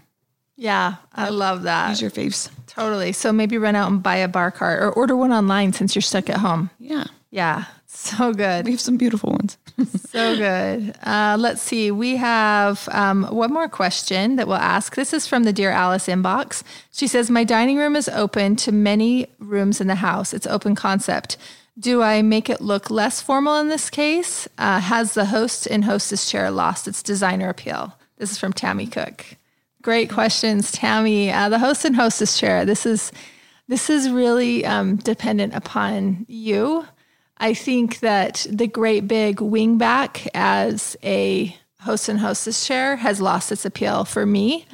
Yeah, 0.56 0.96
I 1.12 1.30
love 1.30 1.62
that. 1.64 1.90
Use 1.90 2.02
your 2.02 2.10
faves. 2.10 2.50
totally. 2.66 3.12
So 3.12 3.32
maybe 3.32 3.58
run 3.58 3.74
out 3.74 3.90
and 3.90 4.02
buy 4.02 4.16
a 4.16 4.28
bar 4.28 4.50
cart 4.50 4.82
or 4.82 4.90
order 4.92 5.16
one 5.16 5.32
online 5.32 5.72
since 5.72 5.94
you're 5.94 6.02
stuck 6.02 6.28
at 6.30 6.36
home. 6.38 6.70
Yeah. 6.78 7.04
Yeah, 7.30 7.64
so 7.86 8.34
good. 8.34 8.66
We 8.66 8.72
have 8.72 8.80
some 8.80 8.98
beautiful 8.98 9.30
ones. 9.32 9.56
So 10.10 10.36
good. 10.36 10.94
Uh, 11.02 11.36
let's 11.40 11.62
see. 11.62 11.90
We 11.90 12.16
have 12.16 12.86
um, 12.92 13.24
one 13.24 13.50
more 13.50 13.68
question 13.68 14.36
that 14.36 14.46
we'll 14.46 14.56
ask. 14.58 14.94
This 14.94 15.14
is 15.14 15.26
from 15.26 15.44
the 15.44 15.52
Dear 15.54 15.70
Alice 15.70 16.06
inbox. 16.08 16.62
She 16.92 17.06
says, 17.06 17.30
My 17.30 17.42
dining 17.44 17.78
room 17.78 17.96
is 17.96 18.08
open 18.10 18.54
to 18.56 18.70
many 18.70 19.26
rooms 19.38 19.80
in 19.80 19.86
the 19.86 19.94
house. 19.94 20.34
It's 20.34 20.46
open 20.46 20.74
concept. 20.74 21.38
Do 21.78 22.02
I 22.02 22.20
make 22.20 22.50
it 22.50 22.60
look 22.60 22.90
less 22.90 23.22
formal 23.22 23.58
in 23.58 23.70
this 23.70 23.88
case? 23.88 24.46
Uh, 24.58 24.78
has 24.80 25.14
the 25.14 25.24
host 25.24 25.66
and 25.66 25.84
hostess 25.86 26.30
chair 26.30 26.50
lost 26.50 26.86
its 26.86 27.02
designer 27.02 27.48
appeal? 27.48 27.96
This 28.22 28.30
is 28.30 28.38
from 28.38 28.52
Tammy 28.52 28.86
Cook. 28.86 29.24
Great 29.82 30.08
questions, 30.08 30.70
Tammy. 30.70 31.32
Uh, 31.32 31.48
the 31.48 31.58
host 31.58 31.84
and 31.84 31.96
hostess 31.96 32.38
chair. 32.38 32.64
This 32.64 32.86
is 32.86 33.10
this 33.66 33.90
is 33.90 34.10
really 34.10 34.64
um, 34.64 34.94
dependent 34.94 35.54
upon 35.54 36.24
you. 36.28 36.86
I 37.38 37.52
think 37.52 37.98
that 37.98 38.46
the 38.48 38.68
great 38.68 39.08
big 39.08 39.38
wingback 39.38 40.28
as 40.34 40.96
a 41.02 41.56
host 41.80 42.08
and 42.08 42.20
hostess 42.20 42.64
chair 42.64 42.94
has 42.94 43.20
lost 43.20 43.50
its 43.50 43.64
appeal 43.64 44.04
for 44.04 44.24
me. 44.24 44.66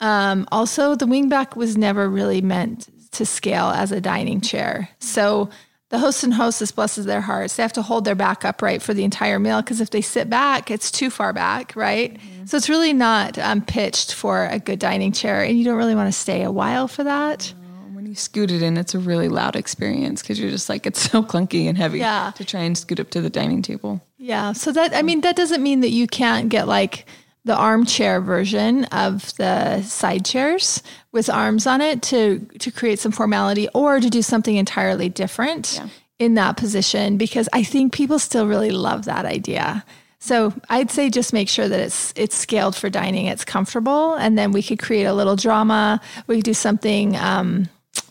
Um, 0.00 0.46
also, 0.52 0.94
the 0.94 1.06
wingback 1.06 1.56
was 1.56 1.78
never 1.78 2.06
really 2.06 2.42
meant 2.42 2.90
to 3.12 3.24
scale 3.24 3.68
as 3.68 3.92
a 3.92 4.00
dining 4.02 4.42
chair. 4.42 4.90
So 4.98 5.48
the 5.90 5.98
host 5.98 6.24
and 6.24 6.32
hostess 6.34 6.70
blesses 6.72 7.04
their 7.04 7.20
hearts. 7.20 7.56
They 7.56 7.62
have 7.62 7.72
to 7.74 7.82
hold 7.82 8.04
their 8.04 8.14
back 8.14 8.44
upright 8.44 8.80
for 8.82 8.94
the 8.94 9.04
entire 9.04 9.38
meal 9.38 9.60
because 9.60 9.80
if 9.80 9.90
they 9.90 10.00
sit 10.00 10.30
back, 10.30 10.70
it's 10.70 10.90
too 10.90 11.10
far 11.10 11.32
back, 11.32 11.74
right? 11.76 12.16
So 12.46 12.56
it's 12.56 12.68
really 12.68 12.92
not 12.92 13.38
um, 13.38 13.60
pitched 13.62 14.14
for 14.14 14.46
a 14.46 14.58
good 14.58 14.78
dining 14.78 15.12
chair, 15.12 15.42
and 15.44 15.58
you 15.58 15.64
don't 15.64 15.76
really 15.76 15.94
want 15.94 16.08
to 16.12 16.18
stay 16.18 16.42
a 16.42 16.50
while 16.50 16.88
for 16.88 17.04
that. 17.04 17.52
When 17.92 18.06
you 18.06 18.14
scoot 18.14 18.50
it 18.50 18.62
in, 18.62 18.76
it's 18.78 18.94
a 18.94 18.98
really 18.98 19.28
loud 19.28 19.56
experience 19.56 20.22
because 20.22 20.40
you're 20.40 20.50
just 20.50 20.68
like, 20.68 20.86
it's 20.86 21.00
so 21.10 21.22
clunky 21.22 21.66
and 21.68 21.76
heavy 21.76 21.98
Yeah. 21.98 22.32
to 22.36 22.44
try 22.44 22.60
and 22.60 22.76
scoot 22.78 22.98
up 22.98 23.10
to 23.10 23.20
the 23.20 23.28
dining 23.30 23.60
table. 23.62 24.00
Yeah. 24.16 24.52
So 24.52 24.72
that 24.72 24.94
I 24.94 25.02
mean 25.02 25.20
that 25.22 25.34
doesn't 25.36 25.62
mean 25.62 25.80
that 25.80 25.90
you 25.90 26.06
can't 26.06 26.48
get 26.48 26.66
like 26.68 27.06
the 27.44 27.54
armchair 27.56 28.20
version 28.20 28.84
of 28.86 29.34
the 29.38 29.82
side 29.82 30.24
chairs 30.24 30.82
with 31.12 31.28
arms 31.28 31.66
on 31.66 31.80
it 31.80 32.02
to 32.02 32.40
to 32.58 32.70
create 32.70 32.98
some 32.98 33.12
formality 33.12 33.68
or 33.74 34.00
to 34.00 34.10
do 34.10 34.22
something 34.22 34.56
entirely 34.56 35.08
different 35.08 35.80
in 36.18 36.34
that 36.34 36.56
position 36.56 37.16
because 37.16 37.48
I 37.52 37.64
think 37.64 37.92
people 37.92 38.18
still 38.18 38.46
really 38.46 38.70
love 38.70 39.06
that 39.06 39.24
idea. 39.24 39.84
So 40.20 40.52
I'd 40.68 40.90
say 40.90 41.08
just 41.08 41.32
make 41.32 41.48
sure 41.48 41.66
that 41.66 41.80
it's 41.80 42.12
it's 42.14 42.36
scaled 42.36 42.76
for 42.76 42.90
dining, 42.90 43.26
it's 43.26 43.44
comfortable, 43.44 44.14
and 44.14 44.36
then 44.36 44.52
we 44.52 44.62
could 44.62 44.78
create 44.78 45.04
a 45.04 45.14
little 45.14 45.34
drama. 45.34 46.00
We 46.26 46.36
could 46.36 46.44
do 46.44 46.54
something 46.54 47.16
um, 47.16 47.68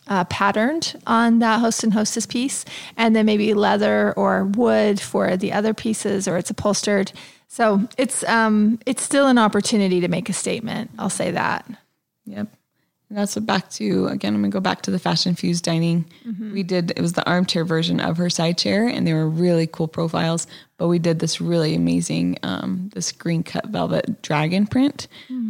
uh, 0.08 0.24
patterned 0.26 1.00
on 1.06 1.38
that 1.40 1.60
host 1.60 1.84
and 1.84 1.94
hostess 1.94 2.26
piece, 2.26 2.66
and 2.98 3.16
then 3.16 3.28
maybe 3.28 3.54
leather 3.54 4.12
or 4.14 4.46
wood 4.46 5.00
for 5.00 5.38
the 5.38 5.54
other 5.54 5.76
pieces, 5.76 6.28
or 6.28 6.38
it's 6.38 6.50
upholstered. 6.50 7.12
So 7.48 7.88
it's 7.96 8.24
um, 8.24 8.80
it's 8.88 9.04
still 9.04 9.28
an 9.28 9.38
opportunity 9.38 10.02
to 10.02 10.08
make 10.08 10.30
a 10.30 10.34
statement. 10.34 10.90
I'll 10.98 11.12
say 11.12 11.30
that. 11.32 11.70
Yep. 12.26 12.48
And 13.10 13.18
that's 13.18 13.36
what 13.36 13.48
back 13.48 13.70
to 13.72 14.08
again. 14.08 14.36
I'm 14.36 14.42
gonna 14.42 14.52
go 14.52 14.60
back 14.60 14.84
to 14.84 14.92
the 14.92 15.00
fashion 15.00 15.34
fused 15.34 15.64
dining. 15.64 16.06
We 16.54 16.62
did 16.62 16.92
it 16.92 17.02
was 17.02 17.14
the 17.14 17.28
armchair 17.28 17.66
version 17.66 18.00
of 18.00 18.18
her 18.18 18.30
side 18.30 18.58
chair, 18.60 18.88
and 18.88 19.06
they 19.08 19.14
were 19.14 19.28
really 19.28 19.66
cool 19.66 19.88
profiles. 19.88 20.46
But 20.78 20.90
we 20.90 21.00
did 21.00 21.18
this 21.20 21.42
really 21.42 21.74
amazing 21.74 22.38
um, 22.44 22.92
this 22.94 23.12
green 23.12 23.42
cut 23.42 23.66
velvet 23.68 24.22
dragon 24.22 24.68
print 24.68 25.08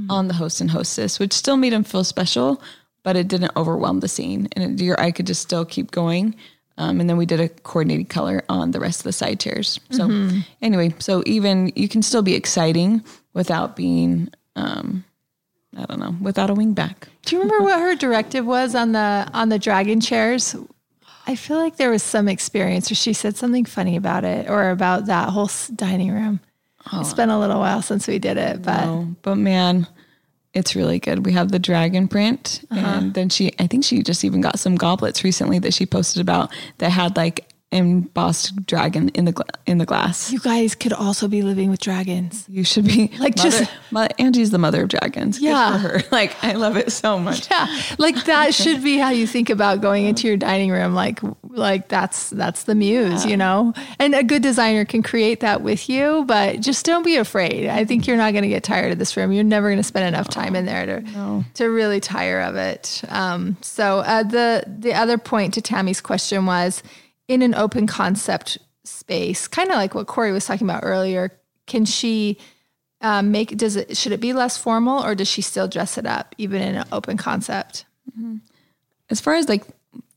on 0.10 0.28
the 0.30 0.34
host 0.34 0.62
and 0.62 0.72
hostess, 0.72 1.20
which 1.20 1.34
still 1.34 1.58
made 1.58 1.74
them 1.74 1.84
feel 1.84 2.04
special, 2.06 2.62
but 3.04 3.18
it 3.18 3.28
didn't 3.28 3.52
overwhelm 3.58 4.00
the 4.00 4.08
scene, 4.08 4.48
and 4.54 4.80
it, 4.80 4.84
your 4.84 5.00
eye 5.00 5.12
could 5.12 5.28
just 5.28 5.42
still 5.42 5.66
keep 5.66 5.92
going. 5.92 6.36
Um, 6.78 7.02
and 7.02 7.10
then 7.10 7.18
we 7.18 7.26
did 7.26 7.42
a 7.42 7.50
coordinated 7.50 8.08
color 8.08 8.42
on 8.48 8.72
the 8.72 8.80
rest 8.80 9.02
of 9.02 9.04
the 9.04 9.12
side 9.12 9.38
chairs. 9.42 9.82
So 9.92 10.08
anyway, 10.62 10.96
so 11.00 11.24
even 11.26 11.74
you 11.76 11.90
can 11.90 12.02
still 12.02 12.22
be 12.22 12.36
exciting 12.36 13.04
without 13.34 13.76
being. 13.76 14.30
Um, 14.56 15.04
I 15.78 15.86
don't 15.86 16.00
know, 16.00 16.16
without 16.22 16.50
a 16.50 16.54
wing 16.54 16.74
back. 16.74 17.08
Do 17.26 17.36
you 17.36 17.42
remember 17.42 17.64
what 17.64 17.80
her 17.80 17.96
directive 17.96 18.46
was 18.46 18.74
on 18.76 18.92
the 18.92 19.30
on 19.34 19.50
the 19.50 19.60
dragon 19.60 20.02
chairs? 20.02 20.56
I 21.28 21.36
feel 21.36 21.58
like 21.58 21.78
there 21.78 21.92
was 21.92 22.02
some 22.02 22.28
experience 22.28 22.90
where 22.90 22.96
she 22.96 23.14
said 23.14 23.38
something 23.38 23.66
funny 23.66 23.96
about 23.96 24.24
it 24.24 24.50
or 24.50 24.72
about 24.72 25.06
that 25.06 25.30
whole 25.30 25.50
dining 25.76 26.12
room. 26.12 26.40
Oh. 26.92 27.02
It's 27.02 27.14
been 27.14 27.30
a 27.30 27.40
little 27.40 27.60
while 27.60 27.84
since 27.84 28.08
we 28.08 28.18
did 28.18 28.38
it, 28.38 28.64
but 28.64 28.84
Oh, 28.84 29.16
but 29.22 29.36
man, 29.36 29.86
it's 30.54 30.76
really 30.76 30.98
good. 30.98 31.26
We 31.26 31.34
have 31.34 31.52
the 31.52 31.60
dragon 31.60 32.08
print, 32.08 32.66
uh-huh. 32.72 32.80
and 32.80 33.14
then 33.14 33.30
she, 33.30 33.54
I 33.60 33.68
think 33.68 33.84
she 33.84 34.02
just 34.02 34.24
even 34.24 34.42
got 34.42 34.58
some 34.58 34.76
goblets 34.76 35.24
recently 35.24 35.60
that 35.60 35.74
she 35.74 35.86
posted 35.86 36.22
about 36.22 36.52
that 36.80 36.90
had 36.90 37.16
like 37.16 37.48
embossed 37.72 38.66
dragon 38.66 39.10
in 39.10 39.26
the 39.26 39.46
in 39.68 39.78
the 39.78 39.86
glass. 39.86 40.32
you 40.32 40.40
guys 40.40 40.74
could 40.76 40.92
also 40.94 41.28
be 41.28 41.42
living 41.44 41.70
with 41.70 41.80
dragons. 41.80 42.46
You 42.50 42.64
should 42.64 42.86
be 42.86 43.12
Like, 43.20 43.38
mother, 43.38 43.50
just- 43.50 43.72
Angie's 44.20 44.50
the 44.52 44.58
mother 44.58 44.84
of 44.84 44.90
dragons. 44.90 45.40
Yeah. 45.40 45.74
for 45.74 45.78
her. 45.88 46.02
Like 46.12 46.44
I 46.44 46.54
love 46.54 46.76
it 46.78 46.92
so 46.92 47.20
much. 47.20 47.50
Yeah, 47.52 47.68
like 48.00 48.26
that 48.26 48.54
should 48.56 48.84
be 48.84 48.98
how 48.98 49.12
you 49.12 49.28
think 49.28 49.50
about 49.50 49.82
going 49.82 50.06
into 50.06 50.28
your 50.28 50.38
dining 50.38 50.72
room. 50.72 50.94
Like, 50.96 51.20
like 51.44 51.88
that's 51.88 52.32
that's 52.32 52.64
the 52.64 52.74
muse, 52.76 53.26
you 53.26 53.38
know. 53.38 53.74
And 54.00 54.16
a 54.16 54.24
good 54.24 54.42
designer 54.42 54.86
can 54.86 55.04
create 55.04 55.42
that 55.42 55.62
with 55.62 55.88
you, 55.90 56.24
but 56.26 56.62
just 56.62 56.86
don't 56.86 57.04
be 57.06 57.18
afraid. 57.18 57.68
I 57.70 57.86
think 57.86 58.08
you're 58.08 58.18
not 58.18 58.32
going 58.34 58.42
to 58.44 58.50
get 58.50 58.64
tired 58.64 58.92
of 58.92 58.98
this 59.00 59.16
room. 59.16 59.32
You're 59.32 59.44
never 59.44 59.68
going 59.68 59.78
to 59.78 59.84
spend 59.84 60.08
enough 60.08 60.30
time 60.30 60.56
in 60.56 60.66
there 60.66 60.86
to 60.88 61.44
to 61.56 61.66
really 61.66 62.00
tire 62.00 62.42
of 62.42 62.56
it. 62.56 63.04
Um, 63.10 63.58
so 63.62 64.00
uh, 64.00 64.24
the 64.24 64.64
the 64.68 64.94
other 64.96 65.18
point 65.20 65.54
to 65.54 65.62
Tammy's 65.62 66.02
question 66.02 66.46
was 66.48 66.82
in 67.30 67.42
an 67.42 67.56
open 67.56 67.88
concept 67.88 68.58
space, 68.84 69.48
kind 69.48 69.70
of 69.70 69.76
like 69.76 69.96
what 69.96 70.08
Corey 70.08 70.34
was 70.34 70.46
talking 70.46 70.68
about 70.68 70.84
earlier. 70.84 71.32
Can 71.66 71.86
she? 71.86 72.38
um, 73.02 73.32
make 73.32 73.56
does 73.56 73.78
it 73.78 73.96
should 73.96 74.12
it 74.12 74.20
be 74.20 74.34
less 74.34 74.58
formal 74.58 75.02
or 75.02 75.16
does 75.16 75.30
she 75.30 75.42
still 75.42 75.70
dress 75.70 75.98
it 75.98 76.06
up 76.06 76.36
even 76.38 76.62
in 76.62 76.76
an 76.76 76.86
open 76.92 77.16
concept 77.16 77.86
As 79.10 79.22
far 79.22 79.36
as 79.36 79.50
like 79.50 79.64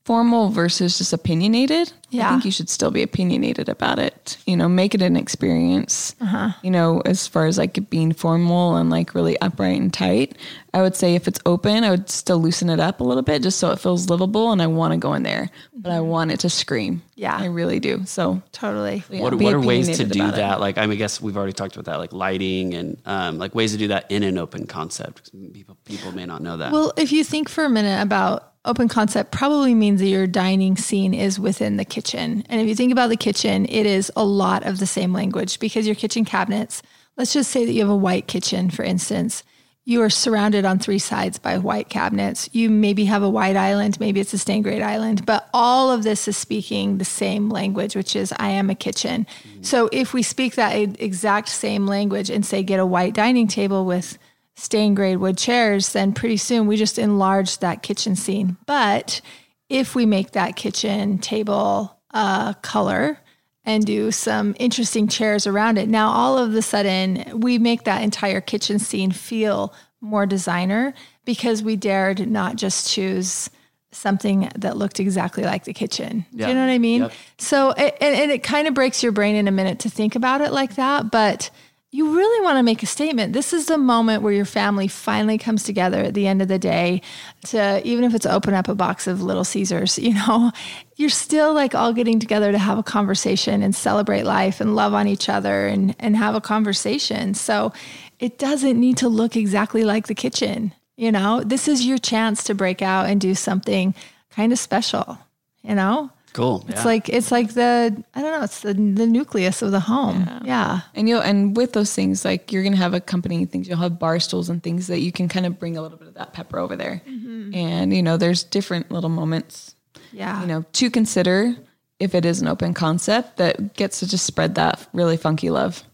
formal 0.05 0.48
versus 0.48 0.98
just 0.98 1.12
opinionated, 1.12 1.92
yeah. 2.11 2.27
I 2.27 2.31
think 2.31 2.44
you 2.44 2.51
should 2.51 2.68
still 2.68 2.90
be 2.90 3.03
opinionated 3.03 3.68
about 3.68 3.98
it. 3.98 4.37
You 4.46 4.57
know, 4.57 4.68
make 4.68 4.94
it 4.94 5.03
an 5.03 5.16
experience. 5.16 6.14
Uh-huh. 6.20 6.51
You 6.62 6.70
know, 6.70 7.01
as 7.05 7.27
far 7.29 7.46
as 7.46 7.57
like 7.57 7.88
being 7.88 8.13
formal 8.13 8.77
and 8.77 8.90
like 8.90 9.15
really 9.15 9.40
upright 9.40 9.81
and 9.81 9.92
tight, 9.92 10.37
I 10.75 10.81
would 10.81 10.96
say 10.96 11.14
if 11.14 11.29
it's 11.29 11.38
open, 11.44 11.85
I 11.85 11.90
would 11.90 12.08
still 12.08 12.38
loosen 12.38 12.70
it 12.70 12.81
up 12.81 13.00
a 13.00 13.04
little 13.04 13.23
bit 13.23 13.42
just 13.42 13.58
so 13.58 13.70
it 13.73 13.79
feels 13.79 14.08
livable 14.08 14.52
and 14.52 14.62
I 14.62 14.66
want 14.66 14.92
to 14.92 14.96
go 14.96 15.12
in 15.12 15.23
there, 15.23 15.50
but 15.75 15.92
I 15.92 16.00
want 16.00 16.31
it 16.31 16.40
to 16.40 16.50
scream. 16.50 16.96
Mm-hmm. 16.96 17.08
Yeah. 17.16 17.37
I 17.37 17.44
really 17.46 17.79
do. 17.79 18.06
So 18.06 18.42
totally 18.52 19.04
yeah, 19.10 19.20
what, 19.20 19.35
what 19.35 19.52
are 19.52 19.60
ways 19.60 19.98
to 19.98 20.04
do 20.04 20.20
about 20.20 20.35
it. 20.35 20.37
that? 20.37 20.60
Like, 20.60 20.79
I 20.79 20.83
mean, 20.83 20.92
I 20.92 20.96
guess 20.96 21.20
we've 21.20 21.37
already 21.37 21.52
talked 21.52 21.77
about 21.77 21.85
that, 21.85 21.98
like 21.98 22.12
lighting 22.12 22.73
and 22.75 22.96
um, 23.04 23.38
like 23.38 23.54
ways 23.54 23.73
to 23.73 23.79
do 23.79 23.88
that 23.88 24.10
in 24.10 24.23
an 24.23 24.38
open 24.38 24.66
concept. 24.66 25.31
People, 25.52 25.77
people 25.85 26.12
may 26.12 26.25
not 26.25 26.40
know 26.40 26.56
that. 26.56 26.73
well 26.73 26.92
if 26.96 27.12
you 27.12 27.23
think 27.25 27.48
for 27.48 27.64
a 27.64 27.68
minute 27.68 28.00
about 28.00 28.52
open 28.64 28.88
concept 28.88 29.31
probably 29.31 29.75
means 29.75 30.00
that 30.00 30.06
your 30.06 30.27
dining 30.27 30.77
scene 30.77 31.12
is 31.12 31.38
within 31.38 31.77
the 31.77 31.85
kitchen 31.85 32.44
and 32.48 32.60
if 32.60 32.66
you 32.66 32.75
think 32.75 32.92
about 32.92 33.08
the 33.08 33.16
kitchen 33.16 33.66
it 33.66 33.87
is 33.87 34.10
a 34.16 34.25
lot 34.25 34.64
of 34.64 34.79
the 34.79 34.87
same 34.87 35.12
language 35.12 35.58
because 35.58 35.87
your 35.87 35.96
kitchen 35.96 36.25
cabinets 36.25 36.83
let's 37.16 37.33
just 37.33 37.50
say 37.50 37.64
that 37.66 37.73
you 37.73 37.81
have 37.81 37.90
a 37.90 37.96
white 37.96 38.27
kitchen 38.27 38.70
for 38.70 38.85
instance 38.85 39.42
you 39.85 40.00
are 40.02 40.10
surrounded 40.10 40.64
on 40.64 40.78
three 40.78 40.98
sides 40.98 41.38
by 41.38 41.58
white 41.58 41.88
cabinets. 41.88 42.48
You 42.52 42.70
maybe 42.70 43.04
have 43.06 43.22
a 43.22 43.28
white 43.28 43.56
island, 43.56 43.98
maybe 43.98 44.20
it's 44.20 44.33
a 44.33 44.38
stained 44.38 44.64
grade 44.64 44.83
island, 44.83 45.26
but 45.26 45.48
all 45.52 45.90
of 45.90 46.04
this 46.04 46.28
is 46.28 46.37
speaking 46.37 46.98
the 46.98 47.04
same 47.04 47.48
language, 47.48 47.96
which 47.96 48.14
is 48.14 48.33
I 48.38 48.50
am 48.50 48.70
a 48.70 48.76
kitchen. 48.76 49.26
So 49.60 49.88
if 49.90 50.14
we 50.14 50.22
speak 50.22 50.54
that 50.54 50.72
exact 51.00 51.48
same 51.48 51.87
language 51.87 52.30
and 52.30 52.46
say 52.46 52.62
get 52.62 52.78
a 52.78 52.87
white 52.87 53.14
dining 53.14 53.48
table 53.48 53.85
with 53.85 54.18
stained 54.54 54.96
grade 54.96 55.18
wood 55.18 55.37
chairs, 55.37 55.92
then 55.92 56.12
pretty 56.12 56.37
soon 56.37 56.68
we 56.68 56.76
just 56.76 56.98
enlarge 56.98 57.58
that 57.58 57.83
kitchen 57.83 58.14
scene. 58.14 58.56
But 58.66 59.20
if 59.68 59.94
we 59.96 60.06
make 60.06 60.33
that 60.33 60.54
kitchen 60.54 61.18
table 61.18 61.98
uh, 62.14 62.52
color, 62.54 63.18
and 63.65 63.85
do 63.85 64.10
some 64.10 64.54
interesting 64.58 65.06
chairs 65.08 65.46
around 65.46 65.79
it. 65.79 65.88
Now, 65.88 66.10
all 66.10 66.37
of 66.37 66.54
a 66.54 66.63
sudden, 66.63 67.40
we 67.40 67.58
make 67.58 67.85
that 67.85 68.02
entire 68.02 68.40
kitchen 68.40 68.79
scene 68.79 69.13
feel 69.13 69.73
more 70.00 70.27
designer 70.27 70.94
because 71.25 71.63
we 71.63 71.77
dared 71.77 72.29
not 72.29 72.56
just 72.56 72.90
choose 72.90 73.48
something 73.92 74.50
that 74.56 74.77
looked 74.77 74.98
exactly 74.98 75.44
like 75.44 75.65
the 75.65 75.73
kitchen. 75.73 76.25
Yeah. 76.33 76.46
Do 76.46 76.52
you 76.52 76.58
know 76.58 76.67
what 76.67 76.73
I 76.73 76.79
mean? 76.79 77.02
Yep. 77.02 77.13
So, 77.38 77.71
and, 77.73 78.15
and 78.15 78.31
it 78.31 78.42
kind 78.42 78.67
of 78.67 78.75
breaks 78.75 79.02
your 79.02 79.13
brain 79.13 79.37
in 79.37 79.46
a 79.46 79.52
minute 79.52 79.81
to 79.81 79.90
think 79.90 80.17
about 80.17 80.40
it 80.40 80.50
like 80.50 80.75
that, 80.77 81.10
but 81.10 81.50
you 81.94 82.16
really 82.16 82.42
want 82.42 82.56
to 82.56 82.62
make 82.62 82.82
a 82.82 82.86
statement. 82.86 83.34
This 83.34 83.52
is 83.52 83.66
the 83.66 83.76
moment 83.76 84.22
where 84.22 84.32
your 84.32 84.46
family 84.46 84.88
finally 84.88 85.36
comes 85.36 85.62
together 85.62 85.98
at 85.98 86.14
the 86.14 86.26
end 86.26 86.40
of 86.40 86.48
the 86.48 86.58
day 86.58 87.02
to, 87.48 87.86
even 87.86 88.04
if 88.04 88.14
it's 88.14 88.24
open 88.24 88.54
up 88.54 88.66
a 88.66 88.74
box 88.74 89.06
of 89.06 89.22
Little 89.22 89.44
Caesars, 89.44 89.98
you 89.98 90.14
know, 90.14 90.50
you're 90.96 91.10
still 91.10 91.52
like 91.52 91.74
all 91.74 91.92
getting 91.92 92.18
together 92.18 92.50
to 92.50 92.58
have 92.58 92.78
a 92.78 92.82
conversation 92.82 93.62
and 93.62 93.74
celebrate 93.74 94.22
life 94.22 94.58
and 94.58 94.74
love 94.74 94.94
on 94.94 95.06
each 95.06 95.28
other 95.28 95.66
and, 95.66 95.94
and 95.98 96.16
have 96.16 96.34
a 96.34 96.40
conversation. 96.40 97.34
So 97.34 97.74
it 98.18 98.38
doesn't 98.38 98.80
need 98.80 98.96
to 98.98 99.10
look 99.10 99.36
exactly 99.36 99.84
like 99.84 100.06
the 100.06 100.14
kitchen. 100.14 100.72
You 100.96 101.12
know, 101.12 101.42
this 101.44 101.68
is 101.68 101.84
your 101.84 101.98
chance 101.98 102.42
to 102.44 102.54
break 102.54 102.80
out 102.80 103.10
and 103.10 103.20
do 103.20 103.34
something 103.34 103.94
kind 104.30 104.50
of 104.50 104.58
special, 104.58 105.18
you 105.62 105.74
know? 105.74 106.10
Cool. 106.33 106.64
It's 106.68 106.78
yeah. 106.78 106.85
like 106.85 107.08
it's 107.08 107.30
like 107.30 107.52
the 107.52 108.02
I 108.14 108.22
don't 108.22 108.33
know. 108.33 108.42
It's 108.42 108.60
the 108.60 108.72
the 108.72 109.06
nucleus 109.06 109.60
of 109.60 109.70
the 109.70 109.80
home. 109.80 110.24
Yeah. 110.26 110.40
yeah. 110.44 110.80
And 110.94 111.08
you 111.08 111.18
and 111.18 111.56
with 111.56 111.72
those 111.74 111.94
things, 111.94 112.24
like 112.24 112.52
you're 112.52 112.62
gonna 112.62 112.76
have 112.76 112.94
accompanying 112.94 113.46
things. 113.46 113.68
You'll 113.68 113.78
have 113.78 113.98
bar 113.98 114.18
stools 114.18 114.48
and 114.48 114.62
things 114.62 114.87
that 114.87 115.00
you 115.00 115.12
can 115.12 115.28
kind 115.28 115.44
of 115.44 115.58
bring 115.58 115.76
a 115.76 115.83
little 115.83 115.98
bit 115.98 116.08
of 116.08 116.14
that 116.14 116.33
pepper 116.33 116.58
over 116.58 116.74
there. 116.74 117.02
Mm-hmm. 117.06 117.54
And 117.54 117.94
you 117.94 118.02
know, 118.02 118.16
there's 118.16 118.44
different 118.44 118.90
little 118.90 119.10
moments. 119.10 119.74
Yeah. 120.10 120.40
You 120.40 120.46
know, 120.46 120.64
to 120.72 120.90
consider 120.90 121.54
if 121.98 122.14
it 122.14 122.24
is 122.24 122.40
an 122.40 122.48
open 122.48 122.74
concept 122.74 123.37
that 123.37 123.74
gets 123.74 124.00
to 124.00 124.08
just 124.08 124.26
spread 124.26 124.54
that 124.54 124.88
really 124.92 125.16
funky 125.16 125.50
love. 125.50 125.85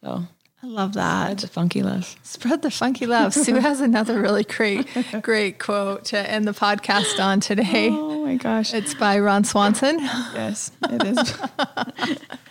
So 0.00 0.24
I 0.64 0.68
love 0.68 0.92
that. 0.92 1.24
Spread 1.24 1.38
the 1.40 1.48
funky 1.48 1.82
love. 1.82 2.16
Spread 2.22 2.62
the 2.62 2.70
funky 2.70 3.06
love. 3.06 3.34
Sue 3.34 3.56
has 3.56 3.80
another 3.80 4.20
really 4.20 4.44
great, 4.44 4.86
great 5.22 5.58
quote 5.58 6.04
to 6.06 6.30
end 6.30 6.46
the 6.46 6.52
podcast 6.52 7.18
on 7.18 7.40
today. 7.40 7.88
Oh 7.90 8.24
my 8.24 8.36
gosh. 8.36 8.72
It's 8.72 8.94
by 8.94 9.18
Ron 9.18 9.42
Swanson. 9.42 9.98
Yes, 9.98 10.70
it 10.88 11.02
is. 11.04 11.40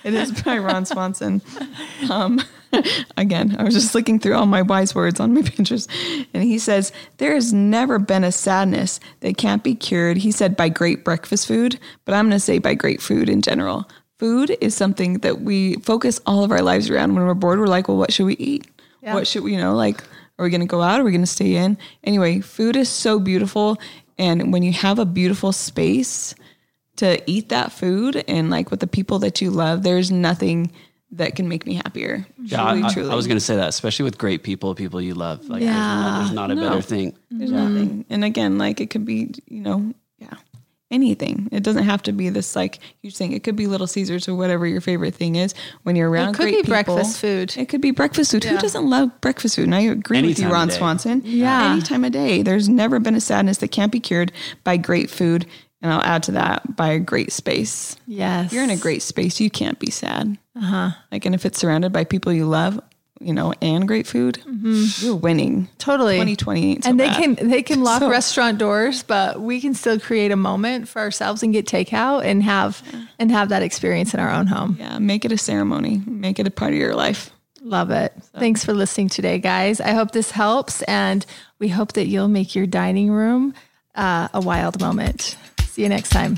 it 0.03 0.13
is 0.13 0.43
by 0.43 0.57
Ron 0.57 0.85
Swanson. 0.85 1.41
Um, 2.09 2.41
again, 3.17 3.55
I 3.57 3.63
was 3.63 3.73
just 3.73 3.95
looking 3.95 4.19
through 4.19 4.35
all 4.35 4.45
my 4.45 4.61
wise 4.61 4.93
words 4.93 5.21
on 5.21 5.33
my 5.33 5.41
Pinterest, 5.41 5.87
and 6.33 6.43
he 6.43 6.59
says, 6.59 6.91
There 7.17 7.33
has 7.33 7.53
never 7.53 7.97
been 7.97 8.25
a 8.25 8.31
sadness 8.33 8.99
that 9.21 9.37
can't 9.37 9.63
be 9.63 9.73
cured. 9.73 10.17
He 10.17 10.31
said 10.31 10.57
by 10.57 10.67
great 10.67 11.05
breakfast 11.05 11.47
food, 11.47 11.79
but 12.03 12.13
I'm 12.13 12.25
going 12.25 12.31
to 12.31 12.41
say 12.41 12.57
by 12.57 12.73
great 12.73 13.01
food 13.01 13.29
in 13.29 13.41
general 13.41 13.87
food 14.21 14.55
is 14.61 14.75
something 14.75 15.15
that 15.21 15.41
we 15.41 15.73
focus 15.77 16.21
all 16.27 16.43
of 16.43 16.51
our 16.51 16.61
lives 16.61 16.91
around. 16.91 17.15
When 17.15 17.25
we're 17.25 17.33
bored, 17.33 17.57
we're 17.57 17.65
like, 17.65 17.87
well, 17.87 17.97
what 17.97 18.13
should 18.13 18.27
we 18.27 18.35
eat? 18.35 18.67
Yeah. 19.01 19.15
What 19.15 19.25
should 19.25 19.41
we, 19.41 19.53
you 19.53 19.57
know, 19.57 19.73
like, 19.73 20.03
are 20.37 20.43
we 20.43 20.51
going 20.51 20.61
to 20.61 20.67
go 20.67 20.83
out? 20.83 20.99
Are 20.99 21.03
we 21.03 21.09
going 21.09 21.23
to 21.23 21.27
stay 21.27 21.55
in? 21.55 21.75
Anyway, 22.03 22.39
food 22.39 22.75
is 22.75 22.87
so 22.87 23.19
beautiful. 23.19 23.79
And 24.19 24.53
when 24.53 24.61
you 24.61 24.73
have 24.73 24.99
a 24.99 25.05
beautiful 25.05 25.51
space 25.51 26.35
to 26.97 27.19
eat 27.25 27.49
that 27.49 27.71
food 27.71 28.23
and 28.27 28.51
like 28.51 28.69
with 28.69 28.79
the 28.79 28.85
people 28.85 29.17
that 29.19 29.41
you 29.41 29.49
love, 29.49 29.81
there's 29.81 30.11
nothing 30.11 30.71
that 31.13 31.35
can 31.35 31.49
make 31.49 31.65
me 31.65 31.73
happier. 31.73 32.27
Yeah, 32.37 32.57
truly, 32.57 32.83
I, 32.83 32.93
truly. 32.93 33.09
I 33.09 33.15
was 33.15 33.25
going 33.25 33.37
to 33.37 33.43
say 33.43 33.55
that, 33.55 33.69
especially 33.69 34.03
with 34.03 34.19
great 34.19 34.43
people, 34.43 34.75
people 34.75 35.01
you 35.01 35.15
love. 35.15 35.49
Like, 35.49 35.63
yeah. 35.63 35.73
there's, 35.73 35.81
not, 35.81 36.17
there's 36.19 36.31
not 36.33 36.51
a 36.51 36.55
no. 36.55 36.69
better 36.69 36.81
thing. 36.83 37.17
There's 37.31 37.49
mm-hmm. 37.49 37.73
nothing. 37.73 38.05
And 38.11 38.23
again, 38.23 38.59
like 38.59 38.79
it 38.81 38.91
could 38.91 39.03
be, 39.03 39.33
you 39.47 39.61
know, 39.61 39.95
yeah, 40.19 40.35
anything. 40.91 41.49
It 41.51 41.63
doesn't 41.63 41.83
have 41.83 42.03
to 42.03 42.11
be 42.11 42.29
this 42.29 42.55
like 42.55 42.79
huge 43.01 43.17
thing. 43.17 43.31
It 43.31 43.43
could 43.43 43.55
be 43.55 43.67
Little 43.67 43.87
Caesars 43.87 44.27
or 44.27 44.35
whatever 44.35 44.67
your 44.67 44.81
favorite 44.81 45.15
thing 45.15 45.35
is. 45.35 45.53
When 45.83 45.95
you're 45.95 46.09
around, 46.09 46.35
it 46.35 46.37
could 46.37 46.45
be 46.45 46.55
people, 46.57 46.69
breakfast 46.69 47.19
food. 47.19 47.55
It 47.57 47.69
could 47.69 47.81
be 47.81 47.91
breakfast 47.91 48.31
food. 48.31 48.43
Yeah. 48.43 48.51
Who 48.51 48.57
doesn't 48.57 48.87
love 48.87 49.09
breakfast 49.21 49.55
food? 49.55 49.65
And 49.65 49.75
I 49.75 49.81
agree 49.81 50.19
Any 50.19 50.27
with 50.29 50.39
you, 50.39 50.51
Ron 50.51 50.69
Swanson. 50.69 51.21
Yeah, 51.25 51.73
any 51.73 51.81
time 51.81 52.03
of 52.03 52.11
day. 52.11 52.43
There's 52.43 52.69
never 52.69 52.99
been 52.99 53.15
a 53.15 53.21
sadness 53.21 53.57
that 53.59 53.69
can't 53.69 53.91
be 53.91 53.99
cured 53.99 54.31
by 54.63 54.77
great 54.77 55.09
food. 55.09 55.45
And 55.83 55.91
I'll 55.91 56.03
add 56.03 56.21
to 56.23 56.33
that 56.33 56.75
by 56.75 56.89
a 56.89 56.99
great 56.99 57.31
space. 57.31 57.95
Yes, 58.05 58.47
if 58.47 58.53
you're 58.53 58.63
in 58.63 58.69
a 58.69 58.77
great 58.77 59.01
space. 59.01 59.39
You 59.39 59.49
can't 59.49 59.79
be 59.79 59.89
sad. 59.89 60.37
Uh 60.55 60.59
huh. 60.59 60.89
Like, 61.11 61.25
and 61.25 61.33
if 61.33 61.45
it's 61.45 61.57
surrounded 61.57 61.91
by 61.91 62.03
people 62.03 62.31
you 62.31 62.45
love, 62.45 62.79
you 63.21 63.33
know, 63.33 63.53
and 63.61 63.87
great 63.87 64.07
food, 64.07 64.41
mm-hmm. 64.45 65.05
you're 65.05 65.15
winning. 65.15 65.67
Totally. 65.77 66.15
2020 66.15 66.81
so 66.81 66.89
And 66.89 66.99
they 66.99 67.07
bad. 67.07 67.37
can 67.37 67.49
they 67.49 67.61
can 67.61 67.83
lock 67.83 67.99
so. 68.01 68.09
restaurant 68.09 68.57
doors, 68.57 69.03
but 69.03 69.39
we 69.39 69.61
can 69.61 69.73
still 69.73 69.99
create 69.99 70.31
a 70.31 70.35
moment 70.35 70.87
for 70.87 70.99
ourselves 70.99 71.43
and 71.43 71.53
get 71.53 71.65
takeout 71.65 72.23
and 72.23 72.43
have 72.43 72.83
yeah. 72.91 73.05
and 73.19 73.31
have 73.31 73.49
that 73.49 73.63
experience 73.63 74.13
in 74.13 74.19
our 74.19 74.31
own 74.31 74.47
home. 74.47 74.77
Yeah, 74.79 74.99
make 74.99 75.25
it 75.25 75.31
a 75.31 75.37
ceremony. 75.37 76.01
Make 76.05 76.39
it 76.39 76.47
a 76.47 76.51
part 76.51 76.73
of 76.73 76.79
your 76.79 76.95
life. 76.95 77.31
Love 77.63 77.91
it. 77.91 78.13
So. 78.31 78.39
Thanks 78.39 78.65
for 78.65 78.73
listening 78.73 79.09
today, 79.09 79.37
guys. 79.37 79.79
I 79.79 79.91
hope 79.91 80.11
this 80.11 80.31
helps 80.31 80.81
and 80.83 81.25
we 81.59 81.67
hope 81.67 81.93
that 81.93 82.07
you'll 82.07 82.27
make 82.27 82.55
your 82.55 82.65
dining 82.65 83.11
room 83.11 83.53
uh, 83.93 84.29
a 84.33 84.41
wild 84.41 84.81
moment. 84.81 85.37
See 85.61 85.83
you 85.83 85.89
next 85.89 86.09
time. 86.09 86.37